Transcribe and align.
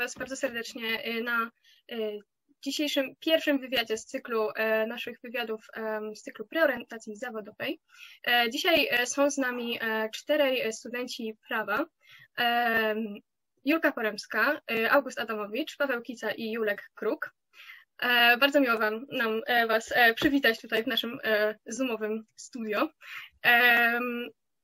Was 0.00 0.14
bardzo 0.14 0.36
serdecznie 0.36 1.02
na 1.22 1.50
dzisiejszym 2.62 3.16
pierwszym 3.20 3.58
wywiadzie 3.58 3.98
z 3.98 4.04
cyklu 4.04 4.48
naszych 4.86 5.20
wywiadów 5.20 5.66
z 6.14 6.22
cyklu 6.22 6.46
preorientacji 6.46 7.16
zawodowej. 7.16 7.80
Dzisiaj 8.50 8.88
są 9.04 9.30
z 9.30 9.38
nami 9.38 9.78
czterej 10.14 10.72
studenci 10.72 11.36
prawa. 11.48 11.84
Julka 13.64 13.92
Poremska, 13.92 14.60
August 14.90 15.20
Adamowicz, 15.20 15.76
Paweł 15.76 16.02
Kica 16.02 16.30
i 16.30 16.50
Julek 16.52 16.90
Kruk. 16.94 17.30
Bardzo 18.40 18.60
miło 18.60 18.78
wam, 18.78 19.06
nam 19.12 19.40
Was 19.68 19.94
przywitać 20.16 20.60
tutaj 20.60 20.84
w 20.84 20.86
naszym 20.86 21.18
zoomowym 21.66 22.24
studio. 22.36 22.88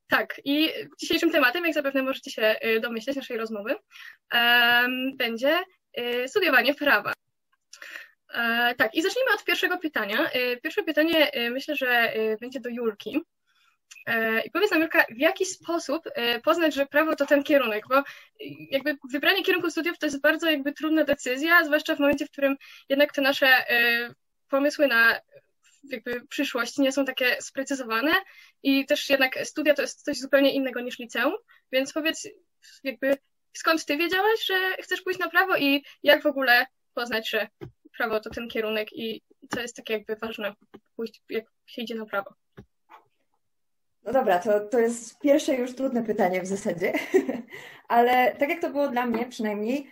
Tak, 0.09 0.41
i 0.45 0.70
dzisiejszym 0.98 1.30
tematem, 1.30 1.64
jak 1.64 1.75
zapewne 1.75 2.03
możecie 2.03 2.30
się 2.30 2.57
y, 2.64 2.80
domyśleć 2.80 3.17
naszej 3.17 3.36
rozmowy, 3.36 3.75
będzie 5.14 5.58
y, 5.99 6.29
studiowanie 6.29 6.75
prawa. 6.75 7.13
E, 8.35 8.75
tak, 8.75 8.94
i 8.94 9.03
zacznijmy 9.03 9.30
od 9.35 9.44
pierwszego 9.44 9.79
pytania. 9.79 10.30
Y, 10.35 10.61
pierwsze 10.63 10.82
pytanie 10.82 11.30
myślę, 11.50 11.77
że 11.77 12.13
będzie 12.40 12.61
do 12.61 12.68
Julki. 12.68 13.21
E, 14.07 14.40
I 14.40 14.50
powiedz 14.50 14.71
nam, 14.71 14.80
Julka, 14.80 15.04
w 15.11 15.18
jaki 15.18 15.46
sposób 15.46 16.04
poznać, 16.44 16.75
że 16.75 16.86
prawo 16.86 17.16
to 17.16 17.27
ten 17.27 17.43
kierunek? 17.43 17.85
Bo 17.88 18.02
jakby 18.71 18.96
wybranie 19.11 19.43
kierunku 19.43 19.71
studiów 19.71 19.99
to 19.99 20.07
jest 20.07 20.21
bardzo 20.21 20.50
jakby 20.50 20.72
trudna 20.72 21.04
decyzja, 21.04 21.64
zwłaszcza 21.64 21.96
w 21.96 21.99
momencie, 21.99 22.27
w 22.27 22.30
którym 22.30 22.57
jednak 22.88 23.13
te 23.13 23.22
nasze 23.22 23.49
pomysły 24.49 24.86
na 24.86 25.21
jakby 25.85 26.26
przyszłość 26.26 26.79
nie 26.79 26.93
są 26.93 27.04
takie 27.04 27.43
sprecyzowane 27.43 28.12
i 28.62 28.86
też 28.86 29.11
jednak 29.11 29.39
studia 29.44 29.75
to 29.75 29.82
jest 29.82 30.02
coś 30.02 30.18
zupełnie 30.18 30.52
innego 30.52 30.80
niż 30.80 30.99
liceum, 30.99 31.35
więc 31.72 31.93
powiedz 31.93 32.28
jakby 32.84 33.16
skąd 33.52 33.84
ty 33.84 33.97
wiedziałaś, 33.97 34.47
że 34.47 34.54
chcesz 34.82 35.02
pójść 35.02 35.19
na 35.20 35.30
prawo 35.30 35.56
i 35.56 35.84
jak 36.02 36.22
w 36.22 36.27
ogóle 36.27 36.66
poznać, 36.94 37.30
że 37.30 37.48
prawo 37.97 38.20
to 38.20 38.30
ten 38.30 38.48
kierunek 38.48 38.92
i 38.92 39.22
co 39.54 39.60
jest 39.60 39.77
takie 39.77 39.92
jakby 39.92 40.16
ważne 40.16 40.54
pójść, 40.97 41.22
jak 41.28 41.44
się 41.66 41.82
idzie 41.82 41.94
na 41.94 42.06
prawo? 42.06 42.34
No 44.02 44.12
dobra, 44.12 44.38
to, 44.38 44.60
to 44.60 44.78
jest 44.78 45.19
pierwsze 45.19 45.54
już 45.54 45.74
trudne 45.74 46.02
pytanie 46.02 46.42
w 46.42 46.47
zasadzie, 46.47 46.92
ale 47.88 48.36
tak 48.36 48.48
jak 48.48 48.60
to 48.60 48.70
było 48.70 48.88
dla 48.88 49.06
mnie 49.06 49.27
przynajmniej, 49.27 49.91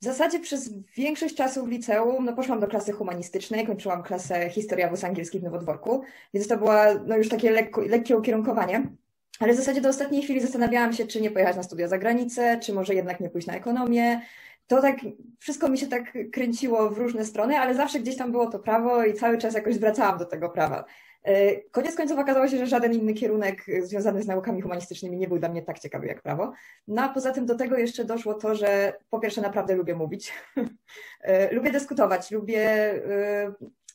w 0.00 0.04
zasadzie 0.04 0.40
przez 0.40 0.70
większość 0.96 1.34
czasu 1.34 1.64
w 1.64 1.68
liceum 1.68 2.24
no 2.24 2.32
poszłam 2.32 2.60
do 2.60 2.66
klasy 2.68 2.92
humanistycznej, 2.92 3.66
kończyłam 3.66 4.02
klasę 4.02 4.50
historia 4.50 4.90
wóz 4.90 5.04
angielski 5.04 5.40
w 5.40 5.42
Nowodworku, 5.42 6.02
więc 6.34 6.48
to 6.48 6.56
było 6.56 6.72
no 7.06 7.16
już 7.16 7.28
takie 7.28 7.50
lekko, 7.50 7.80
lekkie 7.80 8.16
ukierunkowanie. 8.16 8.86
Ale 9.40 9.52
w 9.52 9.56
zasadzie 9.56 9.80
do 9.80 9.88
ostatniej 9.88 10.22
chwili 10.22 10.40
zastanawiałam 10.40 10.92
się, 10.92 11.06
czy 11.06 11.20
nie 11.20 11.30
pojechać 11.30 11.56
na 11.56 11.62
studia 11.62 11.88
za 11.88 11.98
granicę, 11.98 12.58
czy 12.62 12.72
może 12.72 12.94
jednak 12.94 13.20
nie 13.20 13.30
pójść 13.30 13.46
na 13.46 13.54
ekonomię. 13.54 14.20
To 14.66 14.82
tak, 14.82 14.96
wszystko 15.38 15.68
mi 15.68 15.78
się 15.78 15.86
tak 15.86 16.18
kręciło 16.32 16.90
w 16.90 16.98
różne 16.98 17.24
strony, 17.24 17.58
ale 17.58 17.74
zawsze 17.74 18.00
gdzieś 18.00 18.16
tam 18.16 18.32
było 18.32 18.46
to 18.46 18.58
prawo 18.58 19.04
i 19.04 19.14
cały 19.14 19.38
czas 19.38 19.54
jakoś 19.54 19.74
zwracałam 19.74 20.18
do 20.18 20.24
tego 20.24 20.50
prawa. 20.50 20.84
E, 21.22 21.60
koniec 21.70 21.96
końców 21.96 22.18
okazało 22.18 22.48
się, 22.48 22.58
że 22.58 22.66
żaden 22.66 22.92
inny 22.92 23.14
kierunek 23.14 23.64
związany 23.82 24.22
z 24.22 24.26
naukami 24.26 24.60
humanistycznymi 24.60 25.16
nie 25.16 25.28
był 25.28 25.38
dla 25.38 25.48
mnie 25.48 25.62
tak 25.62 25.78
ciekawy 25.78 26.06
jak 26.06 26.22
prawo. 26.22 26.52
No 26.88 27.02
a 27.02 27.08
poza 27.08 27.32
tym 27.32 27.46
do 27.46 27.54
tego 27.54 27.78
jeszcze 27.78 28.04
doszło 28.04 28.34
to, 28.34 28.54
że 28.54 28.92
po 29.10 29.20
pierwsze 29.20 29.40
naprawdę 29.40 29.74
lubię 29.74 29.94
mówić, 29.94 30.32
e, 31.20 31.54
lubię 31.54 31.72
dyskutować, 31.72 32.30
lubię 32.30 32.60
e, 32.60 33.52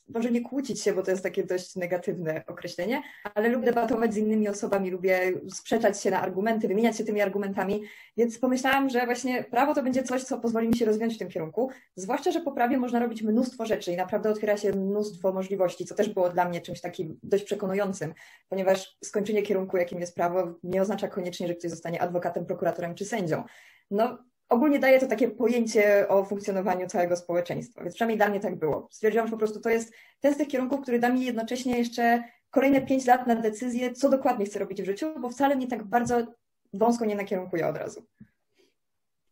może 0.08 0.30
nie 0.30 0.40
kłócić 0.40 0.82
się, 0.82 0.92
bo 0.92 1.02
to 1.02 1.10
jest 1.10 1.22
takie 1.22 1.44
dość 1.44 1.76
negatywne 1.76 2.42
określenie, 2.46 3.02
ale 3.34 3.48
lubię 3.48 3.66
debatować 3.66 4.14
z 4.14 4.16
innymi 4.16 4.48
osobami, 4.48 4.90
lubię 4.90 5.32
sprzeczać 5.54 6.02
się 6.02 6.10
na 6.10 6.22
argumenty, 6.22 6.68
wymieniać 6.68 6.96
się 6.96 7.04
tymi 7.04 7.20
argumentami, 7.20 7.82
więc 8.16 8.38
pomyślałam, 8.38 8.90
że 8.90 9.06
właśnie 9.06 9.44
prawo 9.44 9.74
to 9.74 9.82
będzie 9.82 10.02
coś, 10.02 10.22
co 10.22 10.38
pozwoli 10.38 10.68
mi 10.68 10.76
się 10.76 10.84
rozwijać 10.84 11.14
w 11.14 11.18
tym 11.18 11.28
kierunku, 11.28 11.70
zwłaszcza, 11.96 12.30
że 12.30 12.40
po 12.40 12.52
prawie 12.52 12.78
można 12.78 13.00
robić 13.00 13.22
mnóstwo 13.22 13.66
rzeczy 13.66 13.92
i 13.92 13.96
naprawdę 13.96 14.30
otwiera 14.30 14.56
się 14.56 14.72
mnóstwo 14.72 15.32
możliwości, 15.32 15.84
co 15.84 15.94
też 15.94 16.08
było 16.08 16.30
dla 16.30 16.48
mnie 16.48 16.60
czymś 16.60 16.80
takim 16.80 17.18
dość 17.22 17.44
przekonującym, 17.44 18.14
ponieważ 18.48 18.96
skończenie 19.04 19.42
kierunku, 19.42 19.76
jakim 19.76 20.00
jest 20.00 20.14
prawo, 20.14 20.54
nie 20.62 20.82
oznacza 20.82 21.08
koniecznie, 21.08 21.48
że 21.48 21.54
ktoś 21.54 21.70
zostanie 21.70 22.02
adwokatem, 22.02 22.46
prokuratorem 22.46 22.94
czy 22.94 23.04
sędzią. 23.04 23.44
No, 23.90 24.18
ogólnie 24.48 24.78
daje 24.78 25.00
to 25.00 25.06
takie 25.06 25.28
pojęcie 25.28 26.08
o 26.08 26.24
funkcjonowaniu 26.24 26.86
całego 26.86 27.16
społeczeństwa, 27.16 27.82
więc 27.82 27.94
przynajmniej 27.94 28.18
dla 28.18 28.28
mnie 28.28 28.40
tak 28.40 28.56
było. 28.56 28.88
Stwierdziłam, 28.90 29.26
że 29.26 29.30
po 29.30 29.38
prostu 29.38 29.60
to 29.60 29.70
jest 29.70 29.92
ten 30.20 30.34
z 30.34 30.36
tych 30.36 30.48
kierunków, 30.48 30.80
który 30.80 30.98
da 30.98 31.08
mi 31.08 31.24
jednocześnie 31.24 31.78
jeszcze 31.78 32.22
kolejne 32.50 32.80
pięć 32.80 33.06
lat 33.06 33.26
na 33.26 33.36
decyzję, 33.36 33.92
co 33.92 34.08
dokładnie 34.08 34.46
chcę 34.46 34.58
robić 34.58 34.82
w 34.82 34.86
życiu, 34.86 35.20
bo 35.20 35.30
wcale 35.30 35.56
mnie 35.56 35.66
tak 35.66 35.84
bardzo 35.84 36.26
wąsko 36.72 37.04
nie 37.04 37.16
nakierunkuje 37.16 37.68
od 37.68 37.76
razu. 37.76 38.06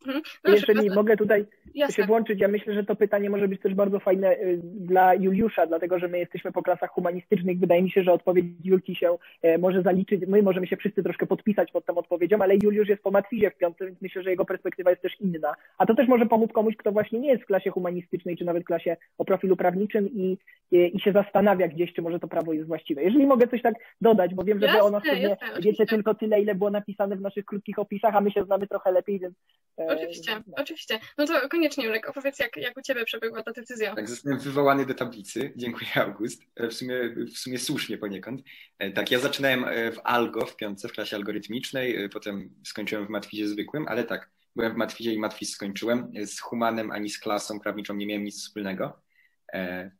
Mhm. 0.06 0.22
No, 0.44 0.54
Jeżeli 0.54 0.90
mogę 0.90 1.16
tutaj 1.16 1.44
Jasne. 1.74 1.94
się 1.94 2.06
włączyć, 2.06 2.40
ja 2.40 2.48
myślę, 2.48 2.74
że 2.74 2.84
to 2.84 2.96
pytanie 2.96 3.30
może 3.30 3.48
być 3.48 3.60
też 3.60 3.74
bardzo 3.74 4.00
fajne 4.00 4.32
y, 4.32 4.60
dla 4.62 5.14
Juliusza, 5.14 5.66
dlatego 5.66 5.98
że 5.98 6.08
my 6.08 6.18
jesteśmy 6.18 6.52
po 6.52 6.62
klasach 6.62 6.90
humanistycznych. 6.90 7.58
Wydaje 7.58 7.82
mi 7.82 7.90
się, 7.90 8.02
że 8.02 8.12
odpowiedź 8.12 8.46
Julki 8.64 8.94
się 8.94 9.16
e, 9.42 9.58
może 9.58 9.82
zaliczyć. 9.82 10.22
My 10.26 10.42
możemy 10.42 10.66
się 10.66 10.76
wszyscy 10.76 11.02
troszkę 11.02 11.26
podpisać 11.26 11.72
pod 11.72 11.86
tą 11.86 11.94
odpowiedzią, 11.94 12.38
ale 12.40 12.54
Juliusz 12.62 12.88
jest 12.88 13.02
po 13.02 13.10
matwizie 13.10 13.50
w 13.50 13.56
piątce, 13.56 13.86
więc 13.86 14.02
myślę, 14.02 14.22
że 14.22 14.30
jego 14.30 14.44
perspektywa 14.44 14.90
jest 14.90 15.02
też 15.02 15.20
inna. 15.20 15.54
A 15.78 15.86
to 15.86 15.94
też 15.94 16.08
może 16.08 16.26
pomóc 16.26 16.52
komuś, 16.52 16.76
kto 16.76 16.92
właśnie 16.92 17.18
nie 17.18 17.28
jest 17.28 17.42
w 17.42 17.46
klasie 17.46 17.70
humanistycznej, 17.70 18.36
czy 18.36 18.44
nawet 18.44 18.62
w 18.62 18.66
klasie 18.66 18.96
o 19.18 19.24
profilu 19.24 19.56
prawniczym 19.56 20.08
i, 20.08 20.38
i, 20.72 20.96
i 20.96 21.00
się 21.00 21.12
zastanawia 21.12 21.68
gdzieś, 21.68 21.92
czy 21.92 22.02
może 22.02 22.20
to 22.20 22.28
prawo 22.28 22.52
jest 22.52 22.68
właściwe. 22.68 23.02
Jeżeli 23.02 23.26
mogę 23.26 23.48
coś 23.48 23.62
tak 23.62 23.74
dodać, 24.00 24.34
bo 24.34 24.44
wiem, 24.44 24.60
że 24.60 24.66
wy 24.66 24.82
o 24.82 24.90
nas 24.90 25.02
pewnie 25.02 25.36
wiecie 25.60 25.86
tylko 25.86 26.14
tyle, 26.14 26.40
ile 26.40 26.54
było 26.54 26.70
napisane 26.70 27.16
w 27.16 27.20
naszych 27.20 27.44
krótkich 27.44 27.78
opisach, 27.78 28.16
a 28.16 28.20
my 28.20 28.30
się 28.30 28.44
znamy 28.44 28.66
trochę 28.66 28.92
lepiej, 28.92 29.18
więc 29.20 29.34
e, 29.78 29.93
Oczywiście, 29.94 30.42
oczywiście. 30.56 31.00
No 31.18 31.26
to 31.26 31.48
koniecznie, 31.48 31.84
Julek, 31.84 32.08
opowiedz, 32.08 32.38
jak, 32.38 32.56
jak 32.56 32.76
u 32.76 32.82
Ciebie 32.82 33.04
przebiegła 33.04 33.42
ta 33.42 33.52
decyzja. 33.52 33.94
Tak, 33.94 34.08
zostałem 34.08 34.38
wywołany 34.40 34.86
do 34.86 34.94
tablicy. 34.94 35.52
Dziękuję, 35.56 35.90
August. 35.94 36.42
E, 36.56 36.68
w 36.68 36.74
sumie, 36.74 36.94
w 37.34 37.38
sumie 37.38 37.58
słusznie 37.58 37.98
poniekąd. 37.98 38.42
E, 38.78 38.90
tak, 38.90 39.10
ja 39.10 39.18
zaczynałem 39.18 39.64
e, 39.64 39.92
w 39.92 40.00
Algo, 40.04 40.46
w 40.46 40.56
piątce, 40.56 40.88
w 40.88 40.92
klasie 40.92 41.16
algorytmicznej, 41.16 42.08
potem 42.10 42.54
skończyłem 42.64 43.06
w 43.06 43.10
Matwizie 43.10 43.48
zwykłym, 43.48 43.88
ale 43.88 44.04
tak, 44.04 44.30
byłem 44.56 44.72
w 44.72 44.76
Matwizie 44.76 45.12
i 45.12 45.18
Matwiz 45.18 45.50
skończyłem. 45.50 46.12
Z 46.26 46.40
Humanem 46.40 46.90
ani 46.90 47.10
z 47.10 47.18
klasą 47.18 47.60
prawniczą 47.60 47.94
nie 47.94 48.06
miałem 48.06 48.24
nic 48.24 48.40
wspólnego, 48.40 49.00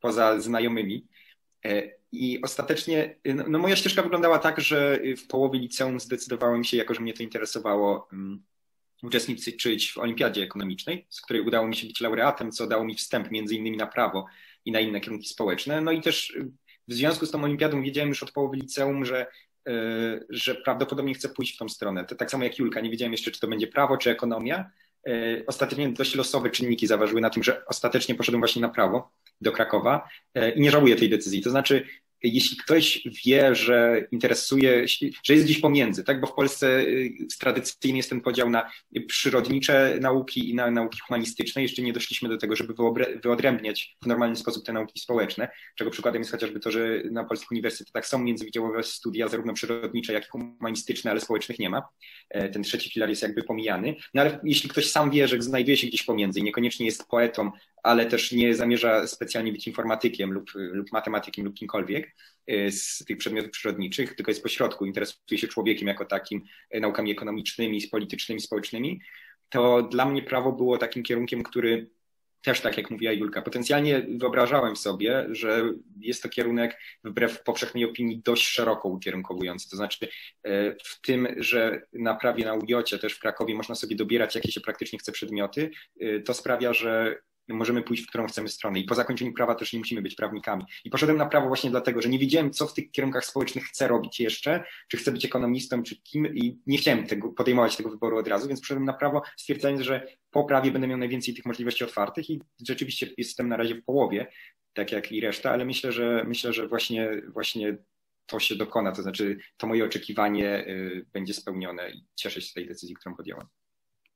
poza 0.01 0.41
znajomymi. 0.41 1.09
I 2.13 2.43
ostatecznie, 2.43 3.17
no, 3.25 3.45
no 3.49 3.59
moja 3.59 3.77
ścieżka 3.77 4.03
wyglądała 4.03 4.39
tak, 4.39 4.61
że 4.61 5.01
w 5.17 5.27
połowie 5.27 5.59
liceum 5.59 6.01
zdecydowałem 6.01 6.65
się, 6.65 6.77
jako 6.77 6.95
że 6.95 7.01
mnie 7.01 7.15
to 7.15 7.23
interesowało, 7.23 8.09
mm, 8.13 8.43
uczestniczyć 9.03 9.93
w 9.93 9.99
olimpiadzie 9.99 10.43
ekonomicznej, 10.43 11.07
z 11.11 11.21
której 11.21 11.43
udało 11.43 11.69
mi 11.69 11.77
się 11.77 11.87
być 11.87 12.01
laureatem, 12.01 12.53
co 12.53 12.67
dało 12.67 12.85
mi 12.85 12.95
wstęp 12.95 13.31
między 13.31 13.55
innymi 13.55 13.77
na 13.77 13.87
prawo 13.87 14.27
i 14.65 14.73
na 14.73 14.81
inne 14.81 15.01
kierunki 15.01 15.29
społeczne. 15.29 15.81
No 15.81 15.93
i 15.93 16.01
też 16.01 16.39
w 16.89 16.95
związku 16.95 17.27
z 17.27 17.31
tą 17.31 17.45
olimpiadą 17.45 17.83
wiedziałem 17.83 18.09
już 18.09 18.23
od 18.23 18.33
połowy 18.33 18.57
liceum, 18.57 19.05
że, 19.05 19.27
e, 19.69 19.73
że 20.29 20.55
prawdopodobnie 20.55 21.15
chcę 21.15 21.29
pójść 21.29 21.55
w 21.55 21.59
tą 21.59 21.69
stronę. 21.69 22.05
To 22.05 22.15
tak 22.15 22.31
samo 22.31 22.45
jak 22.45 22.59
Julka, 22.59 22.81
nie 22.81 22.91
wiedziałem 22.91 23.13
jeszcze, 23.13 23.31
czy 23.31 23.41
to 23.41 23.49
będzie 23.49 23.67
prawo, 23.67 23.97
czy 23.97 24.11
ekonomia. 24.11 24.71
E, 25.09 25.13
ostatecznie 25.47 25.89
dość 25.89 26.15
losowe 26.15 26.51
czynniki 26.51 26.87
zaważyły 26.87 27.21
na 27.21 27.31
tym, 27.31 27.43
że 27.43 27.67
ostatecznie 27.67 28.15
poszedłem 28.15 28.41
właśnie 28.41 28.63
na 28.63 28.69
prawo 28.69 29.11
do 29.41 29.53
Krakowa 29.53 30.09
i 30.57 30.61
nie 30.61 30.71
żałuję 30.71 30.97
tej 30.97 31.11
decyzji. 31.11 31.43
To 31.43 31.51
znaczy, 31.51 31.87
jeśli 32.29 32.57
ktoś 32.57 33.09
wie, 33.27 33.55
że 33.55 34.07
interesuje, 34.11 34.87
że 35.25 35.35
jest 35.35 35.45
gdzieś 35.45 35.61
pomiędzy, 35.61 36.05
tak? 36.05 36.21
Bo 36.21 36.27
w 36.27 36.35
Polsce 36.35 36.81
y, 36.81 37.13
tradycyjnie 37.41 37.97
jest 37.97 38.11
ten 38.11 38.21
podział 38.21 38.51
na 38.51 38.71
przyrodnicze 39.07 39.99
nauki 40.01 40.51
i 40.51 40.55
na 40.55 40.71
nauki 40.71 40.99
humanistyczne. 41.07 41.63
Jeszcze 41.63 41.83
nie 41.83 41.93
doszliśmy 41.93 42.29
do 42.29 42.37
tego, 42.37 42.57
żeby 42.57 42.75
wyodrębniać 43.23 43.97
w 44.03 44.07
normalny 44.07 44.37
sposób 44.37 44.67
te 44.67 44.73
nauki 44.73 45.01
społeczne, 45.01 45.49
czego 45.77 45.91
przykładem 45.91 46.21
jest 46.21 46.33
chociażby 46.33 46.61
to, 46.61 46.71
że 46.71 47.03
na 47.11 47.25
polskich 47.25 47.51
uniwersytetach 47.51 48.07
są 48.07 48.19
międzywydziałowe 48.19 48.83
studia, 48.83 49.29
zarówno 49.29 49.53
przyrodnicze, 49.53 50.13
jak 50.13 50.25
i 50.25 50.29
humanistyczne, 50.29 51.11
ale 51.11 51.21
społecznych 51.21 51.59
nie 51.59 51.71
ma. 51.71 51.83
E, 52.31 52.49
ten 52.49 52.63
trzeci 52.63 52.91
filar 52.91 53.09
jest 53.09 53.23
jakby 53.23 53.43
pomijany. 53.43 53.95
No 54.15 54.23
ale 54.23 54.41
jeśli 54.45 54.69
ktoś 54.69 54.91
sam 54.91 55.11
wie, 55.11 55.29
że 55.29 55.43
znajduje 55.43 55.77
się 55.77 55.87
gdzieś 55.87 56.03
pomiędzy 56.03 56.41
i 56.41 56.43
niekoniecznie 56.43 56.87
jest 56.87 57.09
poetą, 57.09 57.51
ale 57.83 58.07
też 58.07 58.33
nie 58.33 58.55
zamierza 58.55 59.07
specjalnie 59.07 59.53
być 59.53 59.67
informatykiem 59.67 60.33
lub, 60.33 60.51
lub 60.55 60.93
matematykiem 60.93 61.45
lub 61.45 61.55
kimkolwiek 61.55 62.14
z 62.71 63.05
tych 63.05 63.17
przedmiotów 63.17 63.51
przyrodniczych, 63.51 64.17
tylko 64.17 64.31
jest 64.31 64.43
pośrodku, 64.43 64.87
interesuje 64.87 65.39
się 65.39 65.49
człowiekiem 65.49 65.89
jako 65.89 66.05
takim, 66.05 66.43
y, 66.75 66.81
naukami 66.81 67.11
ekonomicznymi, 67.11 67.81
politycznymi, 67.91 68.41
społecznymi, 68.41 69.01
to 69.49 69.83
dla 69.83 70.05
mnie 70.05 70.23
prawo 70.23 70.53
było 70.53 70.79
takim 70.79 71.03
kierunkiem, 71.03 71.43
który 71.43 71.91
też 72.43 72.61
tak 72.61 72.77
jak 72.77 72.91
mówiła 72.91 73.13
Julka, 73.13 73.43
potencjalnie 73.43 74.07
wyobrażałem 74.09 74.77
sobie, 74.77 75.27
że 75.31 75.63
jest 76.01 76.23
to 76.23 76.29
kierunek 76.29 76.79
wbrew 77.05 77.43
powszechnej 77.43 77.85
opinii 77.85 78.23
dość 78.25 78.49
szeroko 78.49 78.89
ukierunkowujący. 78.89 79.71
To 79.71 79.77
znaczy 79.77 80.07
y, 80.07 80.77
w 80.85 81.01
tym, 81.01 81.29
że 81.37 81.83
na 81.93 82.15
prawie 82.15 82.45
na 82.45 82.55
UJ 82.55 82.75
też 83.01 83.15
w 83.15 83.21
Krakowie 83.21 83.55
można 83.55 83.75
sobie 83.75 83.97
dobierać 83.97 84.35
jakie 84.35 84.53
się 84.53 84.61
praktycznie 84.61 84.99
chce 84.99 85.13
przedmioty, 85.13 85.71
to 86.25 86.35
sprawia, 86.35 86.73
że 86.73 87.19
możemy 87.49 87.83
pójść 87.83 88.03
w 88.03 88.07
którą 88.07 88.27
chcemy 88.27 88.49
stronę. 88.49 88.79
I 88.79 88.85
po 88.85 88.95
zakończeniu 88.95 89.33
prawa 89.33 89.55
też 89.55 89.73
nie 89.73 89.79
musimy 89.79 90.03
być 90.03 90.15
prawnikami. 90.15 90.65
I 90.85 90.91
poszedłem 90.91 91.19
na 91.19 91.27
prawo 91.27 91.49
właśnie 91.49 91.71
dlatego, 91.71 92.03
że 92.03 92.09
nie 92.09 92.19
wiedziałem, 92.19 92.53
co 92.53 92.67
w 92.67 92.75
tych 92.75 92.91
kierunkach 92.91 93.25
społecznych 93.25 93.65
chcę 93.65 93.89
robić 93.89 94.21
jeszcze, 94.21 94.65
czy 94.89 94.97
chcę 94.97 95.13
być 95.13 95.25
ekonomistą, 95.25 95.83
czy 95.83 95.97
kim, 95.97 96.35
i 96.35 96.59
nie 96.67 96.79
chciałem 96.79 97.07
tego, 97.07 97.29
podejmować 97.29 97.77
tego 97.77 97.91
wyboru 97.91 98.19
od 98.19 98.29
razu, 98.29 98.49
więc 98.49 98.61
poszedłem 98.61 98.85
na 98.85 98.93
prawo, 98.93 99.23
stwierdzając, 99.37 99.81
że 99.81 100.07
po 100.31 100.45
prawie 100.45 100.71
będę 100.71 100.87
miał 100.87 100.99
najwięcej 100.99 101.35
tych 101.35 101.47
możliwości 101.47 101.85
otwartych 101.85 102.31
i 102.31 102.41
rzeczywiście 102.67 103.09
jestem 103.17 103.49
na 103.49 103.57
razie 103.57 103.75
w 103.75 103.85
połowie, 103.85 104.27
tak 104.73 104.93
jak 104.93 105.13
i 105.13 105.21
reszta, 105.21 105.51
ale 105.51 105.65
myślę, 105.65 105.93
że 105.93 106.25
myślę, 106.27 106.53
że 106.53 106.69
właśnie, 106.69 107.23
właśnie 107.29 107.77
to 108.27 108.41
się 108.41 108.57
dokona, 108.57 108.93
to 108.93 109.03
znaczy 109.03 109.39
to 109.57 109.67
moje 109.67 109.85
oczekiwanie 109.85 110.67
y, 110.69 111.07
będzie 111.13 111.35
spełnione 111.35 111.91
i 111.91 112.05
cieszę 112.15 112.41
się 112.41 112.47
z 112.47 112.53
tej 112.53 112.67
decyzji, 112.67 112.95
którą 112.95 113.17
podjąłem. 113.17 113.47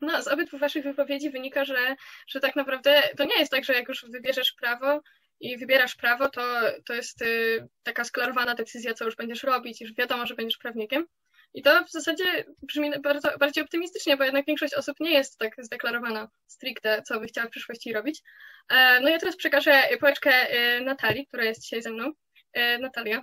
No, 0.00 0.22
z 0.22 0.28
obydwu 0.28 0.58
waszych 0.58 0.84
wypowiedzi 0.84 1.30
wynika, 1.30 1.64
że, 1.64 1.96
że 2.26 2.40
tak 2.40 2.56
naprawdę 2.56 3.02
to 3.16 3.24
nie 3.24 3.38
jest 3.38 3.52
tak, 3.52 3.64
że 3.64 3.72
jak 3.72 3.88
już 3.88 4.06
wybierzesz 4.10 4.52
prawo 4.52 5.00
i 5.40 5.58
wybierasz 5.58 5.94
prawo, 5.94 6.28
to, 6.28 6.42
to 6.86 6.94
jest 6.94 7.22
y, 7.22 7.68
taka 7.82 8.04
sklarowana 8.04 8.54
decyzja, 8.54 8.94
co 8.94 9.04
już 9.04 9.16
będziesz 9.16 9.42
robić, 9.42 9.80
już 9.80 9.94
wiadomo, 9.94 10.26
że 10.26 10.34
będziesz 10.34 10.58
prawnikiem. 10.58 11.06
I 11.54 11.62
to 11.62 11.84
w 11.84 11.90
zasadzie 11.90 12.44
brzmi 12.62 12.90
bardzo, 13.02 13.38
bardziej 13.38 13.64
optymistycznie, 13.64 14.16
bo 14.16 14.24
jednak 14.24 14.46
większość 14.46 14.74
osób 14.74 15.00
nie 15.00 15.12
jest 15.12 15.38
tak 15.38 15.52
zdeklarowana 15.58 16.28
stricte, 16.46 17.02
co 17.02 17.20
by 17.20 17.26
chciała 17.26 17.46
w 17.46 17.50
przyszłości 17.50 17.92
robić. 17.92 18.22
E, 18.68 19.00
no 19.00 19.08
ja 19.08 19.18
teraz 19.18 19.36
przekażę 19.36 19.82
pałeczkę 20.00 20.30
y, 20.76 20.80
Natalii, 20.80 21.26
która 21.26 21.44
jest 21.44 21.62
dzisiaj 21.62 21.82
ze 21.82 21.90
mną. 21.90 22.12
E, 22.52 22.78
Natalia. 22.78 23.22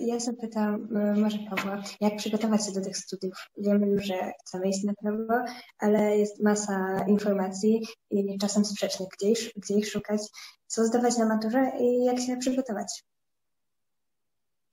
Ja 0.00 0.20
zapytam 0.20 0.88
e, 0.96 1.14
może 1.20 1.38
Pawła, 1.50 1.82
jak 2.00 2.16
przygotować 2.16 2.66
się 2.66 2.72
do 2.72 2.80
tych 2.80 2.96
studiów? 2.96 3.34
Wiemy 3.58 3.86
już, 3.86 4.04
że 4.04 4.32
chcemy 4.40 4.68
iść 4.68 4.84
na 4.84 4.92
prawo, 4.94 5.44
ale 5.78 6.18
jest 6.18 6.42
masa 6.42 7.04
informacji 7.08 7.82
i 8.10 8.38
czasem 8.38 8.64
sprzecznych, 8.64 9.08
gdzie 9.18 9.32
gdzie 9.56 9.74
ich 9.74 9.90
szukać, 9.90 10.20
co 10.66 10.84
zdawać 10.84 11.18
na 11.18 11.26
maturze 11.26 11.72
i 11.80 12.04
jak 12.04 12.20
się 12.20 12.36
przygotować. 12.36 13.04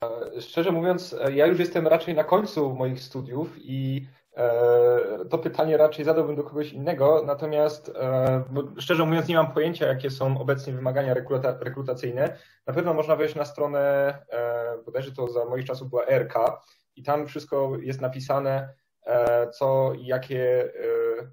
E, 0.04 0.40
szczerze 0.40 0.72
mówiąc, 0.72 1.16
e, 1.20 1.32
ja 1.32 1.46
już 1.46 1.58
jestem 1.58 1.86
raczej 1.86 2.14
na 2.14 2.24
końcu 2.24 2.74
moich 2.74 3.00
studiów 3.00 3.48
i 3.58 4.06
to 5.30 5.38
pytanie 5.38 5.76
raczej 5.76 6.04
zadałbym 6.04 6.36
do 6.36 6.44
kogoś 6.44 6.72
innego, 6.72 7.22
natomiast 7.26 7.88
e, 7.88 8.44
szczerze 8.78 9.04
mówiąc 9.04 9.28
nie 9.28 9.34
mam 9.34 9.52
pojęcia, 9.52 9.86
jakie 9.86 10.10
są 10.10 10.38
obecnie 10.38 10.72
wymagania 10.72 11.14
rekruta, 11.14 11.58
rekrutacyjne. 11.60 12.36
Na 12.66 12.74
pewno 12.74 12.94
można 12.94 13.16
wejść 13.16 13.34
na 13.34 13.44
stronę, 13.44 13.80
e, 14.30 14.82
bodajże 14.86 15.12
to 15.12 15.28
za 15.28 15.44
moich 15.44 15.64
czasów 15.64 15.90
była 15.90 16.06
RK 16.06 16.60
i 16.96 17.02
tam 17.02 17.26
wszystko 17.26 17.72
jest 17.80 18.00
napisane, 18.00 18.74
co 19.52 19.92
i 19.94 20.06
jakie 20.06 20.72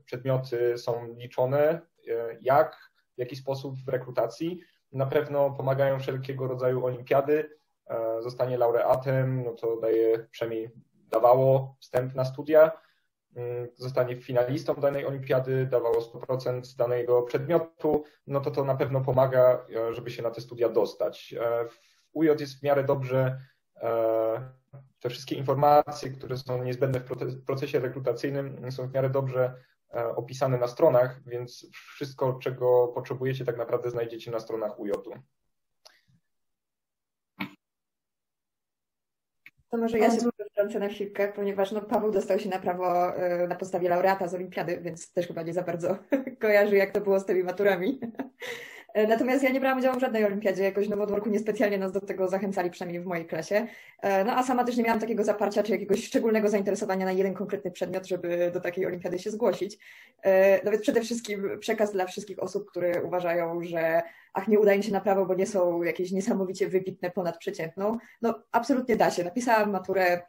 przedmioty 0.05 0.77
są 0.77 1.13
liczone, 1.17 1.81
jak, 2.41 2.91
w 3.15 3.19
jaki 3.19 3.35
sposób 3.35 3.75
w 3.85 3.89
rekrutacji. 3.89 4.61
Na 4.91 5.05
pewno 5.05 5.51
pomagają 5.51 5.99
wszelkiego 5.99 6.47
rodzaju 6.47 6.85
olimpiady. 6.85 7.49
Zostanie 8.19 8.57
laureatem, 8.57 9.43
no 9.43 9.53
to 9.53 9.77
daje 9.77 10.27
przynajmniej 10.31 10.69
dawało 11.11 11.75
wstęp 11.79 12.15
na 12.15 12.25
studia 12.25 12.71
zostanie 13.75 14.21
finalistą 14.21 14.75
danej 14.75 15.05
olimpiady, 15.05 15.65
dawało 15.65 15.99
100% 15.99 16.77
danego 16.77 17.21
przedmiotu, 17.21 18.03
no 18.27 18.41
to 18.41 18.51
to 18.51 18.65
na 18.65 18.75
pewno 18.75 19.01
pomaga, 19.01 19.65
e, 19.75 19.93
żeby 19.93 20.11
się 20.11 20.23
na 20.23 20.31
te 20.31 20.41
studia 20.41 20.69
dostać. 20.69 21.35
E, 21.39 21.65
w 21.65 21.79
UJ 22.13 22.27
jest 22.39 22.59
w 22.59 22.63
miarę 22.63 22.83
dobrze 22.83 23.41
te 24.99 25.09
wszystkie 25.09 25.35
informacje, 25.35 26.09
które 26.09 26.37
są 26.37 26.63
niezbędne 26.63 26.99
w 26.99 27.45
procesie 27.45 27.79
rekrutacyjnym, 27.79 28.71
są 28.71 28.87
w 28.87 28.93
miarę 28.93 29.09
dobrze 29.09 29.53
opisane 30.15 30.57
na 30.57 30.67
stronach, 30.67 31.23
więc 31.25 31.67
wszystko, 31.71 32.33
czego 32.33 32.87
potrzebujecie, 32.87 33.45
tak 33.45 33.57
naprawdę 33.57 33.91
znajdziecie 33.91 34.31
na 34.31 34.39
stronach 34.39 34.79
UJ-u. 34.79 35.13
To 39.69 39.77
może 39.77 39.99
ja 39.99 40.11
się 40.11 40.21
wtrącę 40.57 40.79
na 40.79 40.87
chwilkę, 40.87 41.27
ponieważ 41.35 41.71
no, 41.71 41.81
Paweł 41.81 42.11
dostał 42.11 42.39
się 42.39 42.49
na 42.49 42.59
prawo 42.59 43.17
y, 43.43 43.47
na 43.47 43.55
podstawie 43.55 43.89
laureata 43.89 44.27
z 44.27 44.33
olimpiady, 44.33 44.79
więc 44.81 45.13
też 45.13 45.27
chyba 45.27 45.41
nie 45.41 45.53
za 45.53 45.63
bardzo 45.63 45.97
kojarzy, 46.41 46.75
jak 46.75 46.91
to 46.91 47.01
było 47.01 47.19
z 47.19 47.25
tymi 47.25 47.43
maturami. 47.43 47.99
E, 48.93 49.07
natomiast 49.07 49.43
ja 49.43 49.49
nie 49.49 49.59
brałam 49.59 49.77
udziału 49.79 49.97
w 49.97 50.01
żadnej 50.01 50.25
olimpiadzie, 50.25 50.63
jakoś 50.63 50.89
nowodworku 50.89 51.29
niespecjalnie 51.29 51.77
nas 51.77 51.91
do 51.91 52.01
tego 52.01 52.27
zachęcali, 52.27 52.69
przynajmniej 52.69 53.01
w 53.01 53.05
mojej 53.05 53.25
klasie. 53.25 53.67
E, 54.01 54.23
no 54.23 54.33
a 54.37 54.43
sama 54.43 54.63
też 54.63 54.77
nie 54.77 54.83
miałam 54.83 54.99
takiego 54.99 55.23
zaparcia 55.23 55.63
czy 55.63 55.71
jakiegoś 55.71 56.05
szczególnego 56.05 56.49
zainteresowania 56.49 57.05
na 57.05 57.11
jeden 57.11 57.33
konkretny 57.33 57.71
przedmiot, 57.71 58.07
żeby 58.07 58.51
do 58.53 58.61
takiej 58.61 58.85
olimpiady 58.85 59.19
się 59.19 59.31
zgłosić. 59.31 59.77
E, 60.21 60.63
nawet 60.65 60.81
przede 60.81 61.01
wszystkim 61.01 61.49
przekaz 61.59 61.91
dla 61.91 62.05
wszystkich 62.05 62.43
osób, 62.43 62.69
które 62.69 63.03
uważają, 63.03 63.63
że 63.63 64.01
ach, 64.33 64.47
nie 64.47 64.59
udaje 64.59 64.77
mi 64.77 64.83
się 64.83 64.91
na 64.91 65.01
prawo, 65.01 65.25
bo 65.25 65.33
nie 65.33 65.47
są 65.47 65.83
jakieś 65.83 66.11
niesamowicie 66.11 66.67
wybitne 66.67 67.11
ponad 67.11 67.37
przeciętną. 67.37 67.97
No 68.21 68.43
absolutnie 68.51 68.95
da 68.95 69.11
się. 69.11 69.23
Napisałam 69.23 69.71
maturę 69.71 70.21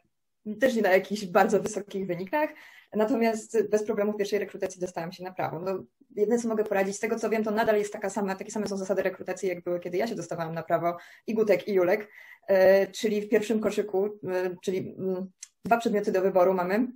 też 0.55 0.75
nie 0.75 0.81
na 0.81 0.91
jakichś 0.91 1.25
bardzo 1.25 1.59
wysokich 1.59 2.07
wynikach, 2.07 2.49
natomiast 2.93 3.69
bez 3.69 3.83
problemu 3.83 4.13
w 4.13 4.17
pierwszej 4.17 4.39
rekrutacji 4.39 4.81
dostałam 4.81 5.11
się 5.11 5.23
na 5.23 5.31
prawo. 5.31 5.59
No, 5.59 5.83
jedyne, 6.15 6.39
co 6.39 6.47
mogę 6.47 6.63
poradzić, 6.63 6.95
z 6.95 6.99
tego 6.99 7.19
co 7.19 7.29
wiem, 7.29 7.43
to 7.43 7.51
nadal 7.51 7.77
jest 7.77 7.93
taka 7.93 8.09
sama, 8.09 8.35
takie 8.35 8.51
same 8.51 8.67
są 8.67 8.77
zasady 8.77 9.01
rekrutacji, 9.01 9.49
jak 9.49 9.63
były, 9.63 9.79
kiedy 9.79 9.97
ja 9.97 10.07
się 10.07 10.15
dostawałam 10.15 10.55
na 10.55 10.63
prawo, 10.63 10.97
i 11.27 11.33
Gutek, 11.33 11.67
i 11.67 11.73
Julek, 11.73 12.09
e, 12.47 12.87
czyli 12.87 13.21
w 13.21 13.29
pierwszym 13.29 13.59
koszyku, 13.59 14.05
e, 14.05 14.55
czyli 14.63 14.95
mm, 14.97 15.31
dwa 15.65 15.77
przedmioty 15.77 16.11
do 16.11 16.21
wyboru 16.21 16.53
mamy, 16.53 16.87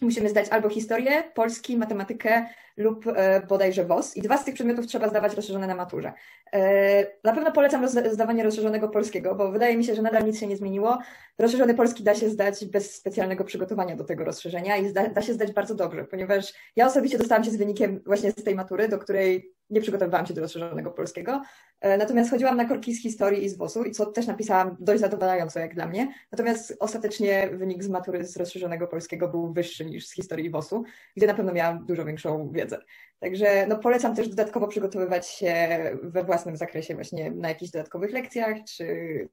musimy 0.00 0.28
zdać 0.28 0.48
albo 0.48 0.68
historię, 0.68 1.22
polski, 1.34 1.76
matematykę 1.76 2.46
lub 2.76 3.06
e, 3.06 3.46
bodajże 3.48 3.84
WOS. 3.84 4.16
I 4.16 4.22
dwa 4.22 4.38
z 4.38 4.44
tych 4.44 4.54
przedmiotów 4.54 4.86
trzeba 4.86 5.08
zdawać 5.08 5.34
rozszerzone 5.34 5.66
na 5.66 5.74
maturze. 5.74 6.12
E, 6.52 7.06
na 7.24 7.32
pewno 7.32 7.52
polecam 7.52 7.88
zdawanie 7.88 8.44
rozszerzonego 8.44 8.88
polskiego, 8.88 9.34
bo 9.34 9.52
wydaje 9.52 9.76
mi 9.76 9.84
się, 9.84 9.94
że 9.94 10.02
nadal 10.02 10.24
nic 10.24 10.40
się 10.40 10.46
nie 10.46 10.56
zmieniło. 10.56 10.98
Rozszerzony 11.38 11.74
polski 11.74 12.04
da 12.04 12.14
się 12.14 12.30
zdać 12.30 12.64
bez 12.64 12.94
specjalnego 12.94 13.44
przygotowania 13.44 13.96
do 13.96 14.04
tego 14.04 14.24
rozszerzenia 14.24 14.76
i 14.76 14.92
da, 14.92 15.08
da 15.08 15.22
się 15.22 15.34
zdać 15.34 15.52
bardzo 15.52 15.74
dobrze, 15.74 16.04
ponieważ 16.04 16.52
ja 16.76 16.86
osobiście 16.86 17.18
dostałam 17.18 17.44
się 17.44 17.50
z 17.50 17.56
wynikiem 17.56 18.00
właśnie 18.06 18.30
z 18.30 18.44
tej 18.44 18.54
matury, 18.54 18.88
do 18.88 18.98
której 18.98 19.54
nie 19.70 19.80
przygotowywałam 19.80 20.26
się 20.26 20.34
do 20.34 20.40
rozszerzonego 20.40 20.90
polskiego. 20.90 21.42
E, 21.80 21.96
natomiast 21.96 22.30
chodziłam 22.30 22.56
na 22.56 22.64
korki 22.64 22.94
z 22.94 23.02
historii 23.02 23.44
i 23.44 23.48
z 23.48 23.56
WOS-u 23.56 23.84
i 23.84 23.90
co 23.90 24.06
też 24.06 24.26
napisałam 24.26 24.76
dość 24.80 25.00
zadowalająco 25.00 25.60
jak 25.60 25.74
dla 25.74 25.86
mnie. 25.86 26.14
Natomiast 26.32 26.76
ostatecznie 26.80 27.50
wynik 27.52 27.84
z 27.84 27.88
matury 27.88 28.24
z 28.24 28.36
rozszerzonego 28.36 28.86
polskiego 28.86 29.28
był 29.28 29.52
wyższy 29.52 29.84
niż 29.84 30.06
z 30.06 30.12
historii 30.12 30.50
WOS-u, 30.50 30.84
gdzie 31.16 31.26
na 31.26 31.34
pewno 31.34 31.52
miałam 31.52 31.86
dużo 31.86 32.04
większą 32.04 32.50
wiedzę. 32.52 32.78
Także 33.24 33.66
no, 33.66 33.78
polecam 33.78 34.16
też 34.16 34.28
dodatkowo 34.28 34.68
przygotowywać 34.68 35.28
się 35.28 35.68
we 36.02 36.24
własnym 36.24 36.56
zakresie 36.56 36.94
właśnie 36.94 37.30
na 37.30 37.48
jakichś 37.48 37.72
dodatkowych 37.72 38.12
lekcjach, 38.12 38.56
czy 38.64 38.86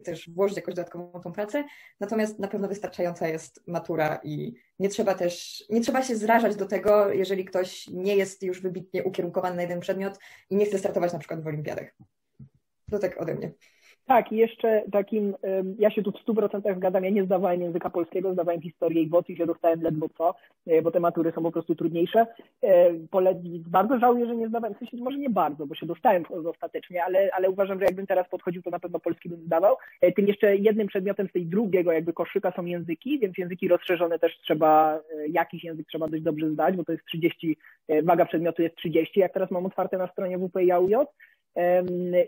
też 0.03 0.29
włożyć 0.29 0.57
jakąś 0.57 0.75
dodatkową 0.75 1.21
tą 1.21 1.31
pracę. 1.31 1.63
Natomiast 1.99 2.39
na 2.39 2.47
pewno 2.47 2.67
wystarczająca 2.67 3.27
jest 3.27 3.63
matura 3.67 4.19
i 4.23 4.53
nie 4.79 4.89
trzeba 4.89 5.13
też, 5.13 5.63
nie 5.69 5.81
trzeba 5.81 6.03
się 6.03 6.15
zrażać 6.15 6.55
do 6.55 6.65
tego, 6.65 7.13
jeżeli 7.13 7.45
ktoś 7.45 7.88
nie 7.88 8.15
jest 8.15 8.43
już 8.43 8.62
wybitnie 8.62 9.03
ukierunkowany 9.03 9.55
na 9.55 9.62
jeden 9.62 9.79
przedmiot 9.79 10.19
i 10.50 10.55
nie 10.55 10.65
chce 10.65 10.79
startować 10.79 11.13
na 11.13 11.19
przykład 11.19 11.43
w 11.43 11.48
olimpiadach. 11.48 11.95
To 12.91 13.00
tak 13.00 13.21
ode 13.21 13.36
mnie. 13.36 13.51
Tak, 14.12 14.32
i 14.32 14.36
jeszcze 14.36 14.84
takim, 14.91 15.36
ja 15.80 15.91
się 15.91 16.03
tu 16.03 16.12
w 16.12 16.15
100% 16.15 16.77
zgadzam, 16.77 17.03
ja 17.03 17.10
nie 17.10 17.24
zdawałem 17.24 17.62
języka 17.62 17.89
polskiego, 17.89 18.34
zdawałem 18.34 18.62
historię 18.62 19.01
i 19.01 19.10
WOC 19.10 19.30
i 19.30 19.38
się 19.38 19.46
dostałem 19.46 19.82
ledwo 19.82 20.10
co, 20.18 20.36
e, 20.68 20.82
bo 20.82 20.91
te 20.91 21.00
matury 21.00 21.32
są 21.36 21.44
po 21.44 21.51
prostu 21.51 21.75
trudniejsze. 21.75 22.27
E, 22.63 22.94
bardzo 23.68 24.00
żałuję, 24.00 24.25
że 24.25 24.36
nie 24.36 24.48
zdawałem, 24.48 24.75
w 24.75 24.80
sensie 24.80 24.98
może 24.98 25.18
nie 25.18 25.30
bardzo, 25.30 25.65
bo 25.65 25.75
się 25.75 25.86
dostałem 25.86 26.24
ostatecznie, 26.46 27.03
ale, 27.03 27.30
ale 27.34 27.50
uważam, 27.50 27.80
że 27.80 27.86
jakbym 27.86 28.08
teraz 28.08 28.30
podchodził, 28.30 28.62
to 28.62 28.70
na 28.70 28.80
pewno 28.80 29.00
polski 29.00 29.30
bym 29.30 29.41
zdawał. 29.46 29.75
E, 30.01 30.12
tym 30.12 30.27
jeszcze 30.27 30.56
jednym 30.56 30.88
przedmiotem 30.88 31.27
z 31.27 31.32
tej 31.32 31.46
drugiego 31.46 31.91
jakby 31.91 32.13
koszyka 32.13 32.51
są 32.56 32.65
języki, 32.65 33.20
więc 33.20 33.38
języki 33.38 33.68
rozszerzone 33.68 34.20
też 34.20 34.39
trzeba, 34.39 35.00
jakiś 35.30 35.63
język 35.63 35.88
trzeba 35.88 36.08
dość 36.08 36.24
dobrze 36.24 36.50
zdać, 36.50 36.75
bo 36.75 36.84
to 36.84 36.91
jest 36.91 37.06
30, 37.06 37.58
waga 38.03 38.25
przedmiotu 38.25 38.62
jest 38.62 38.75
30, 38.75 39.20
jak 39.20 39.34
teraz 39.34 39.51
mam 39.51 39.65
otwarte 39.65 39.98
na 39.98 40.08
stronie 40.08 40.38
WP 40.38 40.63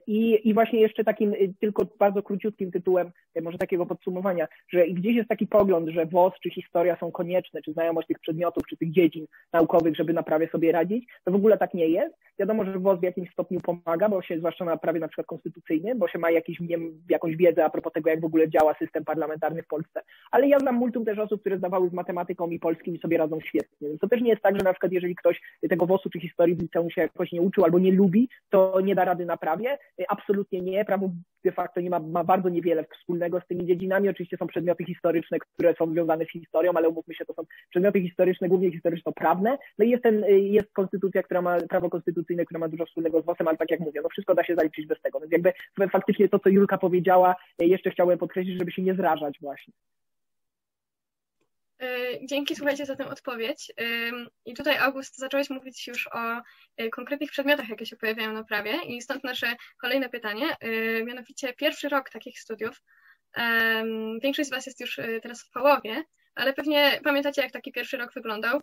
i 0.08 0.24
i, 0.44 0.54
właśnie 0.54 0.82
jeszcze 0.82 1.04
takim 1.04 1.34
y, 1.34 1.54
tylko 1.60 1.86
bardzo 2.00 2.24
króciutkim 2.24 2.72
tytułem, 2.72 3.12
y, 3.38 3.42
może 3.42 3.58
takiego 3.58 3.86
podsumowania, 3.86 4.48
że 4.68 4.88
gdzieś 4.88 5.16
jest 5.16 5.30
taki 5.30 5.48
pogląd, 5.48 5.90
że 5.90 6.06
WOS 6.06 6.34
czy 6.44 6.50
historia 6.50 6.98
są 7.00 7.12
konieczne, 7.12 7.62
czy 7.62 7.74
znajomość 7.74 8.08
tych 8.08 8.20
przedmiotów, 8.20 8.64
czy 8.70 8.78
tych 8.78 8.92
dziedzin 8.92 9.26
naukowych, 9.54 9.96
żeby 9.96 10.14
na 10.14 10.24
prawie 10.24 10.48
sobie 10.48 10.72
radzić. 10.72 11.06
To 11.24 11.32
w 11.32 11.36
ogóle 11.36 11.58
tak 11.58 11.74
nie 11.74 11.88
jest. 11.88 12.16
Wiadomo, 12.40 12.66
że 12.66 12.80
WOS 12.80 13.00
w 13.00 13.04
jakimś 13.04 13.32
stopniu 13.32 13.62
pomaga, 13.62 14.10
bo 14.10 14.22
się, 14.22 14.38
zwłaszcza 14.38 14.66
na 14.66 14.78
prawie 14.78 15.00
na 15.00 15.08
przykład 15.08 15.28
konstytucyjnym, 15.28 16.00
bo 16.00 16.08
się 16.08 16.20
ma 16.20 16.32
jakiś, 16.32 16.60
nie 16.60 16.78
jakąś 17.10 17.36
wiedzę 17.36 17.66
a 17.66 17.70
propos 17.70 17.94
tego, 17.94 18.10
jak 18.10 18.22
w 18.22 18.26
ogóle 18.26 18.50
działa 18.50 18.74
system 18.74 19.06
parlamentarny 19.06 19.64
w 19.64 19.68
Polsce. 19.68 20.02
Ale 20.32 20.48
ja 20.48 20.60
znam 20.60 20.76
multum 20.76 21.06
też 21.06 21.20
osób, 21.20 21.42
które 21.42 21.58
zdawały 21.58 21.90
z 21.90 21.94
matematyką 21.94 22.50
i 22.50 22.60
polskim 22.60 22.96
i 22.96 23.00
sobie 23.00 23.18
radzą 23.18 23.40
świetnie. 23.40 23.98
To 24.02 24.08
też 24.08 24.22
nie 24.22 24.30
jest 24.30 24.42
tak, 24.42 24.58
że 24.58 24.64
na 24.64 24.74
przykład 24.74 24.92
jeżeli 24.92 25.16
ktoś 25.16 25.42
tego 25.70 25.86
WOS-u 25.86 26.10
czy 26.10 26.20
historii 26.20 26.56
w 26.56 26.62
liceum 26.62 26.90
się 26.90 27.02
jakoś 27.02 27.32
nie 27.32 27.42
uczył 27.42 27.64
albo 27.64 27.80
nie 27.80 27.92
lubi, 27.92 28.30
to 28.50 28.82
nie 28.82 28.96
da 28.96 29.06
zasady 29.14 29.26
na 29.26 29.38
prawie? 29.38 29.78
Absolutnie 30.08 30.62
nie. 30.62 30.86
Prawo 30.86 31.10
de 31.44 31.52
facto 31.52 31.82
nie 31.82 31.90
ma, 31.90 32.00
ma 32.00 32.24
bardzo 32.24 32.50
niewiele 32.50 32.86
wspólnego 33.00 33.40
z 33.40 33.48
tymi 33.48 33.66
dziedzinami. 33.66 34.10
Oczywiście 34.10 34.38
są 34.38 34.48
przedmioty 34.48 34.86
historyczne, 34.86 35.38
które 35.40 35.76
są 35.76 35.92
związane 35.92 36.26
z 36.26 36.32
historią, 36.32 36.72
ale 36.76 36.90
umówmy 36.90 37.14
się, 37.14 37.26
to 37.26 37.34
są 37.34 37.44
przedmioty 37.70 38.02
historyczne, 38.02 38.50
głównie 38.50 38.72
historyczno-prawne. 38.72 39.58
No 39.78 39.86
i 39.86 39.90
jest, 39.90 40.04
ten, 40.04 40.26
jest 40.30 40.74
konstytucja, 40.74 41.24
która 41.24 41.42
ma, 41.42 41.58
prawo 41.70 41.90
konstytucyjne, 41.90 42.46
które 42.46 42.60
ma 42.60 42.68
dużo 42.68 42.86
wspólnego 42.86 43.22
z 43.22 43.26
WOS-em, 43.26 43.48
ale 43.48 43.58
tak 43.58 43.72
jak 43.72 43.80
mówię, 43.80 44.02
no 44.04 44.10
wszystko 44.10 44.36
da 44.36 44.44
się 44.44 44.56
zaliczyć 44.56 44.88
bez 44.88 45.02
tego. 45.02 45.20
Więc 45.20 45.32
jakby 45.32 45.54
faktycznie 45.92 46.30
to, 46.30 46.40
co 46.40 46.50
Julka 46.50 46.78
powiedziała, 46.78 47.36
jeszcze 47.60 47.92
chciałem 47.92 48.18
podkreślić, 48.18 48.58
żeby 48.60 48.72
się 48.72 48.82
nie 48.82 48.96
zrażać 48.96 49.38
właśnie. 49.42 49.74
E, 51.84 52.26
dzięki, 52.26 52.56
słuchajcie, 52.56 52.86
za 52.86 52.96
tę 52.96 53.06
odpowiedź. 53.08 53.72
I 54.46 54.54
tutaj, 54.54 54.78
August, 54.78 55.18
zacząłeś 55.18 55.50
mówić 55.50 55.88
już 55.88 56.08
o 56.08 56.42
e, 56.78 56.90
konkretnych 56.90 57.32
przedmiotach, 57.32 57.70
jakie 57.70 57.86
się 57.86 57.96
pojawiają 57.96 58.34
na 58.34 58.44
prawie 58.44 58.74
i 58.88 59.02
stąd 59.02 59.24
nasze 59.24 59.56
kolejne 59.82 60.10
pytanie, 60.10 60.46
e, 60.60 61.04
mianowicie 61.04 61.54
pierwszy 61.54 61.90
rok 61.90 62.10
takich 62.10 62.40
studiów. 62.40 62.82
Większość 64.22 64.50
z 64.50 64.52
Was 64.52 64.66
jest 64.66 64.80
już 64.80 65.00
teraz 65.22 65.44
w 65.44 65.52
połowie, 65.52 66.04
ale 66.36 66.54
pewnie 66.54 67.00
pamiętacie, 67.04 67.42
jak 67.42 67.52
taki 67.52 67.72
pierwszy 67.72 67.98
rok 67.98 68.14
wyglądał. 68.14 68.62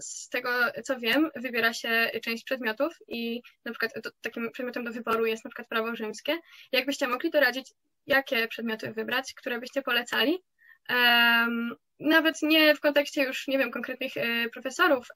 Z 0.00 0.28
tego, 0.28 0.50
co 0.84 0.98
wiem, 0.98 1.30
wybiera 1.36 1.72
się 1.72 2.10
część 2.22 2.44
przedmiotów 2.44 2.98
i 3.08 3.42
na 3.64 3.72
przykład 3.72 3.92
takim 4.20 4.50
przedmiotem 4.50 4.84
do 4.84 4.92
wyboru 4.92 5.26
jest 5.26 5.44
na 5.44 5.50
przykład 5.50 5.68
prawo 5.68 5.96
rzymskie. 5.96 6.38
Jakbyście 6.72 7.08
mogli 7.08 7.30
doradzić, 7.30 7.72
jakie 8.06 8.48
przedmioty 8.48 8.92
wybrać, 8.92 9.34
które 9.34 9.60
byście 9.60 9.82
polecali? 9.82 10.38
Nawet 12.16 12.42
nie 12.42 12.74
w 12.74 12.80
kontekście 12.80 13.22
już, 13.22 13.48
nie 13.48 13.58
wiem, 13.58 13.70
konkretnych 13.70 14.16
e, 14.16 14.48
profesorów, 14.48 15.08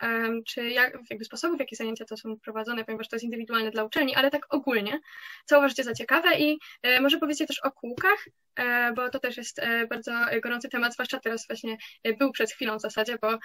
czy 0.46 0.70
jak, 0.70 0.98
jakby 1.10 1.24
sposobów, 1.24 1.60
w 1.72 1.76
zajęcia 1.76 2.04
to 2.04 2.16
są 2.16 2.36
prowadzone, 2.38 2.84
ponieważ 2.84 3.08
to 3.08 3.16
jest 3.16 3.24
indywidualne 3.24 3.70
dla 3.70 3.84
uczelni, 3.84 4.14
ale 4.14 4.30
tak 4.30 4.46
ogólnie, 4.54 5.00
co 5.44 5.58
uważacie 5.58 5.84
za 5.84 5.94
ciekawe 5.94 6.38
i 6.38 6.58
e, 6.82 7.00
może 7.00 7.18
powiedzcie 7.18 7.46
też 7.46 7.60
o 7.60 7.70
kółkach, 7.70 8.28
e, 8.56 8.92
bo 8.92 9.08
to 9.08 9.18
też 9.18 9.36
jest 9.36 9.60
bardzo 9.90 10.12
gorący 10.42 10.68
temat, 10.68 10.92
zwłaszcza 10.92 11.20
teraz 11.20 11.46
właśnie 11.46 11.76
był 12.18 12.32
przed 12.32 12.50
chwilą 12.50 12.78
w 12.78 12.80
zasadzie, 12.80 13.18
bo 13.22 13.38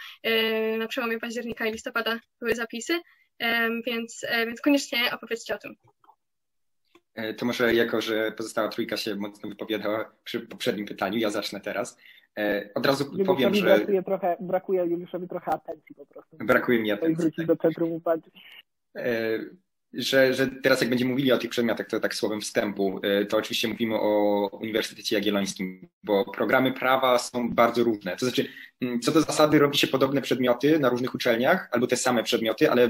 na 0.77 0.88
przełomie 0.88 1.19
października 1.19 1.65
i 1.65 1.71
listopada 1.71 2.19
były 2.39 2.55
zapisy, 2.55 3.00
więc, 3.85 4.25
więc 4.45 4.62
koniecznie 4.62 5.12
opowiedzcie 5.12 5.55
o 5.55 5.57
tym. 5.57 5.75
To 7.38 7.45
może 7.45 7.74
jako, 7.74 8.01
że 8.01 8.31
pozostała 8.31 8.67
trójka 8.67 8.97
się 8.97 9.15
mocno 9.15 9.50
wypowiadała 9.50 10.12
przy 10.24 10.39
poprzednim 10.39 10.85
pytaniu, 10.85 11.17
ja 11.17 11.29
zacznę 11.29 11.62
teraz. 11.62 11.97
E, 12.39 12.70
od 12.75 12.86
razu 12.86 13.04
Juliuszowi 13.04 13.25
powiem, 13.25 13.56
że... 13.56 13.65
Brakuje, 13.65 14.04
trochę, 14.04 14.38
brakuje 14.39 14.86
Juliuszowi 14.86 15.27
trochę 15.27 15.51
atencji 15.51 15.96
po 15.96 16.06
prostu. 16.06 16.38
Brakuje 16.38 16.82
mi 16.82 16.92
atencji. 16.92 17.15
wrócić 17.15 17.38
tak. 17.38 17.46
do 17.46 17.56
centrum 17.56 17.92
upadku. 17.92 18.30
Że, 19.97 20.33
że 20.33 20.47
teraz 20.47 20.81
jak 20.81 20.89
będziemy 20.89 21.11
mówili 21.11 21.31
o 21.31 21.37
tych 21.37 21.49
przedmiotach, 21.49 21.87
to 21.87 21.99
tak 21.99 22.15
słowem 22.15 22.41
wstępu, 22.41 22.99
e, 23.03 23.25
to 23.25 23.37
oczywiście 23.37 23.67
mówimy 23.67 23.95
o 23.95 24.49
Uniwersytecie 24.61 25.15
Jagiellońskim, 25.15 25.87
bo 26.03 26.31
programy 26.31 26.73
prawa 26.73 27.19
są 27.19 27.49
bardzo 27.49 27.83
różne. 27.83 28.15
To 28.17 28.25
znaczy, 28.25 28.47
mm, 28.81 28.99
co 28.99 29.11
do 29.11 29.21
zasady 29.21 29.59
robi 29.59 29.77
się 29.77 29.87
podobne 29.87 30.21
przedmioty 30.21 30.79
na 30.79 30.89
różnych 30.89 31.15
uczelniach, 31.15 31.69
albo 31.71 31.87
te 31.87 31.97
same 31.97 32.23
przedmioty, 32.23 32.71
ale 32.71 32.87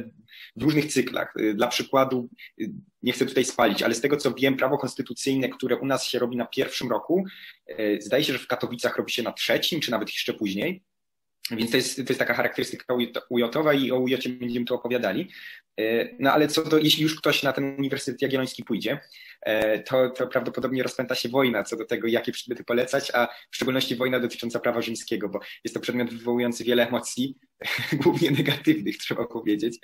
w 0.56 0.64
różnych 0.64 0.86
cyklach. 0.86 1.34
E, 1.38 1.54
dla 1.54 1.68
przykładu, 1.68 2.30
e, 2.62 2.66
nie 3.04 3.12
chcę 3.12 3.26
tutaj 3.26 3.46
spalić, 3.46 3.84
ale 3.84 3.96
z 3.96 4.02
tego 4.02 4.18
co 4.18 4.34
wiem, 4.34 4.58
prawo 4.58 4.78
konstytucyjne, 4.78 5.50
które 5.50 5.78
u 5.78 5.86
nas 5.86 6.06
się 6.06 6.20
robi 6.20 6.38
na 6.38 6.46
pierwszym 6.46 6.90
roku, 6.90 7.24
zdaje 8.00 8.24
się, 8.24 8.34
że 8.34 8.40
w 8.40 8.48
Katowicach 8.48 8.98
robi 8.98 9.12
się 9.12 9.24
na 9.24 9.32
trzecim, 9.32 9.80
czy 9.80 9.92
nawet 9.92 10.10
jeszcze 10.10 10.34
później. 10.34 10.84
Więc 11.52 11.72
to 11.72 11.78
jest, 11.78 11.96
to 11.96 12.04
jest 12.08 12.20
taka 12.20 12.34
charakterystyka 12.34 12.94
UJ-owa 13.30 13.74
i 13.74 13.92
o 13.92 14.00
UJ 14.00 14.16
będziemy 14.40 14.66
tu 14.66 14.76
opowiadali. 14.76 15.30
E, 15.80 16.10
no 16.20 16.32
ale 16.32 16.48
co 16.48 16.62
to, 16.62 16.78
jeśli 16.78 17.04
już 17.04 17.16
ktoś 17.16 17.44
na 17.44 17.54
ten 17.54 17.76
Uniwersytet 17.78 18.22
Jagielloński 18.22 18.64
pójdzie, 18.64 19.00
e, 19.42 19.80
to, 19.80 20.10
to 20.10 20.28
prawdopodobnie 20.28 20.84
rozpęta 20.84 21.16
się 21.16 21.30
wojna 21.30 21.64
co 21.64 21.76
do 21.76 21.86
tego, 21.86 22.08
jakie 22.08 22.32
przedmioty 22.32 22.64
polecać, 22.64 23.12
a 23.14 23.28
w 23.52 23.56
szczególności 23.56 23.96
wojna 23.96 24.20
dotycząca 24.20 24.60
prawa 24.60 24.82
rzymskiego, 24.82 25.30
bo 25.30 25.40
jest 25.64 25.74
to 25.74 25.80
przedmiot 25.80 26.10
wywołujący 26.10 26.64
wiele 26.64 26.88
emocji, 26.88 27.38
głównie 28.04 28.32
negatywnych, 28.32 28.98
trzeba 28.98 29.26
powiedzieć. 29.26 29.80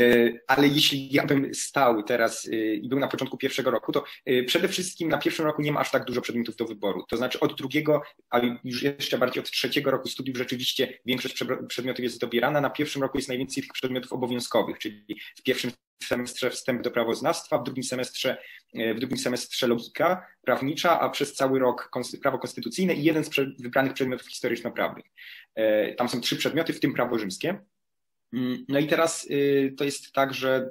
E, 0.00 0.32
ale 0.46 0.68
jeśli 0.68 1.12
ja 1.12 1.26
bym 1.26 1.54
stał 1.54 2.02
teraz 2.02 2.48
i 2.82 2.88
był 2.88 2.98
na 2.98 3.08
początku 3.08 3.36
pierwszego 3.36 3.70
roku, 3.70 3.92
to 3.92 4.04
przede 4.46 4.68
wszystkim 4.68 5.08
na 5.08 5.18
pierwszym 5.18 5.44
roku 5.44 5.62
nie 5.62 5.72
ma 5.72 5.80
aż 5.80 5.90
tak 5.90 6.04
dużo 6.04 6.20
przedmiotów 6.20 6.56
do 6.56 6.64
wyboru. 6.64 7.04
To 7.08 7.16
znaczy 7.16 7.40
od 7.40 7.58
drugiego, 7.58 8.02
a 8.30 8.40
już 8.64 8.82
jeszcze 8.82 9.18
bardziej 9.18 9.42
od 9.42 9.50
trzeciego 9.50 9.90
roku 9.90 10.08
studiów 10.08 10.36
rzeczywiście 10.36 10.98
większość 11.06 11.44
przedmiotów 11.68 12.04
jest 12.04 12.20
dobierana. 12.20 12.60
Na 12.60 12.70
pierwszym 12.70 13.02
roku 13.02 13.18
jest 13.18 13.28
najwięcej 13.28 13.62
tych 13.62 13.72
przedmiotów 13.72 14.12
obowiązkowych, 14.12 14.78
czyli 14.78 15.16
w 15.38 15.42
pierwszym 15.42 15.70
semestrze 16.02 16.50
wstęp 16.50 16.82
do 16.82 16.90
prawoznawstwa, 16.90 17.58
w 17.58 17.64
drugim 17.64 17.84
semestrze, 17.84 18.38
e, 18.74 18.94
w 18.94 18.98
drugim 18.98 19.18
semestrze 19.18 19.66
logika 19.66 20.26
prawnicza, 20.42 21.00
a 21.00 21.10
przez 21.10 21.34
cały 21.34 21.58
rok 21.58 21.90
prawo 22.22 22.38
konstytucyjne 22.38 22.94
i 22.94 23.04
jeden 23.04 23.24
z 23.24 23.30
wybranych 23.58 23.92
przedmiotów 23.92 24.28
historyczno-prawnych. 24.28 25.04
E, 25.54 25.94
tam 25.94 26.08
są 26.08 26.20
trzy 26.20 26.36
przedmioty, 26.36 26.72
w 26.72 26.80
tym 26.80 26.94
prawo 26.94 27.18
rzymskie. 27.18 27.58
Mm, 28.32 28.64
no 28.68 28.78
i 28.78 28.86
teraz 28.86 29.26
y, 29.30 29.74
to 29.76 29.84
jest 29.84 30.12
tak, 30.12 30.34
że 30.34 30.70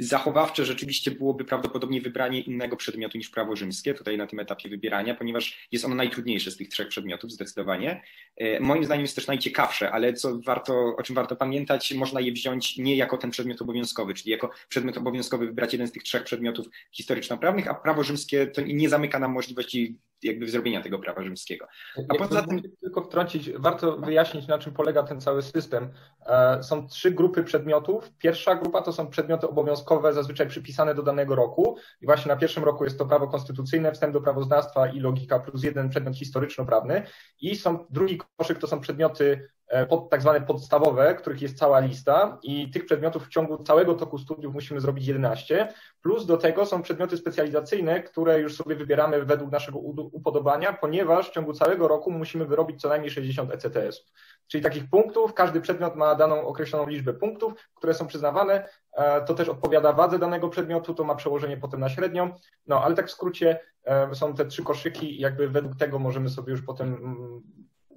Zachowawcze 0.00 0.64
rzeczywiście 0.64 1.10
byłoby 1.10 1.44
prawdopodobnie 1.44 2.00
wybranie 2.00 2.40
innego 2.40 2.76
przedmiotu 2.76 3.18
niż 3.18 3.30
prawo 3.30 3.56
rzymskie, 3.56 3.94
tutaj 3.94 4.18
na 4.18 4.26
tym 4.26 4.40
etapie 4.40 4.68
wybierania, 4.68 5.14
ponieważ 5.14 5.68
jest 5.72 5.84
ono 5.84 5.94
najtrudniejsze 5.94 6.50
z 6.50 6.56
tych 6.56 6.68
trzech 6.68 6.88
przedmiotów, 6.88 7.32
zdecydowanie. 7.32 8.02
E, 8.36 8.60
moim 8.60 8.84
zdaniem 8.84 9.02
jest 9.02 9.14
też 9.14 9.26
najciekawsze, 9.26 9.90
ale 9.90 10.12
co 10.12 10.38
warto, 10.40 10.96
o 10.96 11.02
czym 11.02 11.16
warto 11.16 11.36
pamiętać, 11.36 11.94
można 11.94 12.20
je 12.20 12.32
wziąć 12.32 12.76
nie 12.76 12.96
jako 12.96 13.18
ten 13.18 13.30
przedmiot 13.30 13.62
obowiązkowy, 13.62 14.14
czyli 14.14 14.30
jako 14.30 14.50
przedmiot 14.68 14.96
obowiązkowy 14.96 15.46
wybrać 15.46 15.72
jeden 15.72 15.88
z 15.88 15.92
tych 15.92 16.02
trzech 16.02 16.24
przedmiotów 16.24 16.66
historyczno-prawnych, 16.92 17.68
a 17.68 17.74
prawo 17.74 18.02
rzymskie 18.02 18.46
to 18.46 18.60
nie 18.60 18.88
zamyka 18.88 19.18
nam 19.18 19.32
możliwości 19.32 19.98
jakby 20.22 20.48
zrobienia 20.48 20.82
tego 20.82 20.98
prawa 20.98 21.22
rzymskiego. 21.22 21.66
A 22.08 22.14
poza 22.14 22.42
tym... 22.42 22.62
Tylko 22.80 23.02
wtrącić, 23.02 23.50
warto 23.52 23.96
wyjaśnić, 23.96 24.46
na 24.46 24.58
czym 24.58 24.72
polega 24.72 25.02
ten 25.02 25.20
cały 25.20 25.42
system. 25.42 25.90
E, 26.26 26.62
są 26.62 26.88
trzy 26.88 27.10
grupy 27.10 27.44
przedmiotów. 27.44 28.10
Pierwsza 28.18 28.54
grupa 28.54 28.82
to 28.82 28.92
są 28.92 29.10
przedmioty 29.10 29.48
obowiązkowe, 29.48 30.12
zazwyczaj 30.12 30.48
przypisane 30.48 30.94
do 30.94 31.02
danego 31.02 31.34
roku. 31.34 31.76
I 32.00 32.06
właśnie 32.06 32.28
na 32.28 32.36
pierwszym 32.36 32.64
roku 32.64 32.84
jest 32.84 32.98
to 32.98 33.06
prawo 33.06 33.28
konstytucyjne, 33.28 33.92
wstęp 33.92 34.12
do 34.12 34.20
prawoznawstwa 34.20 34.88
i 34.88 35.00
logika 35.00 35.38
plus 35.38 35.62
jeden 35.62 35.88
przedmiot 35.88 36.16
historyczno-prawny. 36.16 37.02
I 37.40 37.56
są 37.56 37.86
drugi 37.90 38.18
koszyk 38.36 38.58
to 38.58 38.66
są 38.66 38.80
przedmioty 38.80 39.48
pod, 39.88 40.10
tak 40.10 40.22
zwane 40.22 40.40
podstawowe, 40.40 41.14
których 41.14 41.42
jest 41.42 41.58
cała 41.58 41.80
lista 41.80 42.38
i 42.42 42.70
tych 42.70 42.86
przedmiotów 42.86 43.26
w 43.26 43.28
ciągu 43.28 43.62
całego 43.62 43.94
toku 43.94 44.18
studiów 44.18 44.54
musimy 44.54 44.80
zrobić 44.80 45.06
11, 45.06 45.68
plus 46.02 46.26
do 46.26 46.36
tego 46.36 46.66
są 46.66 46.82
przedmioty 46.82 47.16
specjalizacyjne, 47.16 48.02
które 48.02 48.40
już 48.40 48.56
sobie 48.56 48.76
wybieramy 48.76 49.24
według 49.24 49.50
naszego 49.50 49.78
upodobania, 50.12 50.72
ponieważ 50.72 51.28
w 51.30 51.32
ciągu 51.32 51.52
całego 51.52 51.88
roku 51.88 52.10
musimy 52.10 52.46
wyrobić 52.46 52.80
co 52.80 52.88
najmniej 52.88 53.10
60 53.10 53.50
ECTS-ów. 53.52 54.06
Czyli 54.46 54.64
takich 54.64 54.90
punktów, 54.90 55.34
każdy 55.34 55.60
przedmiot 55.60 55.96
ma 55.96 56.14
daną 56.14 56.46
określoną 56.46 56.88
liczbę 56.88 57.14
punktów, 57.14 57.52
które 57.74 57.94
są 57.94 58.06
przyznawane, 58.06 58.68
e, 58.92 59.24
to 59.24 59.34
też 59.34 59.48
odpowiada 59.48 59.92
wadze 59.92 60.18
danego 60.18 60.48
przedmiotu, 60.48 60.94
to 60.94 61.04
ma 61.04 61.14
przełożenie 61.14 61.56
potem 61.56 61.80
na 61.80 61.88
średnią, 61.88 62.30
no 62.66 62.84
ale 62.84 62.94
tak 62.94 63.06
w 63.06 63.10
skrócie 63.10 63.60
e, 63.84 64.14
są 64.14 64.34
te 64.34 64.46
trzy 64.46 64.62
koszyki 64.62 65.20
jakby 65.20 65.48
według 65.48 65.76
tego 65.76 65.98
możemy 65.98 66.28
sobie 66.28 66.50
już 66.50 66.62
potem 66.62 67.18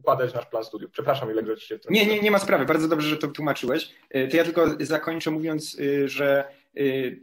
układać 0.01 0.33
nasz 0.33 0.45
plan 0.45 0.63
studiów. 0.63 0.91
Przepraszam, 0.91 1.31
ile 1.31 1.57
ci 1.57 1.67
się 1.67 1.77
w 1.77 1.81
tym. 1.81 1.93
Nie, 1.93 2.05
nie, 2.05 2.19
nie 2.19 2.31
ma 2.31 2.39
sprawy. 2.39 2.65
Bardzo 2.65 2.87
dobrze, 2.87 3.09
że 3.09 3.17
to 3.17 3.27
tłumaczyłeś. 3.27 3.93
E, 4.09 4.27
to 4.27 4.37
ja 4.37 4.43
tylko 4.43 4.67
zakończę 4.79 5.31
mówiąc, 5.31 5.77
e, 5.79 6.07
że 6.07 6.45
Y, 6.45 6.60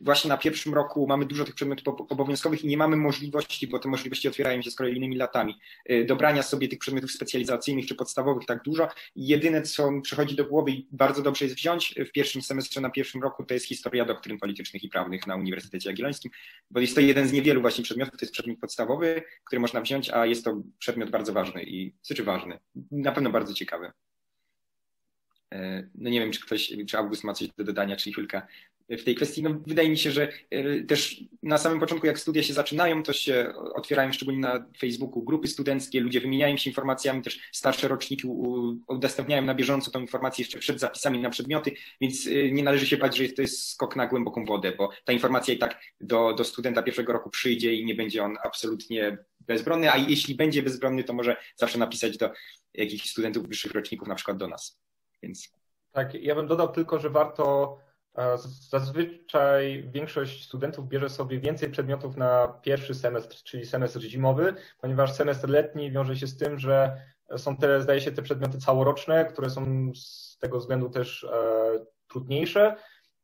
właśnie 0.01 0.29
na 0.29 0.37
pierwszym 0.37 0.75
roku 0.75 1.07
mamy 1.07 1.27
dużo 1.27 1.45
tych 1.45 1.55
przedmiotów 1.55 1.95
obowiązkowych 2.09 2.65
i 2.65 2.67
nie 2.67 2.77
mamy 2.77 2.97
możliwości, 2.97 3.67
bo 3.67 3.79
te 3.79 3.89
możliwości 3.89 4.29
otwierają 4.29 4.63
się 4.63 4.71
z 4.71 4.75
kolejnymi 4.75 5.17
latami, 5.17 5.59
y, 5.91 6.05
dobrania 6.05 6.43
sobie 6.43 6.69
tych 6.69 6.79
przedmiotów 6.79 7.11
specjalizacyjnych 7.11 7.87
czy 7.87 7.95
podstawowych 7.95 8.47
tak 8.47 8.63
dużo. 8.63 8.89
Jedyne, 9.17 9.63
co 9.63 9.91
mi 9.91 10.03
przychodzi 10.03 10.37
do 10.37 10.45
głowy 10.45 10.71
i 10.71 10.89
bardzo 10.93 11.23
dobrze 11.23 11.45
jest 11.45 11.57
wziąć 11.57 11.95
w 12.09 12.13
pierwszym 12.13 12.43
semestrze 12.43 12.81
na 12.81 12.91
pierwszym 12.91 13.23
roku, 13.23 13.45
to 13.45 13.55
jest 13.55 13.67
historia 13.67 14.05
doktryn 14.05 14.39
politycznych 14.39 14.85
i 14.85 14.89
prawnych 14.89 15.27
na 15.27 15.37
Uniwersytecie 15.37 15.89
Jagiellońskim, 15.91 16.31
bo 16.71 16.81
jest 16.81 16.95
to 16.95 17.01
jeden 17.01 17.29
z 17.29 17.33
niewielu 17.33 17.61
właśnie 17.61 17.85
przedmiotów, 17.85 18.19
to 18.19 18.25
jest 18.25 18.33
przedmiot 18.33 18.59
podstawowy, 18.59 19.23
który 19.45 19.61
można 19.61 19.81
wziąć, 19.81 20.11
a 20.11 20.27
jest 20.27 20.45
to 20.45 20.63
przedmiot 20.79 21.11
bardzo 21.11 21.33
ważny 21.33 21.63
i, 21.63 21.95
znaczy 22.03 22.25
ważny, 22.25 22.59
na 22.91 23.13
pewno 23.13 23.31
bardzo 23.31 23.55
ciekawy. 23.55 23.93
E, 25.55 25.89
no 25.95 26.11
nie 26.11 26.21
wiem, 26.21 26.33
czy 26.33 26.41
ktoś, 26.41 26.73
czy 26.89 26.99
August 26.99 27.25
ma 27.25 27.33
coś 27.35 27.49
do 27.49 27.65
dodania, 27.65 27.97
czy 27.97 28.13
chwilkę 28.13 28.43
w 28.91 29.05
tej 29.05 29.15
kwestii. 29.15 29.43
No, 29.43 29.61
wydaje 29.67 29.91
mi 29.91 29.99
się, 29.99 30.11
że 30.11 30.29
e, 30.51 30.81
też 30.81 31.21
na 31.43 31.59
samym 31.59 31.81
początku, 31.81 32.07
jak 32.07 32.19
studia 32.19 32.43
się 32.43 32.55
zaczynają, 32.55 33.03
to 33.03 33.13
się 33.13 33.53
otwierają 33.75 34.13
szczególnie 34.13 34.41
na 34.41 34.65
Facebooku 34.79 35.23
grupy 35.23 35.49
studenckie, 35.49 36.01
ludzie 36.01 36.21
wymieniają 36.21 36.57
się 36.57 36.71
informacjami, 36.71 37.23
też 37.23 37.41
starsze 37.53 37.89
roczniki 37.89 38.27
udostępniają 38.89 39.43
na 39.43 39.55
bieżąco 39.55 39.91
tą 39.91 40.01
informację 40.01 40.43
jeszcze 40.43 40.59
przed 40.59 40.81
zapisami 40.81 41.21
na 41.21 41.31
przedmioty, 41.31 41.73
więc 42.01 42.27
e, 42.27 42.51
nie 42.51 42.63
należy 42.63 42.87
się 42.87 42.97
bać, 42.97 43.17
że 43.17 43.29
to 43.29 43.43
jest 43.43 43.71
skok 43.71 43.97
na 43.97 44.07
głęboką 44.07 44.45
wodę, 44.45 44.73
bo 44.79 44.91
ta 45.05 45.13
informacja 45.13 45.55
i 45.55 45.59
tak 45.59 45.81
do, 46.01 46.35
do 46.35 46.45
studenta 46.45 46.83
pierwszego 46.83 47.13
roku 47.13 47.31
przyjdzie 47.31 47.75
i 47.75 47.85
nie 47.85 47.95
będzie 47.95 48.25
on 48.25 48.37
absolutnie 48.45 49.19
bezbronny, 49.41 49.93
a 49.93 49.97
jeśli 49.97 50.35
będzie 50.35 50.63
bezbronny, 50.63 51.05
to 51.05 51.13
może 51.13 51.37
zawsze 51.57 51.79
napisać 51.79 52.19
do 52.19 52.31
jakichś 52.75 53.11
studentów 53.11 53.49
wyższych 53.49 53.73
roczników, 53.73 54.09
na 54.09 54.15
przykład 54.15 54.37
do 54.37 54.49
nas. 54.49 54.88
Więc... 55.23 55.53
Tak, 55.93 56.15
ja 56.15 56.35
bym 56.35 56.47
dodał 56.47 56.69
tylko, 56.69 56.99
że 56.99 57.11
warto 57.11 57.79
Zazwyczaj 58.71 59.89
większość 59.93 60.45
studentów 60.45 60.89
bierze 60.89 61.09
sobie 61.09 61.41
więcej 61.41 61.71
przedmiotów 61.71 62.17
na 62.17 62.49
pierwszy 62.63 62.95
semestr, 62.95 63.43
czyli 63.43 63.67
semestr 63.67 64.01
zimowy, 64.01 64.55
ponieważ 64.81 65.13
semestr 65.13 65.49
letni 65.49 65.91
wiąże 65.91 66.17
się 66.17 66.27
z 66.27 66.37
tym, 66.37 66.59
że 66.59 67.03
są 67.37 67.57
te, 67.57 67.83
zdaje 67.83 68.01
się, 68.01 68.13
te 68.13 68.23
przedmioty 68.23 68.59
całoroczne, 68.59 69.25
które 69.25 69.51
są 69.51 69.93
z 69.95 70.39
tego 70.41 70.59
względu 70.59 70.91
też 70.91 71.25
e, 71.25 71.29
trudniejsze 72.09 72.77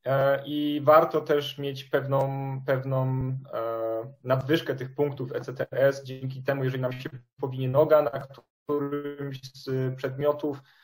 e, 0.05 0.43
i 0.47 0.81
warto 0.85 1.21
też 1.21 1.59
mieć 1.59 1.85
pewną, 1.85 2.29
pewną 2.67 3.07
e, 3.53 4.13
nadwyżkę 4.25 4.75
tych 4.75 4.95
punktów 4.95 5.33
ECTS. 5.33 6.05
Dzięki 6.05 6.43
temu, 6.43 6.65
jeżeli 6.65 6.83
nam 6.83 6.93
się 6.93 7.11
powinie 7.41 7.69
noga 7.69 8.03
na 8.03 8.27
którymś 8.65 9.41
z 9.55 9.97
przedmiotów, 9.97 10.59
E, 10.59 10.84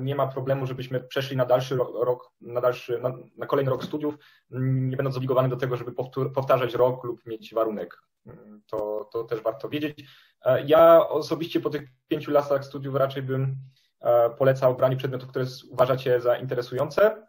nie 0.00 0.14
ma 0.14 0.26
problemu, 0.26 0.66
żebyśmy 0.66 1.00
przeszli 1.00 1.36
na 1.36 1.46
dalszy 1.46 1.76
rok, 1.76 2.30
na, 2.40 2.60
dalszy, 2.60 2.98
na, 2.98 3.12
na 3.36 3.46
kolejny 3.46 3.70
rok 3.70 3.84
studiów, 3.84 4.14
nie 4.50 4.96
będąc 4.96 5.14
zobligowany 5.14 5.48
do 5.48 5.56
tego, 5.56 5.76
żeby 5.76 5.92
powtarzać 6.34 6.74
rok 6.74 7.04
lub 7.04 7.26
mieć 7.26 7.54
warunek. 7.54 8.02
To, 8.66 9.08
to 9.12 9.24
też 9.24 9.40
warto 9.40 9.68
wiedzieć. 9.68 10.04
E, 10.44 10.62
ja 10.66 11.08
osobiście 11.08 11.60
po 11.60 11.70
tych 11.70 11.82
pięciu 12.08 12.30
latach 12.30 12.64
studiów 12.64 12.94
raczej 12.94 13.22
bym 13.22 13.56
e, 14.00 14.30
polecał 14.30 14.76
branie 14.76 14.96
przedmiotów, 14.96 15.28
które 15.28 15.44
uważacie 15.70 16.20
za 16.20 16.36
interesujące. 16.36 17.26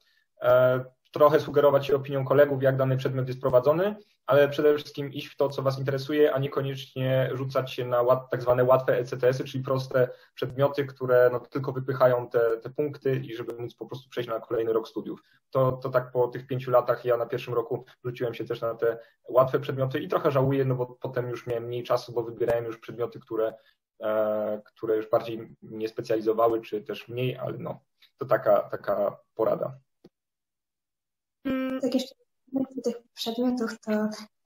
Trochę 1.13 1.39
sugerować 1.39 1.85
się 1.85 1.95
opinią 1.95 2.25
kolegów, 2.25 2.63
jak 2.63 2.77
dany 2.77 2.97
przedmiot 2.97 3.27
jest 3.27 3.41
prowadzony, 3.41 3.95
ale 4.25 4.49
przede 4.49 4.75
wszystkim 4.75 5.13
iść 5.13 5.27
w 5.27 5.35
to, 5.35 5.49
co 5.49 5.61
Was 5.61 5.79
interesuje, 5.79 6.33
a 6.33 6.39
niekoniecznie 6.39 7.29
rzucać 7.33 7.73
się 7.73 7.85
na 7.85 8.15
tak 8.15 8.41
zwane 8.41 8.63
łatwe 8.63 8.97
ECTS-y, 8.97 9.43
czyli 9.43 9.63
proste 9.63 10.09
przedmioty, 10.35 10.85
które 10.85 11.29
no, 11.31 11.39
tylko 11.39 11.71
wypychają 11.71 12.29
te, 12.29 12.57
te 12.57 12.69
punkty 12.69 13.15
i 13.15 13.35
żeby 13.35 13.53
móc 13.53 13.75
po 13.75 13.85
prostu 13.85 14.09
przejść 14.09 14.29
na 14.29 14.39
kolejny 14.39 14.73
rok 14.73 14.87
studiów. 14.87 15.23
To, 15.49 15.71
to 15.71 15.89
tak 15.89 16.11
po 16.11 16.27
tych 16.27 16.47
pięciu 16.47 16.71
latach 16.71 17.05
ja 17.05 17.17
na 17.17 17.25
pierwszym 17.25 17.53
roku 17.53 17.85
rzuciłem 18.05 18.33
się 18.33 18.45
też 18.45 18.61
na 18.61 18.75
te 18.75 18.97
łatwe 19.29 19.59
przedmioty 19.59 19.99
i 19.99 20.07
trochę 20.07 20.31
żałuję, 20.31 20.65
no 20.65 20.75
bo 20.75 20.85
potem 20.85 21.29
już 21.29 21.47
miałem 21.47 21.63
mniej 21.63 21.83
czasu, 21.83 22.13
bo 22.13 22.23
wybierałem 22.23 22.65
już 22.65 22.77
przedmioty, 22.77 23.19
które, 23.19 23.53
e, 24.01 24.61
które 24.65 24.95
już 24.95 25.09
bardziej 25.09 25.55
mnie 25.61 25.87
specjalizowały, 25.87 26.61
czy 26.61 26.81
też 26.81 27.07
mniej, 27.07 27.37
ale 27.37 27.57
no, 27.57 27.79
to 28.17 28.25
taka, 28.25 28.59
taka 28.59 29.17
porada. 29.35 29.79
Tak 31.81 31.93
jeszcze 31.93 32.15
tych 32.83 32.95
przedmiotów, 33.13 33.79
to 33.79 33.91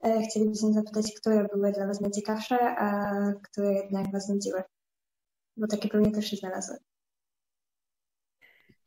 e, 0.04 0.22
chcielibyśmy 0.22 0.72
zapytać, 0.72 1.12
które 1.20 1.48
były 1.54 1.72
dla 1.72 1.86
Was 1.86 2.00
najciekawsze, 2.00 2.58
a 2.60 3.12
które 3.42 3.72
jednak 3.74 4.12
Was 4.12 4.28
nudziły. 4.28 4.62
Bo 5.56 5.66
takie 5.66 5.88
pewnie 5.88 6.12
też 6.12 6.30
się 6.30 6.36
znalazły. 6.36 6.76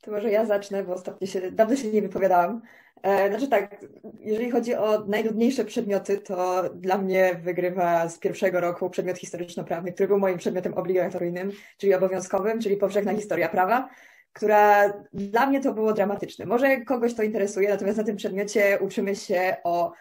To 0.01 0.11
może 0.11 0.31
ja 0.31 0.45
zacznę, 0.45 0.83
bo 0.83 0.93
ostatnio 0.93 1.27
się, 1.27 1.51
dawno 1.51 1.75
się 1.75 1.91
nie 1.91 2.01
wypowiadałam. 2.01 2.61
E, 3.03 3.29
znaczy 3.29 3.47
tak, 3.47 3.85
jeżeli 4.19 4.51
chodzi 4.51 4.75
o 4.75 5.05
najnudniejsze 5.07 5.65
przedmioty, 5.65 6.17
to 6.17 6.69
dla 6.69 6.97
mnie 6.97 7.39
wygrywa 7.43 8.09
z 8.09 8.19
pierwszego 8.19 8.61
roku 8.61 8.89
przedmiot 8.89 9.17
historyczno-prawny, 9.17 9.93
który 9.93 10.07
był 10.07 10.19
moim 10.19 10.37
przedmiotem 10.37 10.73
obligatoryjnym, 10.73 11.51
czyli 11.77 11.93
obowiązkowym, 11.93 12.59
czyli 12.59 12.77
powszechna 12.77 13.13
historia 13.13 13.49
prawa 13.49 13.89
która 14.33 14.93
dla 15.13 15.45
mnie 15.45 15.61
to 15.61 15.73
było 15.73 15.93
dramatyczne. 15.93 16.45
Może 16.45 16.81
kogoś 16.81 17.13
to 17.13 17.23
interesuje, 17.23 17.69
natomiast 17.69 17.97
na 17.97 18.03
tym 18.03 18.15
przedmiocie 18.15 18.79
uczymy 18.81 19.15
się 19.15 19.55
o 19.63 19.91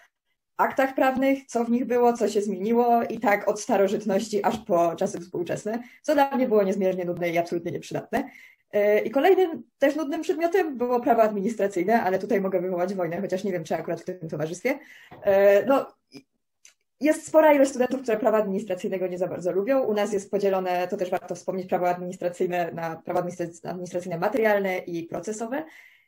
aktach 0.57 0.95
prawnych, 0.95 1.47
co 1.47 1.65
w 1.65 1.71
nich 1.71 1.85
było, 1.85 2.13
co 2.13 2.29
się 2.29 2.43
zmieniło 2.43 3.03
i 3.03 3.19
tak 3.19 3.49
od 3.49 3.61
starożytności 3.61 4.45
aż 4.45 4.59
po 4.59 4.95
czasy 4.97 5.21
współczesne, 5.21 5.83
co 6.03 6.15
dla 6.15 6.37
mnie 6.37 6.49
było 6.49 6.63
niezmiernie 6.63 7.05
nudne 7.05 7.31
i 7.31 7.39
absolutnie 7.39 7.73
nieprzydatne. 7.73 8.25
E, 8.73 8.99
I 8.99 9.11
kolejnym 9.11 9.63
też 9.79 9.97
nudnym 9.97 10.23
przedmiotem 10.23 10.77
było 10.77 11.01
prawo 11.01 11.23
administracyjne, 11.23 12.03
ale 12.03 12.19
tutaj 12.19 12.41
mogę 12.41 12.61
wywołać 12.61 12.95
wojnę, 12.95 13.21
chociaż 13.21 13.45
nie 13.45 13.53
wiem, 13.53 13.65
czy 13.65 13.75
akurat 13.75 14.01
w 14.01 14.05
tym 14.05 14.29
towarzystwie. 14.29 14.79
E, 15.23 15.67
no, 15.67 15.87
jest 17.01 17.27
spora 17.27 17.53
ilość 17.53 17.71
studentów, 17.71 18.03
które 18.03 18.17
prawa 18.17 18.39
administracyjnego 18.39 19.07
nie 19.07 19.19
za 19.19 19.27
bardzo 19.27 19.53
lubią. 19.53 19.81
U 19.83 19.95
nas 19.95 20.13
jest 20.13 20.31
podzielone, 20.31 20.89
to 20.89 20.97
też 20.97 21.11
warto 21.11 21.35
wspomnieć, 21.35 21.69
prawo 21.69 21.89
administracyjne 21.89 22.73
na 22.73 22.97
prawo 22.97 23.21
administracyjne 23.65 24.19
materialne 24.19 24.79
i 24.79 25.03
procesowe, 25.03 25.65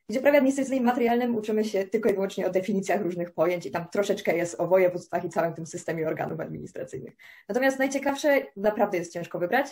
gdzie 0.09 0.21
prawie 0.21 0.39
administracyjnym 0.39 0.85
materialnym 0.85 1.37
uczymy 1.37 1.65
się 1.65 1.85
tylko 1.85 2.09
i 2.09 2.15
wyłącznie 2.15 2.47
o 2.47 2.51
definicjach 2.51 3.01
różnych 3.01 3.31
pojęć 3.31 3.67
i 3.67 3.71
tam 3.71 3.89
troszeczkę 3.89 4.37
jest 4.37 4.61
o 4.61 4.67
województwach 4.67 5.25
i 5.25 5.29
całym 5.29 5.55
tym 5.55 5.67
systemie 5.67 6.09
organów 6.09 6.41
administracyjnych. 6.41 7.15
Natomiast 7.49 7.79
najciekawsze 7.79 8.43
naprawdę 8.57 8.99
jest 8.99 9.13
ciężko 9.13 9.39
wybrać. 9.39 9.67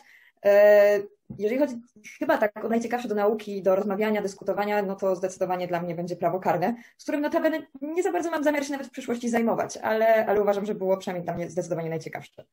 E, 0.45 0.99
jeżeli 1.39 1.59
chodzi 1.59 1.75
chyba 2.19 2.39
tak 2.39 2.65
o 2.65 2.69
najciekawsze 2.69 3.09
do 3.09 3.15
nauki, 3.15 3.63
do 3.63 3.77
rozmawiania, 3.77 4.23
dyskutowania, 4.23 4.83
no 4.83 4.97
to 4.97 5.17
zdecydowanie 5.17 5.69
dla 5.69 5.83
mnie 5.83 5.95
będzie 5.95 6.17
prawo 6.17 6.41
karne, 6.41 6.75
z 6.99 7.03
którym 7.03 7.21
notabene 7.21 7.67
nie 7.83 8.03
za 8.03 8.13
bardzo 8.13 8.31
mam 8.31 8.45
zamiar 8.45 8.65
się 8.65 8.73
nawet 8.73 8.87
w 8.87 8.91
przyszłości 8.91 9.29
zajmować, 9.29 9.77
ale, 9.77 10.27
ale 10.27 10.43
uważam, 10.43 10.67
że 10.67 10.75
było 10.75 10.97
przynajmniej 10.97 11.25
dla 11.25 11.35
mnie 11.35 11.51
zdecydowanie 11.51 11.91
najciekawsze. 11.91 12.45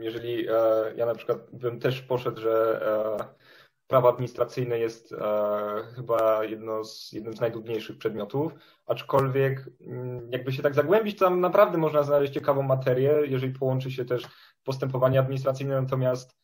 Jeżeli 0.00 0.48
e, 0.48 0.52
ja 0.96 1.06
na 1.06 1.14
przykład 1.14 1.38
bym 1.52 1.80
też 1.80 2.02
poszedł, 2.02 2.40
że 2.40 2.80
e, 3.20 3.42
prawo 3.92 4.08
administracyjne 4.08 4.78
jest 4.78 5.14
chyba 5.94 6.44
jedno 6.44 6.84
z, 6.84 7.12
jednym 7.12 7.36
z 7.36 7.40
najdudniejszych 7.40 7.98
przedmiotów, 7.98 8.52
aczkolwiek 8.86 9.70
mm, 9.80 10.32
jakby 10.32 10.52
się 10.52 10.62
tak 10.62 10.74
zagłębić, 10.74 11.18
tam 11.18 11.40
naprawdę 11.40 11.78
można 11.78 12.02
znaleźć 12.02 12.32
ciekawą 12.32 12.62
materię, 12.62 13.14
jeżeli 13.24 13.52
połączy 13.52 13.90
się 13.90 14.04
też 14.04 14.28
postępowanie 14.64 15.18
administracyjne, 15.20 15.82
natomiast 15.82 16.36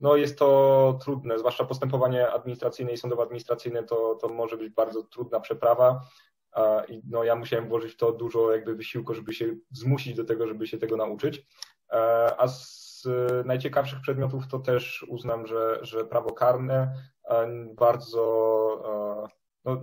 no 0.00 0.16
jest 0.16 0.38
to 0.38 0.98
trudne, 1.02 1.38
zwłaszcza 1.38 1.64
postępowanie 1.64 2.30
administracyjne 2.30 2.92
i 2.92 2.96
sądowo-administracyjne 2.96 3.84
to, 3.84 4.14
to 4.14 4.28
może 4.28 4.56
być 4.56 4.72
bardzo 4.72 5.02
trudna 5.02 5.40
przeprawa 5.40 6.00
i 6.88 7.02
no 7.08 7.24
ja 7.24 7.36
musiałem 7.36 7.68
włożyć 7.68 7.92
w 7.92 7.96
to 7.96 8.12
dużo 8.12 8.52
jakby 8.52 8.74
wysiłku, 8.74 9.14
żeby 9.14 9.32
się 9.32 9.54
zmusić 9.70 10.14
do 10.14 10.24
tego, 10.24 10.46
żeby 10.46 10.66
się 10.66 10.78
tego 10.78 10.96
nauczyć. 10.96 11.46
E, 11.90 12.40
a 12.40 12.48
z 12.48 12.81
najciekawszych 13.44 14.00
przedmiotów 14.00 14.48
to 14.48 14.58
też 14.58 15.06
uznam, 15.08 15.46
że, 15.46 15.78
że 15.82 16.04
prawo 16.04 16.32
karne 16.32 16.94
bardzo 17.76 19.24
e, 19.24 19.28
no, 19.64 19.82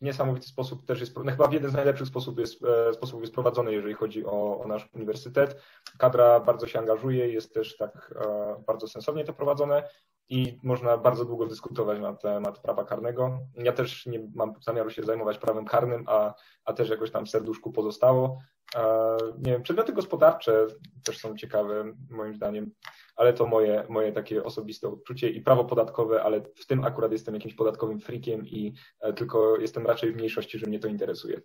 w 0.00 0.04
niesamowity 0.04 0.46
sposób 0.46 0.86
też 0.86 1.00
jest, 1.00 1.16
no 1.16 1.30
chyba 1.30 1.48
w 1.48 1.52
jeden 1.52 1.70
z 1.70 1.74
najlepszych 1.74 2.08
sposobów 2.08 2.38
jest, 2.38 2.64
e, 2.64 2.94
sposobów 2.94 3.22
jest 3.22 3.34
prowadzony, 3.34 3.72
jeżeli 3.72 3.94
chodzi 3.94 4.26
o, 4.26 4.60
o, 4.60 4.68
nasz 4.68 4.88
uniwersytet. 4.94 5.62
Kadra 5.98 6.40
bardzo 6.40 6.66
się 6.66 6.78
angażuje, 6.78 7.32
jest 7.32 7.54
też 7.54 7.76
tak 7.76 8.14
e, 8.16 8.62
bardzo 8.66 8.88
sensownie 8.88 9.24
to 9.24 9.32
prowadzone 9.32 9.88
i 10.28 10.58
można 10.62 10.98
bardzo 10.98 11.24
długo 11.24 11.46
dyskutować 11.46 12.00
na 12.00 12.14
temat 12.14 12.58
prawa 12.58 12.84
karnego. 12.84 13.38
Ja 13.54 13.72
też 13.72 14.06
nie 14.06 14.28
mam 14.34 14.54
zamiaru 14.60 14.90
się 14.90 15.02
zajmować 15.02 15.38
prawem 15.38 15.64
karnym, 15.64 16.04
a, 16.06 16.34
a 16.64 16.72
też 16.72 16.88
jakoś 16.90 17.10
tam 17.10 17.26
w 17.26 17.30
serduszku 17.30 17.72
pozostało. 17.72 18.38
E, 18.76 19.16
nie 19.38 19.52
wiem, 19.52 19.62
przedmioty 19.62 19.92
gospodarcze 19.92 20.66
też 21.04 21.18
są 21.18 21.36
ciekawe 21.36 21.92
moim 22.10 22.34
zdaniem 22.34 22.70
ale 23.18 23.32
to 23.32 23.46
moje, 23.46 23.84
moje 23.88 24.12
takie 24.12 24.44
osobiste 24.44 24.88
odczucie 24.88 25.28
i 25.28 25.40
prawo 25.40 25.64
podatkowe, 25.64 26.22
ale 26.22 26.40
w 26.40 26.66
tym 26.66 26.84
akurat 26.84 27.12
jestem 27.12 27.34
jakimś 27.34 27.54
podatkowym 27.54 28.00
frikiem 28.00 28.46
i 28.46 28.74
e, 29.00 29.12
tylko 29.12 29.56
jestem 29.56 29.86
raczej 29.86 30.12
w 30.12 30.16
mniejszości, 30.16 30.58
że 30.58 30.66
mnie 30.66 30.78
to 30.78 30.88
interesuje. 30.88 31.40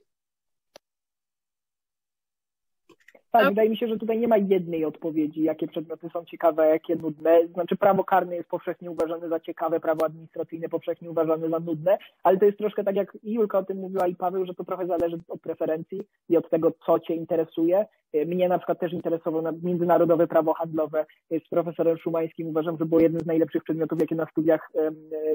Tak, 3.34 3.50
wydaje 3.50 3.69
mi 3.69 3.78
się, 3.78 3.88
że 3.88 3.98
tutaj 3.98 4.19
nie 4.19 4.28
ma 4.28 4.38
jednej 4.38 4.86
odpowiedzi, 4.86 5.43
jakie 5.43 5.67
przedmioty 5.67 6.10
są 6.13 6.26
ciekawe, 6.26 6.69
jakie 6.69 6.96
nudne. 6.96 7.48
Znaczy 7.54 7.76
prawo 7.76 8.04
karne 8.04 8.36
jest 8.36 8.50
powszechnie 8.50 8.91
uważane 8.91 9.30
za 9.30 9.39
ciekawe, 9.39 9.80
prawo 9.80 10.06
administracyjne 10.06 10.69
powszechnie 10.69 11.12
uważane 11.12 11.50
za 11.50 11.60
nudne, 11.60 11.98
ale 12.24 12.38
to 12.38 12.46
jest 12.46 12.58
troszkę 12.58 12.84
tak 12.84 12.96
jak 12.96 13.17
Julka 13.24 13.58
o 13.58 13.63
tym 13.63 13.78
mówiła 13.78 14.08
i 14.08 14.15
Paweł, 14.15 14.46
że 14.46 14.54
to 14.54 14.63
trochę 14.63 14.88
zależy 14.88 15.17
od 15.30 15.41
preferencji 15.41 16.02
i 16.30 16.38
od 16.38 16.50
tego, 16.50 16.72
co 16.86 17.00
cię 17.00 17.15
interesuje. 17.15 17.86
Mnie 18.26 18.50
na 18.50 18.58
przykład 18.58 18.80
też 18.80 18.93
interesowało 18.93 19.52
międzynarodowe 19.63 20.28
prawo 20.28 20.54
handlowe. 20.54 21.06
Z 21.46 21.50
profesorem 21.50 21.98
Szumańskim 21.98 22.48
uważam, 22.48 22.78
że 22.78 22.86
było 22.86 23.02
jednym 23.02 23.22
z 23.22 23.26
najlepszych 23.26 23.63
przedmiotów, 23.63 24.02
jakie 24.02 24.15
na 24.15 24.26
studiach, 24.26 24.72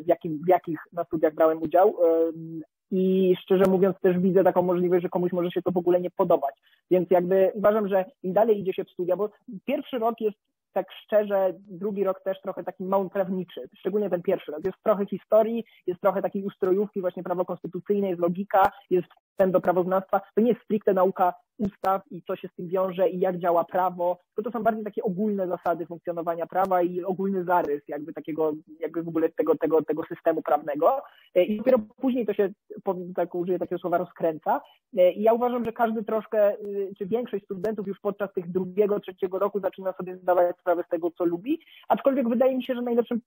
w, 0.04 0.08
jakim, 0.08 0.40
w 0.46 0.48
jakich 0.48 0.78
na 0.92 1.04
studiach 1.04 1.34
brałem 1.34 1.62
udział. 1.62 1.94
I 2.90 3.34
szczerze 3.42 3.64
mówiąc, 3.66 3.96
też 4.00 4.18
widzę 4.18 4.44
taką 4.44 4.62
możliwość, 4.62 5.02
że 5.02 5.08
komuś 5.08 5.32
może 5.32 5.50
się 5.50 5.62
to 5.62 5.70
w 5.70 5.76
ogóle 5.76 6.00
nie 6.00 6.10
podobać. 6.10 6.54
Więc 6.90 7.10
jakby 7.10 7.52
uważam, 7.54 7.88
że 7.88 8.04
im 8.22 8.32
dalej 8.32 8.60
idzie 8.60 8.72
się 8.72 8.84
w 8.84 8.90
studia, 8.90 9.16
bo 9.16 9.30
pierwszy 9.64 9.98
rok 9.98 10.20
jest 10.20 10.38
tak 10.72 10.86
szczerze, 10.92 11.54
drugi 11.58 12.04
rok 12.04 12.20
też 12.20 12.40
trochę 12.40 12.64
taki 12.64 12.84
mało 12.84 13.10
prawniczy, 13.10 13.68
szczególnie 13.78 14.10
ten 14.10 14.22
pierwszy 14.22 14.52
rok. 14.52 14.64
Jest 14.64 14.78
trochę 14.82 15.06
historii, 15.06 15.64
jest 15.86 16.00
trochę 16.00 16.22
takiej 16.22 16.44
ustrojówki, 16.44 17.00
właśnie 17.00 17.22
prawo 17.22 17.44
konstytucyjne, 17.44 18.08
jest 18.08 18.20
logika, 18.20 18.72
jest 18.90 19.08
wstęp 19.38 19.52
do 19.52 19.60
prawoznawstwa, 19.60 20.20
to 20.34 20.40
nie 20.40 20.48
jest 20.48 20.62
stricte 20.64 20.94
nauka 20.94 21.34
ustaw 21.58 22.02
i 22.10 22.22
co 22.22 22.36
się 22.36 22.48
z 22.48 22.54
tym 22.54 22.68
wiąże 22.68 23.08
i 23.08 23.20
jak 23.20 23.38
działa 23.38 23.64
prawo, 23.64 24.18
to 24.36 24.42
to 24.42 24.50
są 24.50 24.62
bardziej 24.62 24.84
takie 24.84 25.02
ogólne 25.02 25.48
zasady 25.48 25.86
funkcjonowania 25.86 26.46
prawa 26.46 26.82
i 26.82 27.02
ogólny 27.02 27.44
zarys 27.44 27.82
jakby 27.88 28.12
takiego, 28.12 28.52
jakby 28.80 29.02
w 29.02 29.08
ogóle 29.08 29.28
tego, 29.28 29.56
tego, 29.56 29.82
tego 29.82 30.02
systemu 30.04 30.42
prawnego. 30.42 31.02
E, 31.34 31.44
i 31.44 31.56
dopiero 31.56 31.78
później 31.78 32.26
to 32.26 32.34
się, 32.34 32.48
tak 33.16 33.34
użyję 33.34 33.58
takiego 33.58 33.78
słowa, 33.78 33.98
rozkręca. 33.98 34.60
E, 34.96 35.12
i 35.12 35.22
ja 35.22 35.32
uważam, 35.32 35.64
że 35.64 35.72
każdy 35.72 36.04
troszkę, 36.04 36.54
y, 36.54 36.92
czy 36.98 37.06
większość 37.06 37.44
studentów 37.44 37.88
już 37.88 38.00
podczas 38.00 38.32
tych 38.32 38.50
drugiego, 38.50 39.00
trzeciego 39.00 39.38
roku 39.38 39.60
zaczyna 39.60 39.92
sobie 39.92 40.16
zdawać 40.16 40.56
sprawę 40.56 40.84
z 40.86 40.90
tego, 40.90 41.10
co 41.10 41.24
lubi, 41.24 41.60
aczkolwiek 41.88 42.28
wydaje 42.28 42.56
mi 42.56 42.64
się, 42.64 42.74
że 42.74 42.82
najlepszym, 42.82 43.20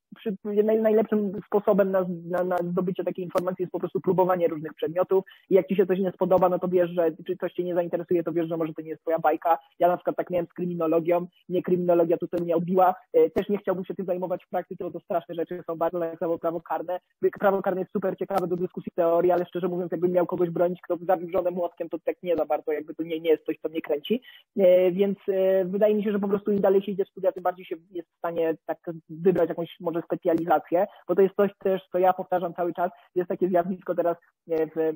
najlepszym 0.81 1.31
sposobem 1.45 1.91
na, 1.91 2.05
na, 2.25 2.43
na 2.43 2.57
zdobycie 2.57 3.03
takiej 3.03 3.25
informacji 3.25 3.63
jest 3.63 3.71
po 3.71 3.79
prostu 3.79 4.01
próbowanie 4.01 4.47
różnych 4.47 4.73
przedmiotów. 4.73 5.23
I 5.49 5.53
jak 5.53 5.67
ci 5.67 5.75
się 5.75 5.85
coś 5.85 5.99
nie 6.01 6.11
spodoba, 6.11 6.49
no 6.49 6.59
to 6.59 6.67
wiesz, 6.67 6.89
że 6.89 7.11
czy 7.27 7.37
coś 7.37 7.53
cię 7.53 7.63
nie 7.63 7.75
zainteresuje, 7.75 8.23
to 8.23 8.31
wiesz, 8.31 8.49
że 8.49 8.57
może 8.57 8.73
to 8.73 8.81
nie 8.81 8.89
jest 8.89 9.01
twoja 9.01 9.19
bajka. 9.19 9.57
Ja 9.79 9.87
na 9.87 9.97
przykład 9.97 10.15
tak 10.15 10.29
miałem 10.29 10.47
z 10.47 10.53
kryminologią, 10.53 11.27
nie 11.49 11.61
kryminologia 11.63 12.17
tutaj 12.17 12.41
mnie 12.41 12.55
odbiła, 12.55 12.95
e, 13.13 13.29
też 13.29 13.49
nie 13.49 13.57
chciałbym 13.57 13.85
się 13.85 13.95
tym 13.95 14.05
zajmować 14.05 14.45
w 14.45 14.49
praktyce, 14.49 14.83
bo 14.83 14.91
to 14.91 14.99
straszne 14.99 15.35
rzeczy 15.35 15.63
są 15.67 15.75
bardzo 15.75 16.03
jak 16.03 16.19
samo 16.19 16.39
prawo 16.39 16.61
karne. 16.61 16.99
Prawo 17.39 17.61
karne 17.61 17.81
jest 17.81 17.93
super 17.93 18.17
ciekawe 18.17 18.47
do 18.47 18.57
dyskusji 18.57 18.91
teorii, 18.95 19.31
ale 19.31 19.45
szczerze 19.45 19.67
mówiąc, 19.67 19.91
jakbym 19.91 20.11
miał 20.11 20.25
kogoś 20.25 20.49
bronić, 20.49 20.79
kto 20.81 20.97
zabił 21.01 21.31
żonę 21.31 21.51
młotkiem, 21.51 21.89
to 21.89 21.97
tak 21.99 22.15
nie 22.23 22.35
za 22.35 22.45
bardzo, 22.45 22.71
jakby 22.71 22.95
to 22.95 23.03
nie, 23.03 23.19
nie 23.19 23.29
jest 23.29 23.45
coś, 23.45 23.57
co 23.61 23.69
mnie 23.69 23.81
kręci. 23.81 24.21
E, 24.57 24.91
więc 24.91 25.17
e, 25.27 25.65
wydaje 25.65 25.95
mi 25.95 26.03
się, 26.03 26.11
że 26.11 26.19
po 26.19 26.27
prostu 26.27 26.51
im 26.51 26.61
dalej 26.61 26.81
się 26.81 26.91
idzie 26.91 27.05
w 27.05 27.09
studia, 27.09 27.31
tym 27.31 27.43
bardziej 27.43 27.65
się 27.65 27.75
jest 27.91 28.09
w 28.09 28.17
stanie 28.17 28.57
tak 28.65 28.77
wybrać 29.09 29.49
jakąś 29.49 29.75
może 29.79 30.01
specjalizację, 30.01 30.85
bo 31.07 31.15
to 31.15 31.21
jest 31.21 31.35
coś 31.35 31.51
też, 31.63 31.81
co 31.91 31.97
ja 31.97 32.13
powtarzam 32.13 32.53
cały 32.53 32.73
czas, 32.73 32.91
jest 33.15 33.29
takie 33.29 33.47
zjawisko 33.47 33.95
teraz 33.95 34.17
w 34.47 34.93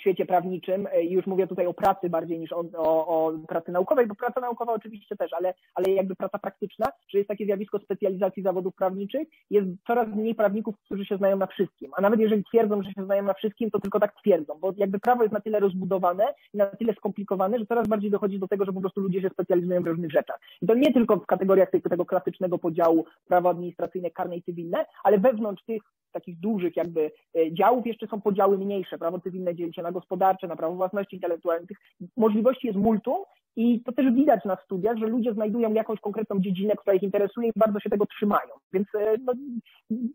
świecie 0.00 0.26
prawniczym 0.26 0.86
e, 0.92 1.02
i 1.02 1.12
już 1.12 1.26
mówię 1.26 1.46
tutaj 1.46 1.66
o 1.66 1.74
pracy 1.74 2.10
bardziej 2.10 2.38
niż 2.38 2.52
o, 2.52 2.64
o, 2.76 3.06
o, 3.06 3.32
pracy 3.48 3.72
naukowej, 3.72 4.06
bo 4.06 4.14
praca 4.14 4.40
naukowa 4.40 4.72
oczywiście 4.72 5.16
też, 5.16 5.32
ale, 5.32 5.54
ale 5.74 5.90
jakby 5.90 6.16
praca 6.16 6.38
praktyczna, 6.38 6.86
że 7.08 7.18
jest 7.18 7.28
takie 7.28 7.44
zjawisko 7.44 7.78
specjalizacji 7.78 8.42
zawodów 8.42 8.74
prawniczych, 8.74 9.28
jest 9.50 9.66
coraz 9.86 10.08
mniej 10.08 10.34
prawników, 10.34 10.74
którzy 10.84 11.04
się 11.04 11.16
znają 11.16 11.36
na 11.36 11.46
wszystkim, 11.46 11.90
a 11.96 12.00
nawet 12.00 12.20
jeżeli 12.20 12.44
twierdzą, 12.44 12.82
że 12.82 12.92
się 12.92 13.04
znają 13.04 13.22
na 13.22 13.34
wszystkim, 13.34 13.70
to 13.70 13.80
tylko 13.80 14.00
tak 14.00 14.14
twierdzą, 14.14 14.58
bo 14.60 14.72
jakby 14.76 14.98
prawo 14.98 15.22
jest 15.22 15.34
na 15.34 15.40
tyle 15.40 15.60
rozbudowane 15.60 16.24
i 16.54 16.58
na 16.58 16.66
tyle 16.66 16.94
skomplikowane, 16.94 17.58
że 17.58 17.66
coraz 17.66 17.88
bardziej 17.88 18.10
dochodzi 18.10 18.38
do 18.38 18.48
tego, 18.48 18.64
że 18.64 18.72
po 18.72 18.80
prostu 18.80 19.00
ludzie 19.00 19.22
się 19.22 19.28
specjalizują 19.28 19.82
w 19.82 19.86
różnych 19.86 20.10
rzeczach. 20.10 20.40
I 20.62 20.66
to 20.66 20.74
nie 20.74 20.92
tylko 20.92 21.16
w 21.16 21.26
kategoriach 21.26 21.70
tego, 21.70 21.90
tego 21.90 22.06
klasycznego 22.06 22.58
podziału 22.58 23.04
prawo 23.28 23.50
administracyjne, 23.50 24.10
karne 24.10 24.36
i 24.36 24.42
cywilne, 24.42 24.86
ale 25.04 25.18
wewnątrz 25.18 25.64
tych 25.64 25.82
takich 26.12 26.40
dużych 26.40 26.76
jakby 26.76 27.10
e, 27.34 27.52
działów 27.52 27.86
jeszcze 27.86 28.06
są 28.06 28.20
podziały 28.20 28.58
mniejsze. 28.58 28.98
Prawo 28.98 29.20
cywilne 29.20 29.54
dzieli 29.54 29.74
się 29.74 29.82
na 29.82 29.87
gospodarcze, 29.92 30.48
na 30.48 30.56
prawo 30.56 30.74
własności 30.74 31.16
intelektualnej. 31.16 31.66
Tych 31.66 31.78
możliwości 32.16 32.66
jest 32.66 32.78
multum 32.78 33.16
i 33.58 33.82
to 33.82 33.92
też 33.92 34.12
widać 34.12 34.44
na 34.44 34.56
studiach, 34.64 34.98
że 34.98 35.06
ludzie 35.06 35.32
znajdują 35.32 35.72
jakąś 35.72 36.00
konkretną 36.00 36.40
dziedzinę, 36.40 36.74
która 36.76 36.94
ich 36.96 37.02
interesuje 37.02 37.48
i 37.48 37.52
bardzo 37.56 37.80
się 37.80 37.90
tego 37.90 38.06
trzymają. 38.06 38.50
Więc 38.72 38.88
e, 38.94 39.16
no, 39.24 39.32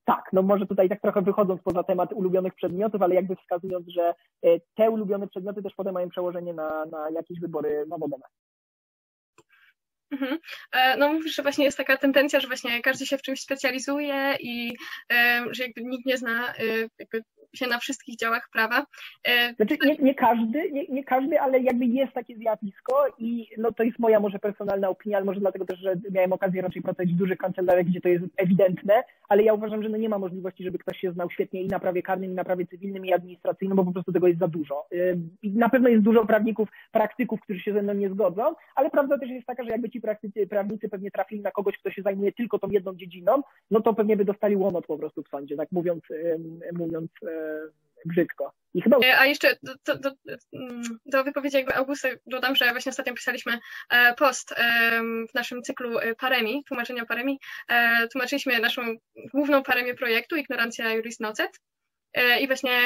tak, 0.06 0.30
no 0.34 0.42
może 0.42 0.66
tutaj 0.66 0.90
tak 0.90 1.02
trochę 1.02 1.22
wychodząc 1.22 1.62
poza 1.62 1.84
temat 1.84 2.14
ulubionych 2.14 2.54
przedmiotów, 2.54 3.02
ale 3.02 3.16
jakby 3.16 3.36
wskazując, 3.36 3.88
że 3.88 4.14
e, 4.44 4.60
te 4.76 4.90
ulubione 4.90 5.28
przedmioty 5.28 5.64
też 5.64 5.74
potem 5.76 5.94
mają 5.94 6.10
przełożenie 6.10 6.54
na, 6.54 6.86
na 6.86 7.10
jakieś 7.10 7.40
wybory 7.40 7.86
zawodowe. 7.90 8.24
Mhm. 10.12 10.40
E, 10.72 10.98
no 10.98 11.14
mówisz, 11.14 11.36
że 11.36 11.44
właśnie 11.44 11.66
jest 11.66 11.78
taka 11.78 11.98
tendencja, 11.98 12.40
że 12.40 12.48
właśnie 12.48 12.82
każdy 12.82 13.06
się 13.06 13.18
w 13.18 13.22
czymś 13.22 13.42
specjalizuje 13.42 14.36
i 14.40 14.74
że 15.52 15.64
jakby 15.64 15.84
nikt 15.84 16.06
nie 16.06 16.18
zna 16.18 16.54
się 17.56 17.68
na 17.68 17.80
wszystkich 17.80 18.18
działach 18.18 18.50
prawa. 18.54 18.86
E, 19.24 19.54
znaczy 19.54 19.78
nie, 19.86 19.96
nie 19.96 20.16
każdy, 20.16 20.72
nie, 20.72 20.88
nie, 20.88 21.04
każdy, 21.04 21.42
ale 21.42 21.60
jakby 21.60 21.86
jest 21.86 22.13
takie 22.13 22.36
zjawisko 22.36 23.06
i 23.18 23.48
no 23.58 23.72
to 23.72 23.84
jest 23.84 24.00
moja 24.00 24.20
może 24.20 24.39
personalna 24.39 24.89
opinia, 24.89 25.18
ale 25.18 25.26
może 25.26 25.39
dlatego 25.39 25.66
też, 25.66 25.80
że 25.80 25.96
miałem 26.12 26.34
okazję 26.34 26.62
raczej 26.62 26.82
pracować 26.82 27.13
w 27.13 27.18
dużych 27.18 27.38
kancelariach, 27.38 27.86
gdzie 27.86 28.02
to 28.02 28.10
jest 28.10 28.26
ewidentne, 28.38 29.04
ale 29.30 29.44
ja 29.44 29.54
uważam, 29.54 29.84
że 29.84 29.89
no 29.89 29.98
nie 29.98 30.10
ma 30.10 30.20
możliwości, 30.20 30.63
żeby 30.63 30.78
ktoś 30.78 31.00
się 31.00 31.12
znał 31.12 31.30
świetnie 31.30 31.62
i 31.62 31.68
na 31.68 31.80
prawie 31.80 32.04
karnym, 32.04 32.32
i 32.32 32.34
na 32.34 32.44
prawie 32.44 32.68
cywilnym, 32.68 33.06
i 33.06 33.13
administracyjnym, 33.13 33.78
bo 33.78 33.86
po 33.86 33.92
prostu 33.92 34.12
tego 34.12 34.28
jest 34.28 34.39
za 34.39 34.48
dużo. 34.48 34.88
I 35.44 35.52
na 35.52 35.70
pewno 35.70 35.89
jest 35.89 36.04
dużo 36.04 36.26
prawników, 36.26 36.70
praktyków, 36.92 37.42
którzy 37.42 37.60
się 37.60 37.74
ze 37.74 37.82
mną 37.82 37.94
nie 37.94 38.10
zgodzą, 38.10 38.44
ale 38.76 38.89
prawda 38.89 39.18
też 39.18 39.30
jest 39.30 39.48
taka, 39.48 39.63
że 39.63 39.70
jakby 39.70 39.89
ci 39.89 40.02
praktycy, 40.02 40.48
prawnicy 40.48 40.89
pewnie 40.89 41.12
trafili 41.12 41.42
na 41.42 41.52
kogoś, 41.52 41.78
kto 41.78 41.92
się 41.92 42.02
zajmuje 42.02 42.32
tylko 42.32 42.60
tą 42.60 42.70
jedną 42.70 42.96
dziedziną, 42.96 43.42
no 43.72 43.82
to 43.82 43.94
pewnie 43.94 44.18
by 44.18 44.26
dostali 44.26 44.56
łomot 44.56 44.88
po 44.88 44.98
prostu 44.98 45.24
w 45.24 45.28
sądzie, 45.28 45.58
tak 45.58 45.72
mówiąc, 45.72 46.04
mówiąc 46.74 47.12
brzydko. 48.06 48.53
Chyba... 48.82 48.97
E, 49.03 49.19
a 49.19 49.25
jeszcze 49.25 49.56
do, 49.63 49.97
do, 49.97 50.12
do 51.06 51.23
wypowiedzi 51.23 51.58
jakby 51.58 51.75
Augusta 51.75 52.10
dodam, 52.25 52.56
że 52.56 52.71
właśnie 52.71 52.89
ostatnio 52.89 53.13
pisaliśmy 53.13 53.60
e, 53.89 54.13
post 54.13 54.56
w 55.32 55.34
naszym 55.34 55.62
cyklu 55.62 55.99
e, 55.99 56.15
Paremi, 56.15 56.63
tłumaczenia 56.67 57.06
Paremi. 57.06 57.39
Tłumaczyliśmy 58.12 58.60
naszą 58.60 58.82
główną 59.34 59.63
paremię 59.63 59.93
projektu, 59.93 60.36
Ignorancja 60.36 60.93
Juris 60.93 61.19
Nocet. 61.19 61.60
I 62.41 62.47
właśnie 62.47 62.79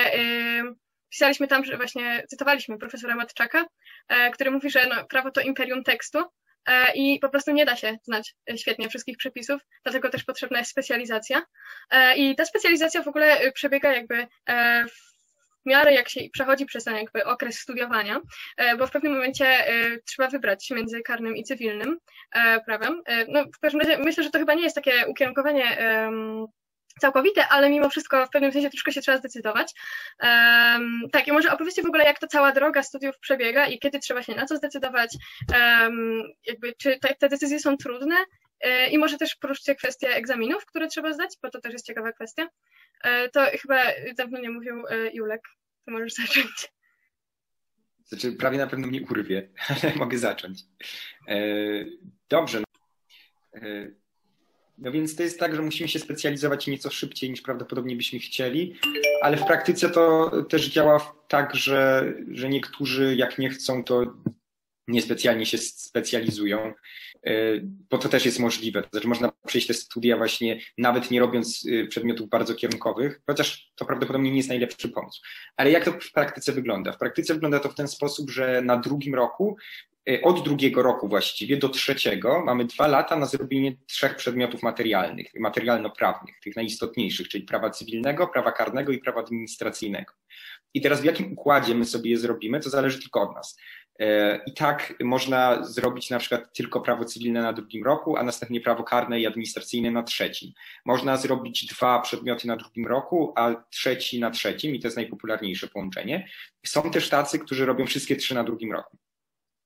pisaliśmy 1.09 1.47
tam, 1.47 1.65
że 1.65 1.77
właśnie 1.77 2.23
cytowaliśmy 2.29 2.77
profesora 2.77 3.15
Matczaka, 3.15 3.65
który 4.33 4.51
mówi, 4.51 4.69
że 4.69 4.87
no, 4.87 5.05
prawo 5.05 5.31
to 5.31 5.41
imperium 5.41 5.83
tekstu, 5.83 6.23
i 6.95 7.19
po 7.19 7.29
prostu 7.29 7.51
nie 7.51 7.65
da 7.65 7.75
się 7.75 7.97
znać 8.03 8.35
świetnie 8.55 8.89
wszystkich 8.89 9.17
przepisów, 9.17 9.61
dlatego 9.83 10.09
też 10.09 10.23
potrzebna 10.23 10.59
jest 10.59 10.71
specjalizacja. 10.71 11.41
I 12.15 12.35
ta 12.35 12.45
specjalizacja 12.45 13.03
w 13.03 13.07
ogóle 13.07 13.51
przebiega 13.51 13.93
jakby 13.93 14.27
w 15.65 15.69
miarę 15.69 15.93
jak 15.93 16.09
się 16.09 16.21
przechodzi 16.33 16.65
przez 16.65 16.83
ten 16.83 16.95
jakby 16.95 17.25
okres 17.25 17.59
studiowania, 17.59 18.19
bo 18.77 18.87
w 18.87 18.91
pewnym 18.91 19.13
momencie 19.13 19.45
trzeba 20.05 20.29
wybrać 20.29 20.69
między 20.71 21.01
karnym 21.01 21.35
i 21.35 21.43
cywilnym 21.43 21.97
prawem. 22.65 23.01
No, 23.27 23.43
w 23.55 23.59
każdym 23.59 23.81
razie 23.81 23.97
myślę, 23.97 24.23
że 24.23 24.29
to 24.29 24.39
chyba 24.39 24.53
nie 24.53 24.63
jest 24.63 24.75
takie 24.75 25.07
ukierunkowanie 25.07 25.77
całkowite, 27.01 27.47
ale 27.47 27.69
mimo 27.69 27.89
wszystko 27.89 28.25
w 28.25 28.29
pewnym 28.29 28.51
sensie 28.51 28.69
troszkę 28.69 28.91
się 28.91 29.01
trzeba 29.01 29.17
zdecydować. 29.17 29.73
Um, 30.23 31.01
tak, 31.11 31.27
i 31.27 31.31
może 31.31 31.51
opowiedzcie 31.51 31.81
w 31.81 31.85
ogóle, 31.85 32.03
jak 32.03 32.19
ta 32.19 32.27
cała 32.27 32.51
droga 32.51 32.83
studiów 32.83 33.19
przebiega 33.19 33.67
i 33.67 33.79
kiedy 33.79 33.99
trzeba 33.99 34.23
się 34.23 34.35
na 34.35 34.45
co 34.45 34.57
zdecydować, 34.57 35.17
um, 35.53 36.21
jakby 36.47 36.73
czy 36.73 36.99
te, 36.99 37.15
te, 37.15 37.29
decyzje 37.29 37.59
są 37.59 37.77
trudne 37.77 38.15
e, 38.59 38.89
i 38.89 38.97
może 38.97 39.17
też 39.17 39.35
poruszycie 39.35 39.75
kwestię 39.75 40.15
egzaminów, 40.15 40.65
które 40.65 40.87
trzeba 40.87 41.13
zdać, 41.13 41.29
bo 41.41 41.49
to 41.49 41.61
też 41.61 41.73
jest 41.73 41.85
ciekawa 41.85 42.11
kwestia. 42.11 42.47
E, 43.03 43.29
to 43.29 43.45
chyba 43.61 43.83
dawno 44.17 44.39
nie 44.39 44.49
mówił 44.49 44.87
e, 44.89 45.11
Julek, 45.13 45.41
to 45.85 45.91
możesz 45.91 46.13
zacząć. 46.13 46.73
Znaczy, 48.05 48.31
prawie 48.31 48.57
na 48.57 48.67
pewno 48.67 48.87
mnie 48.87 49.01
urwie, 49.09 49.49
ale 49.83 49.95
mogę 49.95 50.17
zacząć. 50.17 50.63
Dobrze. 52.29 52.59
No 52.59 53.61
więc 54.77 55.15
to 55.15 55.23
jest 55.23 55.39
tak, 55.39 55.55
że 55.55 55.61
musimy 55.61 55.89
się 55.89 55.99
specjalizować 55.99 56.67
nieco 56.67 56.89
szybciej 56.89 57.29
niż 57.29 57.41
prawdopodobnie 57.41 57.95
byśmy 57.95 58.19
chcieli, 58.19 58.75
ale 59.21 59.37
w 59.37 59.45
praktyce 59.45 59.89
to 59.89 60.31
też 60.49 60.69
działa 60.69 61.13
tak, 61.27 61.55
że, 61.55 62.13
że 62.31 62.49
niektórzy 62.49 63.15
jak 63.15 63.37
nie 63.37 63.49
chcą, 63.49 63.83
to 63.83 64.13
niespecjalnie 64.87 65.45
się 65.45 65.57
specjalizują, 65.57 66.73
e, 67.23 67.33
bo 67.89 67.97
to 67.97 68.09
też 68.09 68.25
jest 68.25 68.39
możliwe. 68.39 68.81
To 68.81 68.89
znaczy 68.91 69.07
można 69.07 69.31
przejść 69.47 69.67
te 69.67 69.73
studia 69.73 70.17
właśnie 70.17 70.59
nawet 70.77 71.11
nie 71.11 71.19
robiąc 71.19 71.65
e, 71.71 71.87
przedmiotów 71.87 72.29
bardzo 72.29 72.55
kierunkowych, 72.55 73.21
chociaż 73.27 73.71
to 73.75 73.85
prawdopodobnie 73.85 74.31
nie 74.31 74.37
jest 74.37 74.49
najlepszy 74.49 74.89
pomysł. 74.89 75.21
Ale 75.57 75.71
jak 75.71 75.85
to 75.85 75.91
w 75.91 76.11
praktyce 76.11 76.51
wygląda? 76.51 76.91
W 76.91 76.97
praktyce 76.97 77.33
wygląda 77.33 77.59
to 77.59 77.69
w 77.69 77.75
ten 77.75 77.87
sposób, 77.87 78.29
że 78.29 78.61
na 78.61 78.77
drugim 78.77 79.15
roku 79.15 79.57
od 80.23 80.43
drugiego 80.43 80.83
roku 80.83 81.07
właściwie 81.07 81.57
do 81.57 81.69
trzeciego 81.69 82.43
mamy 82.45 82.65
dwa 82.65 82.87
lata 82.87 83.15
na 83.15 83.25
zrobienie 83.25 83.77
trzech 83.87 84.15
przedmiotów 84.15 84.63
materialnych, 84.63 85.27
materialno-prawnych, 85.39 86.39
tych 86.39 86.55
najistotniejszych, 86.55 87.27
czyli 87.27 87.43
prawa 87.43 87.69
cywilnego, 87.69 88.27
prawa 88.27 88.51
karnego 88.51 88.91
i 88.91 88.99
prawa 88.99 89.21
administracyjnego. 89.21 90.13
I 90.73 90.81
teraz 90.81 91.01
w 91.01 91.03
jakim 91.03 91.33
układzie 91.33 91.75
my 91.75 91.85
sobie 91.85 92.11
je 92.11 92.17
zrobimy, 92.17 92.59
to 92.59 92.69
zależy 92.69 92.99
tylko 92.99 93.21
od 93.21 93.35
nas. 93.35 93.57
E, 93.99 94.39
I 94.45 94.53
tak 94.53 94.93
można 95.03 95.63
zrobić 95.63 96.09
na 96.09 96.19
przykład 96.19 96.53
tylko 96.53 96.81
prawo 96.81 97.05
cywilne 97.05 97.41
na 97.41 97.53
drugim 97.53 97.83
roku, 97.83 98.17
a 98.17 98.23
następnie 98.23 98.61
prawo 98.61 98.83
karne 98.83 99.19
i 99.19 99.27
administracyjne 99.27 99.91
na 99.91 100.03
trzecim. 100.03 100.51
Można 100.85 101.17
zrobić 101.17 101.65
dwa 101.65 102.01
przedmioty 102.01 102.47
na 102.47 102.57
drugim 102.57 102.87
roku, 102.87 103.33
a 103.35 103.63
trzeci 103.69 104.19
na 104.19 104.31
trzecim 104.31 104.75
i 104.75 104.79
to 104.79 104.87
jest 104.87 104.97
najpopularniejsze 104.97 105.67
połączenie. 105.67 106.27
Są 106.65 106.91
też 106.91 107.09
tacy, 107.09 107.39
którzy 107.39 107.65
robią 107.65 107.85
wszystkie 107.85 108.15
trzy 108.15 108.35
na 108.35 108.43
drugim 108.43 108.71
roku. 108.71 108.97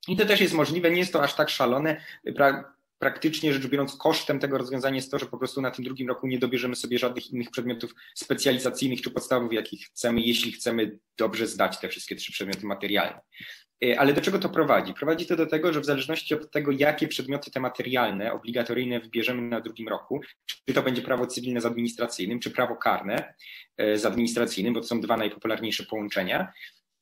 I 0.07 0.17
to 0.17 0.25
też 0.25 0.41
jest 0.41 0.53
możliwe, 0.53 0.91
nie 0.91 0.99
jest 0.99 1.13
to 1.13 1.23
aż 1.23 1.35
tak 1.35 1.49
szalone. 1.49 2.01
Pra 2.35 2.73
praktycznie 3.01 3.53
rzecz 3.53 3.67
biorąc, 3.67 3.95
kosztem 3.95 4.39
tego 4.39 4.57
rozwiązania 4.57 4.95
jest 4.95 5.11
to, 5.11 5.19
że 5.19 5.25
po 5.25 5.37
prostu 5.37 5.61
na 5.61 5.71
tym 5.71 5.85
drugim 5.85 6.07
roku 6.07 6.27
nie 6.27 6.39
dobierzemy 6.39 6.75
sobie 6.75 6.99
żadnych 6.99 7.31
innych 7.31 7.51
przedmiotów 7.51 7.95
specjalizacyjnych 8.15 9.01
czy 9.01 9.11
podstawowych, 9.11 9.51
jakich 9.51 9.85
chcemy, 9.85 10.21
jeśli 10.21 10.51
chcemy 10.51 10.97
dobrze 11.17 11.47
zdać 11.47 11.79
te 11.79 11.89
wszystkie 11.89 12.15
trzy 12.15 12.31
przedmioty 12.31 12.65
materialne. 12.65 13.21
E, 13.85 13.99
ale 13.99 14.13
do 14.13 14.21
czego 14.21 14.39
to 14.39 14.49
prowadzi? 14.49 14.93
Prowadzi 14.93 15.25
to 15.25 15.35
do 15.35 15.45
tego, 15.45 15.73
że 15.73 15.81
w 15.81 15.85
zależności 15.85 16.35
od 16.35 16.51
tego, 16.51 16.71
jakie 16.71 17.07
przedmioty 17.07 17.51
te 17.51 17.59
materialne, 17.59 18.33
obligatoryjne 18.33 18.99
wybierzemy 18.99 19.41
na 19.41 19.61
drugim 19.61 19.87
roku, 19.87 20.21
czy 20.45 20.73
to 20.73 20.83
będzie 20.83 21.01
prawo 21.01 21.27
cywilne 21.27 21.61
z 21.61 21.65
administracyjnym, 21.65 22.39
czy 22.39 22.51
prawo 22.51 22.75
karne 22.75 23.33
e, 23.77 23.97
z 23.97 24.05
administracyjnym, 24.05 24.73
bo 24.73 24.81
to 24.81 24.87
są 24.87 25.01
dwa 25.01 25.17
najpopularniejsze 25.17 25.83
połączenia, 25.83 26.53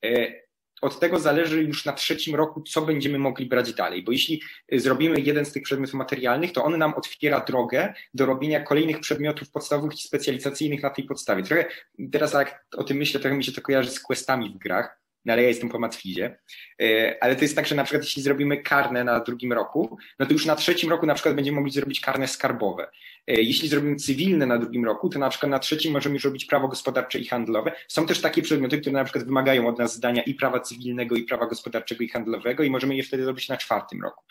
e, 0.05 0.48
od 0.81 0.99
tego 0.99 1.19
zależy 1.19 1.63
już 1.63 1.85
na 1.85 1.93
trzecim 1.93 2.35
roku, 2.35 2.61
co 2.61 2.81
będziemy 2.81 3.19
mogli 3.19 3.45
brać 3.45 3.73
dalej, 3.73 4.03
bo 4.03 4.11
jeśli 4.11 4.41
zrobimy 4.71 5.19
jeden 5.19 5.45
z 5.45 5.51
tych 5.51 5.63
przedmiotów 5.63 5.93
materialnych, 5.93 6.53
to 6.53 6.63
on 6.63 6.77
nam 6.77 6.93
otwiera 6.93 7.39
drogę 7.39 7.93
do 8.13 8.25
robienia 8.25 8.63
kolejnych 8.63 8.99
przedmiotów 8.99 9.51
podstawowych 9.51 9.93
i 9.93 10.07
specjalizacyjnych 10.07 10.83
na 10.83 10.89
tej 10.89 11.03
podstawie. 11.03 11.43
Trochę 11.43 11.65
teraz 12.11 12.33
jak 12.33 12.65
o 12.77 12.83
tym 12.83 12.97
myślę, 12.97 13.19
trochę 13.19 13.37
mi 13.37 13.43
się 13.43 13.51
to 13.51 13.61
kojarzy 13.61 13.91
z 13.91 13.99
questami 13.99 14.49
w 14.49 14.57
grach, 14.57 14.99
no 15.25 15.33
ale 15.33 15.41
ja 15.41 15.47
jestem 15.47 15.69
po 15.69 15.79
matwizie. 15.79 16.39
E, 16.81 17.17
ale 17.21 17.35
to 17.35 17.41
jest 17.41 17.55
tak, 17.55 17.67
że 17.67 17.75
na 17.75 17.83
przykład 17.83 18.03
jeśli 18.03 18.23
zrobimy 18.23 18.57
karne 18.57 19.03
na 19.03 19.19
drugim 19.19 19.53
roku, 19.53 19.97
no 20.19 20.25
to 20.25 20.33
już 20.33 20.45
na 20.45 20.55
trzecim 20.55 20.89
roku 20.89 21.05
na 21.05 21.13
przykład 21.13 21.35
będziemy 21.35 21.55
mogli 21.55 21.71
zrobić 21.71 21.99
karne 21.99 22.27
skarbowe. 22.27 22.89
E, 23.27 23.33
jeśli 23.41 23.69
zrobimy 23.69 23.95
cywilne 23.95 24.45
na 24.45 24.57
drugim 24.57 24.85
roku, 24.85 25.09
to 25.09 25.19
na 25.19 25.29
przykład 25.29 25.49
na 25.49 25.59
trzecim 25.59 25.93
możemy 25.93 26.15
już 26.15 26.23
robić 26.23 26.45
prawo 26.45 26.67
gospodarcze 26.67 27.19
i 27.19 27.25
handlowe. 27.25 27.71
Są 27.87 28.05
też 28.05 28.21
takie 28.21 28.41
przedmioty, 28.41 28.81
które 28.81 28.93
na 28.93 29.03
przykład 29.03 29.25
wymagają 29.25 29.67
od 29.67 29.79
nas 29.79 29.95
zdania 29.95 30.23
i 30.23 30.33
prawa 30.33 30.59
cywilnego, 30.59 31.15
i 31.15 31.23
prawa 31.23 31.45
gospodarczego 31.45 32.03
i 32.03 32.09
handlowego 32.09 32.63
i 32.63 32.69
możemy 32.69 32.95
je 32.95 33.03
wtedy 33.03 33.23
zrobić 33.23 33.49
na 33.49 33.57
czwartym 33.57 34.01
roku. 34.01 34.23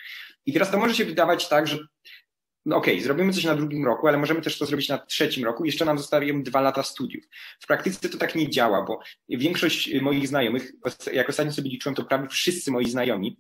I 0.47 0.53
teraz 0.53 0.71
to 0.71 0.79
może 0.79 0.95
się 0.95 1.05
wydawać 1.05 1.49
tak, 1.49 1.67
że 1.67 1.79
no 2.67 2.77
okej, 2.77 2.95
okay, 2.95 3.05
zrobimy 3.05 3.33
coś 3.33 3.45
na 3.45 3.55
drugim 3.55 3.85
roku, 3.85 4.09
ale 4.09 4.19
możemy 4.19 4.43
też 4.43 4.59
to 4.59 4.67
zrobić 4.67 4.89
na 4.89 4.99
trzecim 4.99 5.45
roku. 5.45 5.65
Jeszcze 5.65 5.85
nam 5.85 5.99
zostawią 5.99 6.43
dwa 6.43 6.61
lata 6.61 6.83
studiów. 6.83 7.25
W 7.61 7.67
praktyce 7.67 8.09
to 8.09 8.19
tak 8.19 8.35
nie 8.35 8.51
działa, 8.51 8.83
bo 8.83 9.01
większość 9.29 10.01
moich 10.01 10.29
znajomych, 10.29 10.73
jak 11.13 11.29
ostatnio 11.29 11.53
sobie 11.53 11.71
liczyłem, 11.71 11.95
to 11.95 12.05
prawie 12.05 12.29
wszyscy 12.29 12.71
moi 12.71 12.91
znajomi 12.91 13.37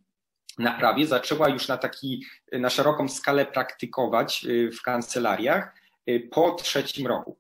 na 0.59 0.73
prawie 0.73 1.07
zaczęła 1.07 1.49
już 1.49 1.69
na 1.69 1.77
taki, 1.77 2.25
na 2.53 2.71
szeroką 2.71 3.09
skalę 3.09 3.47
praktykować 3.47 4.45
y, 4.45 4.71
w 4.73 4.83
kancelariach 4.83 5.75
y, 6.09 6.29
po 6.31 6.51
trzecim 6.51 7.07
roku. 7.07 7.39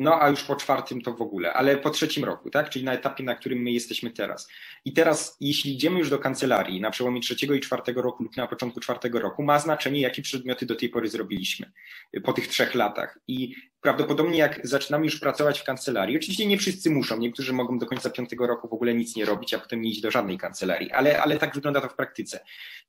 No 0.00 0.22
a 0.22 0.28
już 0.28 0.42
po 0.42 0.56
czwartym 0.56 1.02
to 1.02 1.14
w 1.14 1.22
ogóle, 1.22 1.52
ale 1.52 1.76
po 1.76 1.90
trzecim 1.90 2.24
roku, 2.24 2.50
tak? 2.50 2.70
Czyli 2.70 2.84
na 2.84 2.92
etapie, 2.92 3.24
na 3.24 3.34
którym 3.34 3.58
my 3.58 3.70
jesteśmy 3.70 4.10
teraz. 4.10 4.48
I 4.84 4.92
teraz, 4.92 5.36
jeśli 5.40 5.74
idziemy 5.74 5.98
już 5.98 6.10
do 6.10 6.18
kancelarii 6.18 6.80
na 6.80 6.90
przełomie 6.90 7.20
trzeciego 7.20 7.54
i 7.54 7.60
czwartego 7.60 8.02
roku 8.02 8.22
lub 8.22 8.36
na 8.36 8.46
początku 8.46 8.80
czwartego 8.80 9.20
roku, 9.20 9.42
ma 9.42 9.58
znaczenie, 9.58 10.00
jakie 10.00 10.22
przedmioty 10.22 10.66
do 10.66 10.76
tej 10.76 10.88
pory 10.88 11.08
zrobiliśmy 11.08 11.72
po 12.24 12.32
tych 12.32 12.48
trzech 12.48 12.74
latach. 12.74 13.18
I 13.28 13.54
prawdopodobnie 13.80 14.38
jak 14.38 14.60
zaczynamy 14.64 15.04
już 15.04 15.20
pracować 15.20 15.60
w 15.60 15.64
kancelarii, 15.64 16.16
oczywiście 16.16 16.46
nie 16.46 16.58
wszyscy 16.58 16.90
muszą, 16.90 17.18
niektórzy 17.18 17.52
mogą 17.52 17.78
do 17.78 17.86
końca 17.86 18.10
piątego 18.10 18.46
roku 18.46 18.68
w 18.68 18.72
ogóle 18.72 18.94
nic 18.94 19.16
nie 19.16 19.24
robić, 19.24 19.54
a 19.54 19.58
potem 19.58 19.82
nie 19.82 19.90
iść 19.90 20.00
do 20.00 20.10
żadnej 20.10 20.38
kancelarii, 20.38 20.90
ale, 20.90 21.22
ale 21.22 21.38
tak 21.38 21.54
wygląda 21.54 21.80
to 21.80 21.88
w 21.88 21.94
praktyce. 21.94 22.40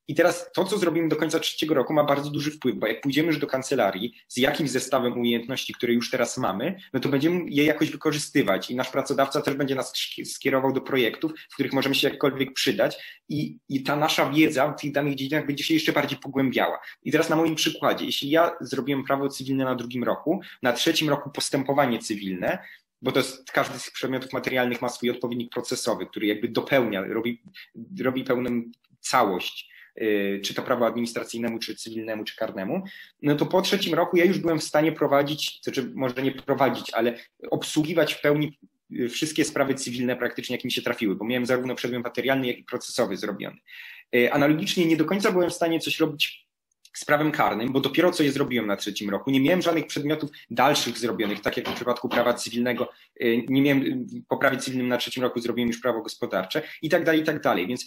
I 0.07 0.15
teraz 0.15 0.51
to, 0.53 0.65
co 0.65 0.77
zrobimy 0.77 1.09
do 1.09 1.15
końca 1.15 1.39
trzeciego 1.39 1.73
roku, 1.75 1.93
ma 1.93 2.03
bardzo 2.03 2.29
duży 2.29 2.51
wpływ, 2.51 2.75
bo 2.75 2.87
jak 2.87 3.01
pójdziemy 3.01 3.27
już 3.27 3.37
do 3.37 3.47
kancelarii 3.47 4.13
z 4.27 4.37
jakimś 4.37 4.69
zestawem 4.69 5.13
umiejętności, 5.13 5.73
które 5.73 5.93
już 5.93 6.09
teraz 6.09 6.37
mamy, 6.37 6.79
no 6.93 6.99
to 6.99 7.09
będziemy 7.09 7.43
je 7.47 7.65
jakoś 7.65 7.91
wykorzystywać 7.91 8.71
i 8.71 8.75
nasz 8.75 8.89
pracodawca 8.89 9.41
też 9.41 9.53
będzie 9.55 9.75
nas 9.75 9.93
skierował 10.25 10.73
do 10.73 10.81
projektów, 10.81 11.31
w 11.49 11.53
których 11.53 11.73
możemy 11.73 11.95
się 11.95 12.09
jakkolwiek 12.09 12.53
przydać 12.53 13.21
i, 13.29 13.57
i 13.69 13.83
ta 13.83 13.95
nasza 13.95 14.29
wiedza 14.29 14.71
w 14.71 14.81
tych 14.81 14.91
danych 14.91 15.15
dziedzinach 15.15 15.45
będzie 15.47 15.63
się 15.63 15.73
jeszcze 15.73 15.93
bardziej 15.93 16.19
pogłębiała. 16.19 16.79
I 17.03 17.11
teraz 17.11 17.29
na 17.29 17.35
moim 17.35 17.55
przykładzie, 17.55 18.05
jeśli 18.05 18.29
ja 18.29 18.51
zrobiłem 18.61 19.03
prawo 19.03 19.29
cywilne 19.29 19.65
na 19.65 19.75
drugim 19.75 20.03
roku, 20.03 20.41
na 20.63 20.73
trzecim 20.81 21.09
roku 21.09 21.29
postępowanie 21.29 21.99
cywilne, 21.99 22.57
bo 23.01 23.11
to 23.11 23.19
jest, 23.19 23.51
każdy 23.51 23.79
z 23.79 23.91
przedmiotów 23.91 24.33
materialnych 24.33 24.81
ma 24.81 24.89
swój 24.89 25.09
odpowiednik 25.09 25.53
procesowy, 25.53 26.05
który 26.05 26.27
jakby 26.27 26.47
dopełnia, 26.47 27.01
robi, 27.01 27.41
robi 28.01 28.23
pełną 28.23 28.61
całość 28.99 29.69
y, 30.01 30.41
czy 30.43 30.53
to 30.53 30.61
prawo 30.61 30.87
administracyjnemu, 30.87 31.59
czy 31.59 31.75
cywilnemu, 31.75 32.23
czy 32.23 32.35
karnemu, 32.35 32.83
no 33.21 33.35
to 33.35 33.45
po 33.45 33.61
trzecim 33.61 33.93
roku 33.93 34.17
ja 34.17 34.25
już 34.25 34.39
byłem 34.39 34.59
w 34.59 34.63
stanie 34.63 34.91
prowadzić, 34.91 35.59
znaczy 35.63 35.91
może 35.95 36.23
nie 36.23 36.31
prowadzić, 36.31 36.93
ale 36.93 37.17
obsługiwać 37.49 38.13
w 38.13 38.21
pełni 38.21 38.59
y, 38.99 39.09
wszystkie 39.09 39.45
sprawy 39.45 39.75
cywilne 39.75 40.15
praktycznie, 40.15 40.55
jakie 40.55 40.67
mi 40.67 40.71
się 40.71 40.81
trafiły, 40.81 41.15
bo 41.15 41.25
miałem 41.25 41.45
zarówno 41.45 41.75
przedmiot 41.75 42.03
materialny, 42.03 42.47
jak 42.47 42.57
i 42.57 42.63
procesowy 42.63 43.17
zrobiony. 43.17 43.57
Y, 44.15 44.33
analogicznie 44.33 44.85
nie 44.85 44.97
do 44.97 45.05
końca 45.05 45.31
byłem 45.31 45.49
w 45.49 45.53
stanie 45.53 45.79
coś 45.79 45.99
robić 45.99 46.50
z 46.93 47.05
prawem 47.05 47.31
karnym, 47.31 47.71
bo 47.71 47.79
dopiero 47.79 48.11
co 48.11 48.23
je 48.23 48.31
zrobiłem 48.31 48.67
na 48.67 48.75
trzecim 48.75 49.09
roku. 49.09 49.31
Nie 49.31 49.41
miałem 49.41 49.61
żadnych 49.61 49.87
przedmiotów 49.87 50.29
dalszych 50.49 50.97
zrobionych, 50.97 51.41
tak 51.41 51.57
jak 51.57 51.69
w 51.69 51.73
przypadku 51.73 52.09
prawa 52.09 52.33
cywilnego. 52.33 52.89
Y, 53.21 53.45
nie 53.47 53.61
miałem 53.61 53.83
y, 53.83 54.05
po 54.27 54.37
prawie 54.37 54.57
cywilnym 54.57 54.87
na 54.87 54.97
trzecim 54.97 55.23
roku 55.23 55.39
zrobiłem 55.39 55.67
już 55.69 55.81
prawo 55.81 56.01
gospodarcze 56.01 56.61
i 56.81 56.89
tak 56.89 57.03
dalej, 57.03 57.21
i 57.21 57.23
tak 57.23 57.41
dalej. 57.41 57.67
Więc 57.67 57.85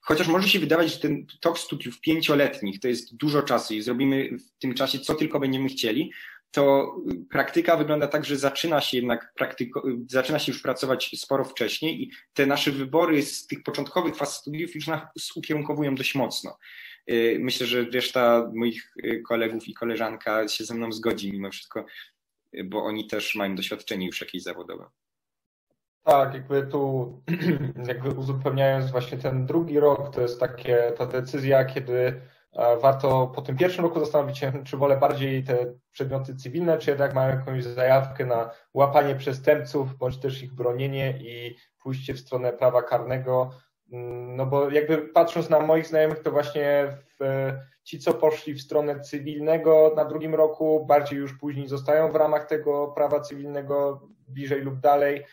chociaż 0.00 0.28
może 0.28 0.48
się 0.48 0.58
wydawać, 0.58 0.92
że 0.92 0.98
ten 0.98 1.26
tok 1.40 1.58
studiów 1.58 2.00
pięcioletnich 2.00 2.80
to 2.80 2.88
jest 2.88 3.16
dużo 3.16 3.42
czasu 3.42 3.74
i 3.74 3.82
zrobimy 3.82 4.38
w 4.38 4.58
tym 4.58 4.74
czasie 4.74 4.98
co 4.98 5.14
tylko 5.14 5.40
będziemy 5.40 5.68
chcieli, 5.68 6.10
to 6.54 6.96
praktyka 7.30 7.76
wygląda 7.76 8.08
tak, 8.08 8.24
że 8.24 8.36
zaczyna 8.36 8.80
się 8.80 8.96
jednak 8.96 9.32
praktyko, 9.36 9.82
zaczyna 10.06 10.38
się 10.38 10.52
już 10.52 10.62
pracować 10.62 11.10
sporo 11.16 11.44
wcześniej 11.44 12.02
i 12.02 12.10
te 12.34 12.46
nasze 12.46 12.70
wybory 12.70 13.22
z 13.22 13.46
tych 13.46 13.62
początkowych 13.62 14.16
faz 14.16 14.36
studiów 14.36 14.74
już 14.74 14.86
nas 14.86 15.02
ukierunkowują 15.36 15.94
dość 15.94 16.14
mocno. 16.14 16.58
Y, 17.10 17.36
myślę, 17.40 17.66
że 17.66 17.84
reszta 17.84 18.50
moich 18.54 18.94
y, 19.04 19.22
kolegów 19.28 19.68
i 19.68 19.74
koleżanka 19.74 20.48
się 20.48 20.64
ze 20.64 20.74
mną 20.74 20.92
zgodzi 20.92 21.32
mimo 21.32 21.50
wszystko, 21.50 21.84
y, 22.54 22.64
bo 22.64 22.84
oni 22.84 23.06
też 23.06 23.34
mają 23.34 23.54
doświadczenie 23.54 24.06
już 24.06 24.20
jakieś 24.20 24.42
zawodowe. 24.42 24.86
Tak, 26.02 26.34
jakby 26.34 26.66
tu 26.66 27.12
jakby 27.88 28.10
uzupełniając 28.10 28.90
właśnie 28.90 29.18
ten 29.18 29.46
drugi 29.46 29.80
rok, 29.80 30.14
to 30.14 30.20
jest 30.20 30.40
takie 30.40 30.92
ta 30.98 31.06
decyzja, 31.06 31.64
kiedy 31.64 32.20
warto 32.82 33.26
po 33.26 33.42
tym 33.42 33.56
pierwszym 33.56 33.84
roku 33.84 34.00
zastanowić 34.00 34.38
się, 34.38 34.64
czy 34.64 34.76
wolę 34.76 34.96
bardziej 34.96 35.44
te 35.44 35.74
przedmioty 35.92 36.36
cywilne, 36.36 36.78
czy 36.78 36.90
jednak 36.90 37.14
mam 37.14 37.30
jakąś 37.30 37.64
zajawkę 37.64 38.26
na 38.26 38.50
łapanie 38.74 39.14
przestępców, 39.14 39.96
bądź 39.96 40.18
też 40.18 40.42
ich 40.42 40.54
bronienie 40.54 41.18
i 41.20 41.56
pójście 41.82 42.14
w 42.14 42.20
stronę 42.20 42.52
prawa 42.52 42.82
karnego, 42.82 43.50
no 44.36 44.46
bo 44.46 44.70
jakby 44.70 44.98
patrząc 44.98 45.50
na 45.50 45.60
moich 45.60 45.86
znajomych, 45.86 46.18
to 46.18 46.30
właśnie 46.30 46.88
w, 47.20 47.50
ci, 47.84 47.98
co 47.98 48.14
poszli 48.14 48.54
w 48.54 48.62
stronę 48.62 49.00
cywilnego 49.00 49.92
na 49.96 50.04
drugim 50.04 50.34
roku, 50.34 50.86
bardziej 50.86 51.18
już 51.18 51.38
później 51.38 51.68
zostają 51.68 52.12
w 52.12 52.16
ramach 52.16 52.46
tego 52.46 52.88
prawa 52.88 53.20
cywilnego 53.20 54.08
bliżej 54.28 54.60
lub 54.60 54.80
dalej, 54.80 55.24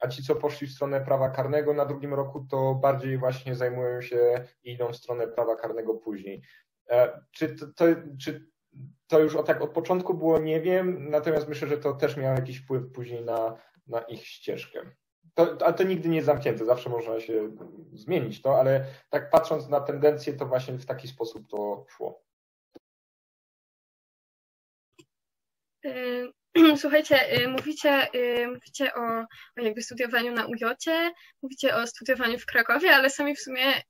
a 0.00 0.08
ci, 0.08 0.22
co 0.22 0.36
poszli 0.36 0.66
w 0.66 0.72
stronę 0.72 1.00
prawa 1.00 1.30
karnego 1.30 1.74
na 1.74 1.84
drugim 1.84 2.14
roku, 2.14 2.46
to 2.50 2.74
bardziej 2.74 3.18
właśnie 3.18 3.54
zajmują 3.54 4.02
się 4.02 4.44
i 4.62 4.72
idą 4.72 4.92
w 4.92 4.96
stronę 4.96 5.28
prawa 5.28 5.56
karnego 5.56 5.94
później. 5.94 6.42
E, 6.90 7.20
czy 7.30 7.48
to, 7.48 7.66
to, 7.66 7.84
czy 8.20 8.46
to 9.06 9.20
już 9.20 9.36
tak 9.46 9.62
od 9.62 9.70
początku 9.70 10.14
było, 10.14 10.38
nie 10.38 10.60
wiem, 10.60 11.10
natomiast 11.10 11.48
myślę, 11.48 11.68
że 11.68 11.78
to 11.78 11.92
też 11.92 12.16
miało 12.16 12.36
jakiś 12.36 12.58
wpływ 12.58 12.92
później 12.92 13.24
na, 13.24 13.56
na 13.86 14.00
ich 14.00 14.26
ścieżkę. 14.26 14.80
To, 15.34 15.66
a 15.66 15.72
to 15.72 15.82
nigdy 15.82 16.08
nie 16.08 16.16
jest 16.16 16.26
zamknięte, 16.26 16.64
zawsze 16.64 16.90
można 16.90 17.20
się 17.20 17.50
zmienić 17.92 18.42
to, 18.42 18.60
ale 18.60 18.86
tak 19.10 19.30
patrząc 19.30 19.68
na 19.68 19.80
tendencję, 19.80 20.32
to 20.32 20.46
właśnie 20.46 20.74
w 20.74 20.86
taki 20.86 21.08
sposób 21.08 21.48
to 21.48 21.86
szło. 21.88 22.22
Y, 25.86 26.32
słuchajcie, 26.82 27.42
y, 27.42 27.48
mówicie, 27.48 28.14
y, 28.14 28.48
mówicie 28.48 28.94
o, 28.94 29.20
o 29.58 29.62
jakby 29.62 29.82
studiowaniu 29.82 30.32
na 30.32 30.46
UJ, 30.46 30.64
mówicie 31.42 31.76
o 31.76 31.86
studiowaniu 31.86 32.38
w 32.38 32.46
Krakowie, 32.46 32.90
ale 32.90 33.10
sami 33.10 33.36
w 33.36 33.40
sumie 33.40 33.82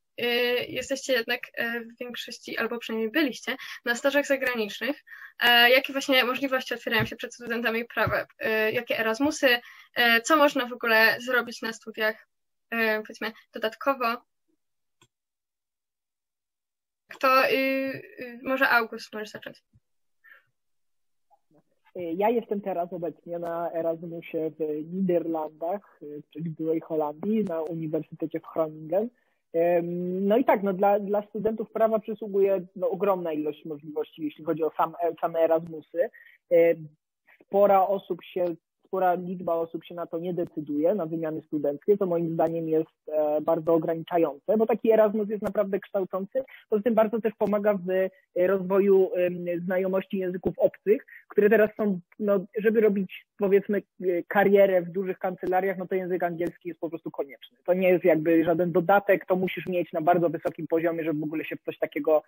jesteście 0.69 1.13
jednak 1.13 1.41
y, 1.49 1.81
w 1.81 1.99
większości, 1.99 2.59
albo 2.59 2.79
przynajmniej 2.79 3.11
byliście, 3.11 3.57
na 3.85 3.95
stażach 3.95 4.27
zagranicznych. 4.27 5.05
E, 5.41 5.71
jakie 5.71 5.93
właśnie 5.93 6.25
możliwości 6.25 6.75
otwierają 6.75 7.07
się 7.07 7.17
przed 7.17 7.35
studentami 7.35 7.85
prawa? 7.85 8.23
Y, 8.23 8.73
jakie 8.73 8.99
Erasmusy? 8.99 9.59
Co 10.25 10.37
można 10.37 10.67
w 10.67 10.73
ogóle 10.73 11.17
zrobić 11.21 11.63
na 11.63 11.73
studiach, 11.73 12.29
powiedzmy, 12.71 13.33
dodatkowo? 13.55 14.17
Kto, 17.09 17.43
może 18.43 18.69
August 18.69 19.13
możesz 19.13 19.31
zacząć. 19.31 19.63
Ja 21.95 22.31
jestem 22.31 22.61
teraz 22.61 22.93
obecnie 22.93 23.39
na 23.39 23.73
Erasmusie 23.73 24.51
w 24.59 24.93
Niderlandach, 24.93 26.01
czyli 26.31 26.51
w 26.51 26.55
byłej 26.55 26.81
Holandii, 26.81 27.45
na 27.45 27.63
Uniwersytecie 27.63 28.41
w 28.41 28.55
Groningen. 28.55 29.09
No 30.21 30.37
i 30.37 30.45
tak, 30.45 30.63
no 30.63 30.73
dla, 30.73 31.01
dla 31.01 31.23
studentów 31.23 31.71
prawa 31.71 31.99
przysługuje 31.99 32.67
no, 32.77 32.91
ogromna 32.91 33.33
ilość 33.33 33.65
możliwości, 33.65 34.25
jeśli 34.25 34.45
chodzi 34.45 34.63
o 34.63 34.71
sam, 34.77 34.95
same 35.21 35.41
Erasmusy. 35.41 36.11
Spora 37.47 37.87
osób 37.87 38.25
się, 38.25 38.45
spora 38.87 39.15
liczba 39.15 39.55
osób 39.55 39.85
się 39.85 39.95
na 39.95 40.07
to 40.07 40.19
nie 40.19 40.35
decyduje, 40.35 40.95
na 40.95 41.07
wymiany 41.07 41.43
studenckie, 41.43 41.97
to 41.97 42.07
moim 42.07 42.35
zdaniem 42.35 42.69
jest 42.69 43.09
e, 43.09 43.41
bardzo 43.41 43.75
ograniczające, 43.75 44.57
bo 44.57 44.67
taki 44.67 44.93
Erasmus 44.93 45.29
jest 45.29 45.43
naprawdę 45.43 45.81
kształcący, 45.81 46.45
poza 46.69 46.83
tym 46.83 46.95
bardzo 46.95 47.21
też 47.21 47.33
pomaga 47.39 47.75
w 47.75 48.09
rozwoju 48.37 49.11
znajomości 49.65 50.19
języków 50.19 50.59
obcych, 50.59 51.07
które 51.31 51.51
teraz 51.51 51.71
są, 51.77 52.01
no, 52.19 52.47
żeby 52.59 52.81
robić 52.81 53.27
powiedzmy 53.39 53.83
karierę 54.29 54.83
w 54.83 54.91
dużych 54.91 55.19
kancelariach, 55.19 55.79
no 55.79 55.87
to 55.87 55.95
język 55.95 56.23
angielski 56.23 56.69
jest 56.69 56.81
po 56.81 56.89
prostu 56.89 57.11
konieczny. 57.11 57.59
To 57.67 57.75
nie 57.75 57.89
jest 57.89 58.05
jakby 58.05 58.45
żaden 58.45 58.73
dodatek, 58.73 59.27
to 59.27 59.37
musisz 59.37 59.67
mieć 59.67 59.93
na 59.93 60.01
bardzo 60.01 60.31
wysokim 60.31 60.67
poziomie, 60.67 61.05
żeby 61.05 61.21
w 61.21 61.25
ogóle 61.25 61.45
się 61.45 61.57
w 61.57 61.63
coś 61.63 61.79
takiego 61.79 62.23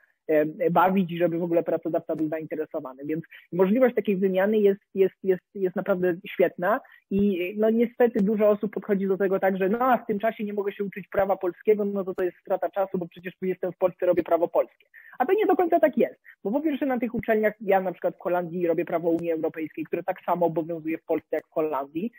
bawić 0.71 1.13
i 1.13 1.19
żeby 1.19 1.39
w 1.39 1.43
ogóle 1.43 1.63
pracodawca 1.63 2.17
był 2.17 2.29
zainteresowany. 2.29 3.05
Więc 3.05 3.25
możliwość 3.53 3.95
takiej 3.95 4.17
wymiany 4.17 4.59
jest, 4.59 4.81
jest, 4.95 5.15
jest, 5.23 5.43
jest 5.55 5.77
naprawdę 5.77 6.15
świetna 6.27 6.81
i 7.11 7.55
no 7.59 7.71
niestety 7.71 8.21
dużo 8.21 8.49
osób 8.49 8.73
podchodzi 8.73 9.07
do 9.07 9.17
tego 9.17 9.41
tak, 9.41 9.57
że 9.59 9.69
no 9.69 9.79
a 9.81 9.99
w 9.99 10.07
tym 10.07 10.19
czasie 10.19 10.45
nie 10.45 10.53
mogę 10.53 10.73
się 10.73 10.85
uczyć 10.85 11.09
prawa 11.09 11.37
polskiego, 11.37 11.85
no 11.85 12.05
to 12.05 12.15
to 12.15 12.23
jest 12.23 12.37
strata 12.37 12.71
czasu, 12.71 12.99
bo 12.99 13.09
przecież 13.09 13.37
tu 13.37 13.47
jestem 13.47 13.73
w 13.73 13.77
Polsce, 13.77 14.07
robię 14.07 14.23
prawo 14.23 14.49
polskie. 14.49 14.87
A 15.19 15.27
to 15.27 15.33
nie 15.33 15.47
do 15.47 15.57
końca 15.57 15.81
tak 15.81 15.99
jest, 15.99 16.21
bo 16.45 16.51
po 16.51 16.61
pierwsze 16.61 16.87
na 16.87 16.99
tych 16.99 17.15
uczelniach, 17.15 17.55
ja 17.61 17.81
na 17.81 17.93
przykład 17.93 18.17
w 18.17 18.23
Holandii 18.23 18.67
robię 18.67 18.85
prawo 18.93 19.11
Unii 19.11 19.33
Europejskiej, 19.33 19.85
które 19.85 20.03
tak 20.03 20.25
samo 20.27 20.47
obowiązuje 20.47 20.99
w 20.99 21.05
Polsce 21.05 21.29
jak 21.33 21.47
w 21.47 21.51
Holandii, 21.51 22.13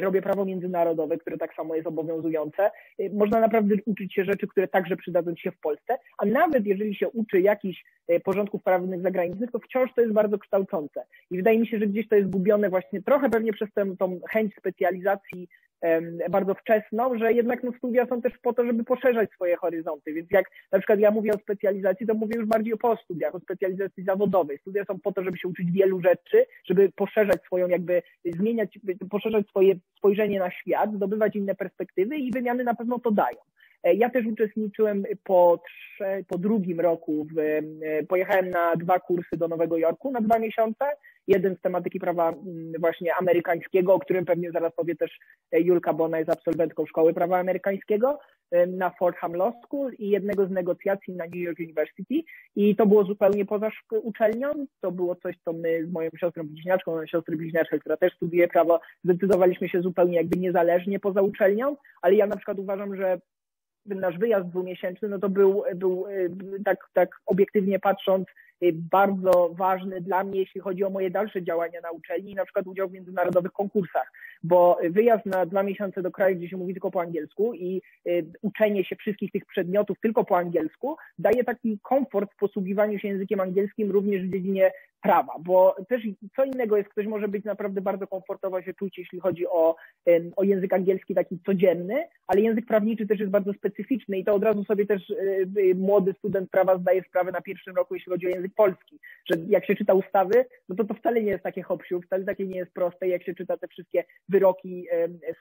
robię 0.00 0.22
prawo 0.22 0.44
międzynarodowe, 0.44 1.18
które 1.18 1.38
tak 1.38 1.54
samo 1.54 1.74
jest 1.74 1.86
obowiązujące. 1.86 2.70
Można 3.12 3.40
naprawdę 3.40 3.74
uczyć 3.86 4.14
się 4.14 4.24
rzeczy, 4.24 4.46
które 4.46 4.68
także 4.68 4.96
przydadzą 4.96 5.36
się 5.36 5.50
w 5.50 5.58
Polsce, 5.58 5.98
a 6.18 6.26
nawet 6.26 6.66
jeżeli 6.66 6.94
się 6.94 7.08
uczy 7.08 7.40
jakichś 7.40 7.84
e, 8.08 8.20
porządków 8.20 8.62
prawnych 8.62 9.02
zagranicznych, 9.02 9.50
to 9.50 9.58
wciąż 9.58 9.90
to 9.94 10.00
jest 10.00 10.12
bardzo 10.12 10.38
kształcące. 10.38 11.06
I 11.30 11.36
wydaje 11.36 11.58
mi 11.58 11.66
się, 11.66 11.78
że 11.78 11.86
gdzieś 11.86 12.08
to 12.08 12.16
jest 12.16 12.30
gubione 12.30 12.70
właśnie 12.70 13.02
trochę 13.02 13.30
pewnie 13.30 13.52
przez 13.52 13.68
tę 13.74 13.96
tą 13.98 14.20
chęć 14.30 14.54
specjalizacji 14.58 15.48
bardzo 16.30 16.54
wczesną, 16.54 17.18
że 17.18 17.32
jednak 17.32 17.62
no, 17.62 17.72
studia 17.78 18.06
są 18.06 18.22
też 18.22 18.32
po 18.42 18.52
to, 18.52 18.66
żeby 18.66 18.84
poszerzać 18.84 19.30
swoje 19.30 19.56
horyzonty. 19.56 20.12
Więc 20.12 20.30
jak 20.30 20.44
na 20.72 20.78
przykład 20.78 20.98
ja 20.98 21.10
mówię 21.10 21.32
o 21.32 21.38
specjalizacji, 21.38 22.06
to 22.06 22.14
mówię 22.14 22.36
już 22.36 22.46
bardziej 22.46 22.72
o 22.72 22.76
postudiach, 22.76 23.34
o 23.34 23.40
specjalizacji 23.40 24.04
zawodowej. 24.04 24.58
Studia 24.58 24.84
są 24.84 25.00
po 25.00 25.12
to, 25.12 25.24
żeby 25.24 25.38
się 25.38 25.48
uczyć 25.48 25.70
wielu 25.70 26.00
rzeczy, 26.00 26.46
żeby 26.64 26.92
poszerzać 26.96 27.42
swoją 27.42 27.68
jakby, 27.68 28.02
zmieniać, 28.24 28.78
poszerzać 29.10 29.46
swoje 29.48 29.74
spojrzenie 29.96 30.38
na 30.38 30.50
świat, 30.50 30.94
zdobywać 30.94 31.36
inne 31.36 31.54
perspektywy 31.54 32.16
i 32.16 32.30
wymiany 32.30 32.64
na 32.64 32.74
pewno 32.74 32.98
to 32.98 33.10
dają. 33.10 33.38
E, 33.82 33.94
ja 33.94 34.10
też 34.10 34.26
uczestniczyłem 34.26 35.04
po, 35.24 35.62
trze, 35.66 36.22
po 36.28 36.38
drugim 36.38 36.80
roku, 36.80 37.26
w, 37.34 37.38
e, 37.38 38.02
pojechałem 38.02 38.50
na 38.50 38.76
dwa 38.76 39.00
kursy 39.00 39.36
do 39.36 39.48
Nowego 39.48 39.78
Jorku 39.78 40.10
na 40.10 40.20
dwa 40.20 40.38
miesiące. 40.38 40.84
Jeden 41.26 41.56
z 41.56 41.60
tematyki 41.60 42.00
prawa 42.00 42.28
mm, 42.28 42.72
właśnie 42.80 43.14
amerykańskiego, 43.14 43.94
o 43.94 43.98
którym 43.98 44.24
pewnie 44.24 44.52
zaraz 44.52 44.72
powie 44.74 44.96
też 44.96 45.18
e, 45.52 45.60
Julka, 45.60 45.92
bo 45.92 46.04
ona 46.04 46.18
jest 46.18 46.30
absolwentką 46.30 46.86
Szkoły 46.86 47.14
Prawa 47.14 47.38
Amerykańskiego 47.38 48.18
na 48.68 48.90
Fordham 48.90 49.34
Law 49.34 49.54
School 49.64 49.92
i 49.98 50.10
jednego 50.10 50.46
z 50.46 50.50
negocjacji 50.50 51.14
na 51.14 51.24
New 51.24 51.34
York 51.34 51.58
University. 51.58 52.22
I 52.56 52.76
to 52.76 52.86
było 52.86 53.04
zupełnie 53.04 53.44
poza 53.44 53.70
uczelnią. 54.02 54.66
To 54.80 54.92
było 54.92 55.16
coś, 55.16 55.36
co 55.44 55.52
my 55.52 55.86
z 55.86 55.92
moją 55.92 56.10
siostrą 56.20 56.44
bliźniaczką, 56.46 56.92
moją 56.92 57.06
siostrą 57.06 57.36
bliźniaczką, 57.36 57.78
która 57.78 57.96
też 57.96 58.14
studiuje 58.14 58.48
prawo, 58.48 58.80
zdecydowaliśmy 59.04 59.68
się 59.68 59.82
zupełnie 59.82 60.16
jakby 60.16 60.38
niezależnie 60.38 61.00
poza 61.00 61.22
uczelnią, 61.22 61.76
ale 62.02 62.14
ja 62.14 62.26
na 62.26 62.36
przykład 62.36 62.58
uważam, 62.58 62.96
że 62.96 63.20
nasz 63.86 64.18
wyjazd 64.18 64.48
dwumiesięczny, 64.48 65.08
no 65.08 65.18
to 65.18 65.28
był, 65.28 65.62
był 65.74 66.06
y, 66.06 66.30
tak, 66.64 66.78
tak 66.92 67.20
obiektywnie 67.26 67.78
patrząc, 67.78 68.26
bardzo 68.72 69.50
ważny 69.58 70.00
dla 70.00 70.24
mnie, 70.24 70.40
jeśli 70.40 70.60
chodzi 70.60 70.84
o 70.84 70.90
moje 70.90 71.10
dalsze 71.10 71.42
działania 71.42 71.80
na 71.80 71.90
uczelni, 71.90 72.34
na 72.34 72.44
przykład 72.44 72.66
udział 72.66 72.88
w 72.88 72.92
międzynarodowych 72.92 73.52
konkursach, 73.52 74.12
bo 74.42 74.78
wyjazd 74.90 75.26
na 75.26 75.46
dwa 75.46 75.62
miesiące 75.62 76.02
do 76.02 76.10
kraju, 76.10 76.36
gdzie 76.36 76.48
się 76.48 76.56
mówi 76.56 76.74
tylko 76.74 76.90
po 76.90 77.00
angielsku 77.00 77.54
i 77.54 77.82
y, 78.06 78.26
uczenie 78.42 78.84
się 78.84 78.96
wszystkich 78.96 79.32
tych 79.32 79.46
przedmiotów 79.46 80.00
tylko 80.00 80.24
po 80.24 80.38
angielsku 80.38 80.96
daje 81.18 81.44
taki 81.44 81.78
komfort 81.82 82.32
w 82.32 82.36
posługiwaniu 82.36 82.98
się 82.98 83.08
językiem 83.08 83.40
angielskim 83.40 83.90
również 83.90 84.22
w 84.22 84.32
dziedzinie 84.32 84.72
prawa, 85.02 85.32
bo 85.40 85.76
też 85.88 86.02
co 86.36 86.44
innego 86.44 86.76
jest, 86.76 86.88
ktoś 86.88 87.06
może 87.06 87.28
być 87.28 87.44
naprawdę 87.44 87.80
bardzo 87.80 88.06
komfortowo 88.06 88.62
się 88.62 88.74
czuć, 88.74 88.98
jeśli 88.98 89.20
chodzi 89.20 89.46
o, 89.46 89.76
o 90.36 90.44
język 90.44 90.72
angielski 90.72 91.14
taki 91.14 91.38
codzienny, 91.46 92.04
ale 92.26 92.40
język 92.40 92.66
prawniczy 92.66 93.06
też 93.06 93.20
jest 93.20 93.30
bardzo 93.30 93.52
specyficzny 93.52 94.18
i 94.18 94.24
to 94.24 94.34
od 94.34 94.42
razu 94.42 94.64
sobie 94.64 94.86
też 94.86 95.10
y, 95.10 95.48
y, 95.58 95.74
młody 95.74 96.14
student 96.18 96.50
prawa 96.50 96.78
zdaje 96.78 97.02
sprawę 97.02 97.32
na 97.32 97.40
pierwszym 97.40 97.76
roku, 97.76 97.94
jeśli 97.94 98.12
chodzi 98.12 98.26
o 98.26 98.30
język 98.30 98.45
polski, 98.50 98.98
że 99.30 99.36
jak 99.48 99.66
się 99.66 99.74
czyta 99.74 99.94
ustawy, 99.94 100.44
no 100.68 100.76
to 100.76 100.84
to 100.84 100.94
wcale 100.94 101.22
nie 101.22 101.30
jest 101.30 101.44
takie 101.44 101.62
hopsiu, 101.62 102.00
wcale 102.00 102.24
takie 102.24 102.46
nie 102.46 102.58
jest 102.58 102.72
proste, 102.72 103.08
jak 103.08 103.24
się 103.24 103.34
czyta 103.34 103.56
te 103.56 103.68
wszystkie 103.68 104.04
wyroki 104.28 104.86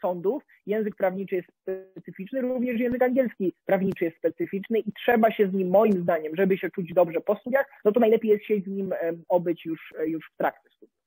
sądów. 0.02 0.44
Język 0.66 0.96
prawniczy 0.96 1.36
jest 1.36 1.48
specyficzny, 1.62 2.42
również 2.42 2.80
język 2.80 3.02
angielski 3.02 3.54
prawniczy 3.66 4.06
jest 4.06 4.18
specyficzny 4.18 4.80
i 4.80 4.94
trzeba 4.94 5.32
się 5.32 5.48
z 5.48 5.54
nim, 5.54 5.70
moim 5.70 6.02
zdaniem, 6.02 6.36
żeby 6.36 6.58
się 6.58 6.70
czuć 6.70 6.94
dobrze 6.94 7.22
po 7.22 7.36
studiach, 7.36 7.66
no 7.86 7.92
to 7.92 8.00
najlepiej 8.00 8.32
jest 8.32 8.46
się 8.46 8.60
z 8.60 8.68
nim 8.68 8.94
obyć 9.30 9.56
być 9.56 9.66
już, 9.66 9.94
już 10.06 10.32
w 10.34 10.38
trakcie 10.38 10.70
studiów. 10.70 11.05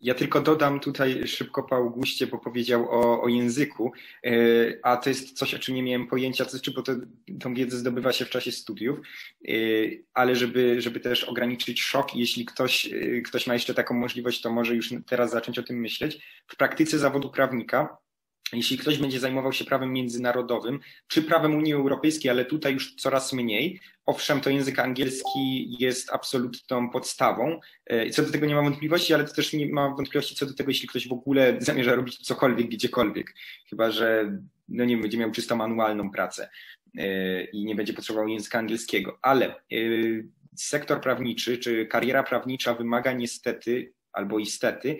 Ja 0.00 0.14
tylko 0.14 0.40
dodam 0.40 0.80
tutaj 0.80 1.28
szybko 1.28 1.62
po 1.62 1.76
Augustie, 1.76 2.26
bo 2.26 2.38
powiedział 2.38 2.90
o, 2.90 3.22
o 3.22 3.28
języku, 3.28 3.92
e, 4.24 4.30
a 4.82 4.96
to 4.96 5.10
jest 5.10 5.32
coś, 5.32 5.54
o 5.54 5.58
czym 5.58 5.74
nie 5.74 5.82
miałem 5.82 6.06
pojęcia, 6.06 6.44
to 6.44 6.50
znaczy, 6.50 6.70
bo 6.70 6.82
to, 6.82 6.92
tą 7.40 7.54
wiedzę 7.54 7.76
zdobywa 7.76 8.12
się 8.12 8.24
w 8.24 8.30
czasie 8.30 8.52
studiów, 8.52 8.98
e, 9.48 9.52
ale 10.14 10.36
żeby, 10.36 10.80
żeby 10.80 11.00
też 11.00 11.24
ograniczyć 11.24 11.82
szok, 11.82 12.14
jeśli 12.14 12.44
ktoś, 12.44 12.86
e, 12.86 13.20
ktoś 13.20 13.46
ma 13.46 13.54
jeszcze 13.54 13.74
taką 13.74 13.94
możliwość, 13.94 14.40
to 14.40 14.52
może 14.52 14.74
już 14.74 14.94
teraz 15.06 15.30
zacząć 15.30 15.58
o 15.58 15.62
tym 15.62 15.80
myśleć. 15.80 16.18
W 16.46 16.56
praktyce 16.56 16.98
zawodu 16.98 17.30
prawnika 17.30 17.96
jeśli 18.52 18.78
ktoś 18.78 18.98
będzie 18.98 19.20
zajmował 19.20 19.52
się 19.52 19.64
prawem 19.64 19.92
międzynarodowym, 19.92 20.80
czy 21.08 21.22
prawem 21.22 21.54
Unii 21.54 21.72
Europejskiej, 21.72 22.30
ale 22.30 22.44
tutaj 22.44 22.72
już 22.72 22.94
coraz 22.94 23.32
mniej, 23.32 23.80
owszem, 24.06 24.40
to 24.40 24.50
język 24.50 24.78
angielski 24.78 25.76
jest 25.78 26.12
absolutną 26.12 26.90
podstawą. 26.90 27.60
E, 27.86 28.10
co 28.10 28.22
do 28.22 28.32
tego 28.32 28.46
nie 28.46 28.54
ma 28.54 28.62
wątpliwości, 28.62 29.14
ale 29.14 29.24
to 29.24 29.34
też 29.34 29.52
nie 29.52 29.72
ma 29.72 29.88
wątpliwości 29.88 30.34
co 30.34 30.46
do 30.46 30.54
tego, 30.54 30.70
jeśli 30.70 30.88
ktoś 30.88 31.08
w 31.08 31.12
ogóle 31.12 31.56
zamierza 31.58 31.94
robić 31.94 32.16
cokolwiek, 32.16 32.68
gdziekolwiek. 32.68 33.34
Chyba, 33.70 33.90
że 33.90 34.38
no 34.68 34.84
nie 34.84 34.96
będzie 34.96 35.18
miał 35.18 35.30
czysto 35.30 35.56
manualną 35.56 36.10
pracę 36.10 36.48
e, 36.98 37.44
i 37.44 37.64
nie 37.64 37.74
będzie 37.74 37.92
potrzebował 37.92 38.28
języka 38.28 38.58
angielskiego. 38.58 39.18
Ale 39.22 39.46
e, 39.46 39.56
sektor 40.56 41.00
prawniczy, 41.00 41.58
czy 41.58 41.86
kariera 41.86 42.22
prawnicza 42.22 42.74
wymaga 42.74 43.12
niestety 43.12 43.92
albo 44.12 44.38
istety 44.38 44.98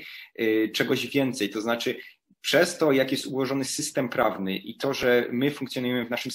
czegoś 0.72 1.06
więcej. 1.06 1.50
To 1.50 1.60
znaczy, 1.60 1.96
przez 2.40 2.78
to, 2.78 2.92
jak 2.92 3.12
jest 3.12 3.26
ułożony 3.26 3.64
system 3.64 4.08
prawny 4.08 4.56
i 4.56 4.76
to, 4.76 4.94
że 4.94 5.26
my 5.30 5.50
funkcjonujemy 5.50 6.06
w 6.06 6.10
naszym, 6.10 6.32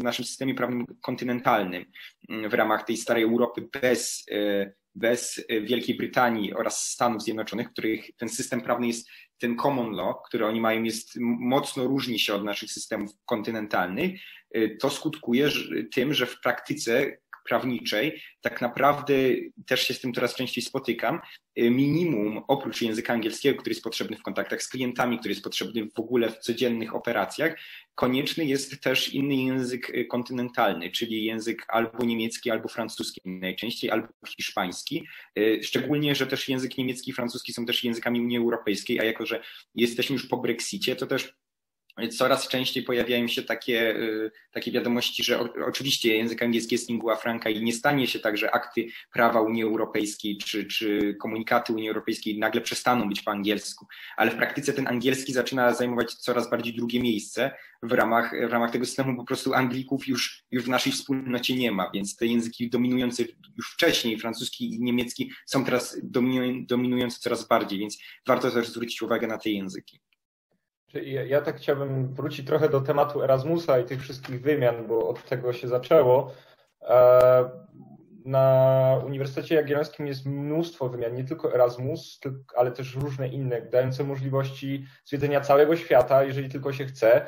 w 0.00 0.02
naszym 0.02 0.24
systemie 0.24 0.54
prawnym 0.54 0.86
kontynentalnym 1.00 1.84
mm, 2.28 2.50
w 2.50 2.54
ramach 2.54 2.84
tej 2.84 2.96
starej 2.96 3.22
Europy 3.22 3.68
bez, 3.82 4.24
e, 4.30 4.72
bez 4.94 5.44
Wielkiej 5.62 5.96
Brytanii 5.96 6.54
oraz 6.54 6.90
Stanów 6.90 7.22
Zjednoczonych, 7.22 7.72
których 7.72 8.16
ten 8.16 8.28
system 8.28 8.60
prawny 8.60 8.86
jest, 8.86 9.08
ten 9.38 9.56
common 9.56 9.90
law, 9.90 10.16
który 10.26 10.46
oni 10.46 10.60
mają, 10.60 10.82
jest 10.82 11.12
mocno 11.20 11.84
różni 11.84 12.18
się 12.18 12.34
od 12.34 12.44
naszych 12.44 12.70
systemów 12.70 13.10
kontynentalnych, 13.24 14.20
e, 14.54 14.68
to 14.68 14.90
skutkuje 14.90 15.48
tym, 15.92 16.14
że 16.14 16.26
w 16.26 16.40
praktyce 16.40 17.16
prawniczej, 17.44 18.22
tak 18.40 18.60
naprawdę 18.60 19.14
też 19.66 19.86
się 19.86 19.94
z 19.94 20.00
tym 20.00 20.12
coraz 20.12 20.34
częściej 20.34 20.64
spotykam, 20.64 21.20
y, 21.58 21.70
minimum 21.70 22.42
oprócz 22.48 22.82
języka 22.82 23.12
angielskiego, 23.12 23.60
który 23.60 23.74
jest 23.74 23.84
potrzebny 23.84 24.16
w 24.16 24.22
kontaktach 24.22 24.62
z 24.62 24.68
klientami, 24.68 25.18
który 25.18 25.32
jest 25.32 25.44
potrzebny 25.44 25.88
w 25.96 26.00
ogóle 26.00 26.30
w 26.30 26.38
codziennych 26.38 26.94
operacjach, 26.94 27.56
konieczny 27.94 28.44
jest 28.44 28.80
też 28.80 29.14
inny 29.14 29.34
język 29.34 29.90
y, 29.90 30.04
kontynentalny, 30.04 30.90
czyli 30.90 31.24
język 31.24 31.64
albo 31.68 32.04
niemiecki, 32.04 32.50
albo 32.50 32.68
francuski 32.68 33.20
najczęściej, 33.24 33.90
albo 33.90 34.08
hiszpański. 34.36 35.06
Y, 35.38 35.60
szczególnie, 35.62 36.14
że 36.14 36.26
też 36.26 36.48
język 36.48 36.78
niemiecki 36.78 37.10
i 37.10 37.14
francuski 37.14 37.52
są 37.52 37.66
też 37.66 37.84
językami 37.84 38.20
Unii 38.20 38.38
Europejskiej, 38.38 39.00
a 39.00 39.04
jako, 39.04 39.26
że 39.26 39.42
jesteśmy 39.74 40.12
już 40.12 40.26
po 40.26 40.36
Brexicie, 40.36 40.96
to 40.96 41.06
też 41.06 41.34
coraz 42.10 42.48
częściej 42.48 42.82
pojawiają 42.82 43.28
się 43.28 43.42
takie, 43.42 43.96
y, 43.96 44.30
takie 44.52 44.72
wiadomości, 44.72 45.24
że 45.24 45.38
oczywiście 45.66 46.16
język 46.16 46.42
angielski 46.42 46.74
jest 46.74 46.88
lingua 46.88 47.16
franca 47.16 47.50
i 47.50 47.62
nie 47.62 47.72
stanie 47.72 48.06
się 48.06 48.18
tak, 48.18 48.36
że 48.36 48.50
akty 48.50 48.86
prawa 49.12 49.40
Unii 49.40 49.62
Europejskiej 49.62 50.38
czy, 50.38 50.64
czy 50.64 51.14
komunikaty 51.20 51.72
Unii 51.72 51.88
Europejskiej 51.88 52.38
nagle 52.38 52.60
przestaną 52.60 53.08
być 53.08 53.22
po 53.22 53.30
angielsku, 53.30 53.86
ale 54.16 54.30
w 54.30 54.36
praktyce 54.36 54.72
ten 54.72 54.88
angielski 54.88 55.32
zaczyna 55.32 55.74
zajmować 55.74 56.14
coraz 56.14 56.50
bardziej 56.50 56.74
drugie 56.74 57.00
miejsce 57.00 57.50
w 57.82 57.92
ramach, 57.92 58.48
w 58.48 58.50
ramach 58.50 58.70
tego 58.70 58.84
systemu. 58.84 59.16
Po 59.16 59.24
prostu 59.24 59.54
Anglików 59.54 60.08
już, 60.08 60.44
już 60.50 60.64
w 60.64 60.68
naszej 60.68 60.92
wspólnocie 60.92 61.56
nie 61.56 61.72
ma, 61.72 61.90
więc 61.94 62.16
te 62.16 62.26
języki 62.26 62.70
dominujące 62.70 63.22
już 63.56 63.72
wcześniej, 63.72 64.18
francuski 64.18 64.74
i 64.74 64.80
niemiecki, 64.80 65.30
są 65.46 65.64
teraz 65.64 65.98
dominujące 66.66 67.18
coraz 67.20 67.48
bardziej, 67.48 67.78
więc 67.78 67.98
warto 68.26 68.50
też 68.50 68.68
zwrócić 68.68 69.02
uwagę 69.02 69.26
na 69.26 69.38
te 69.38 69.50
języki. 69.50 70.00
Ja, 71.02 71.24
ja 71.24 71.40
tak 71.40 71.56
chciałbym 71.56 72.14
wrócić 72.14 72.46
trochę 72.46 72.68
do 72.68 72.80
tematu 72.80 73.22
Erasmusa 73.22 73.78
i 73.78 73.84
tych 73.84 74.00
wszystkich 74.00 74.40
wymian, 74.40 74.86
bo 74.86 75.08
od 75.08 75.24
tego 75.24 75.52
się 75.52 75.68
zaczęło. 75.68 76.32
E, 76.82 77.64
na 78.24 79.00
Uniwersytecie 79.06 79.54
Jagiellońskim 79.54 80.06
jest 80.06 80.26
mnóstwo 80.26 80.88
wymian, 80.88 81.14
nie 81.14 81.24
tylko 81.24 81.54
Erasmus, 81.54 82.20
ale 82.56 82.72
też 82.72 82.96
różne 82.96 83.28
inne, 83.28 83.62
dające 83.62 84.04
możliwości 84.04 84.86
zwiedzenia 85.04 85.40
całego 85.40 85.76
świata, 85.76 86.24
jeżeli 86.24 86.48
tylko 86.48 86.72
się 86.72 86.84
chce. 86.84 87.26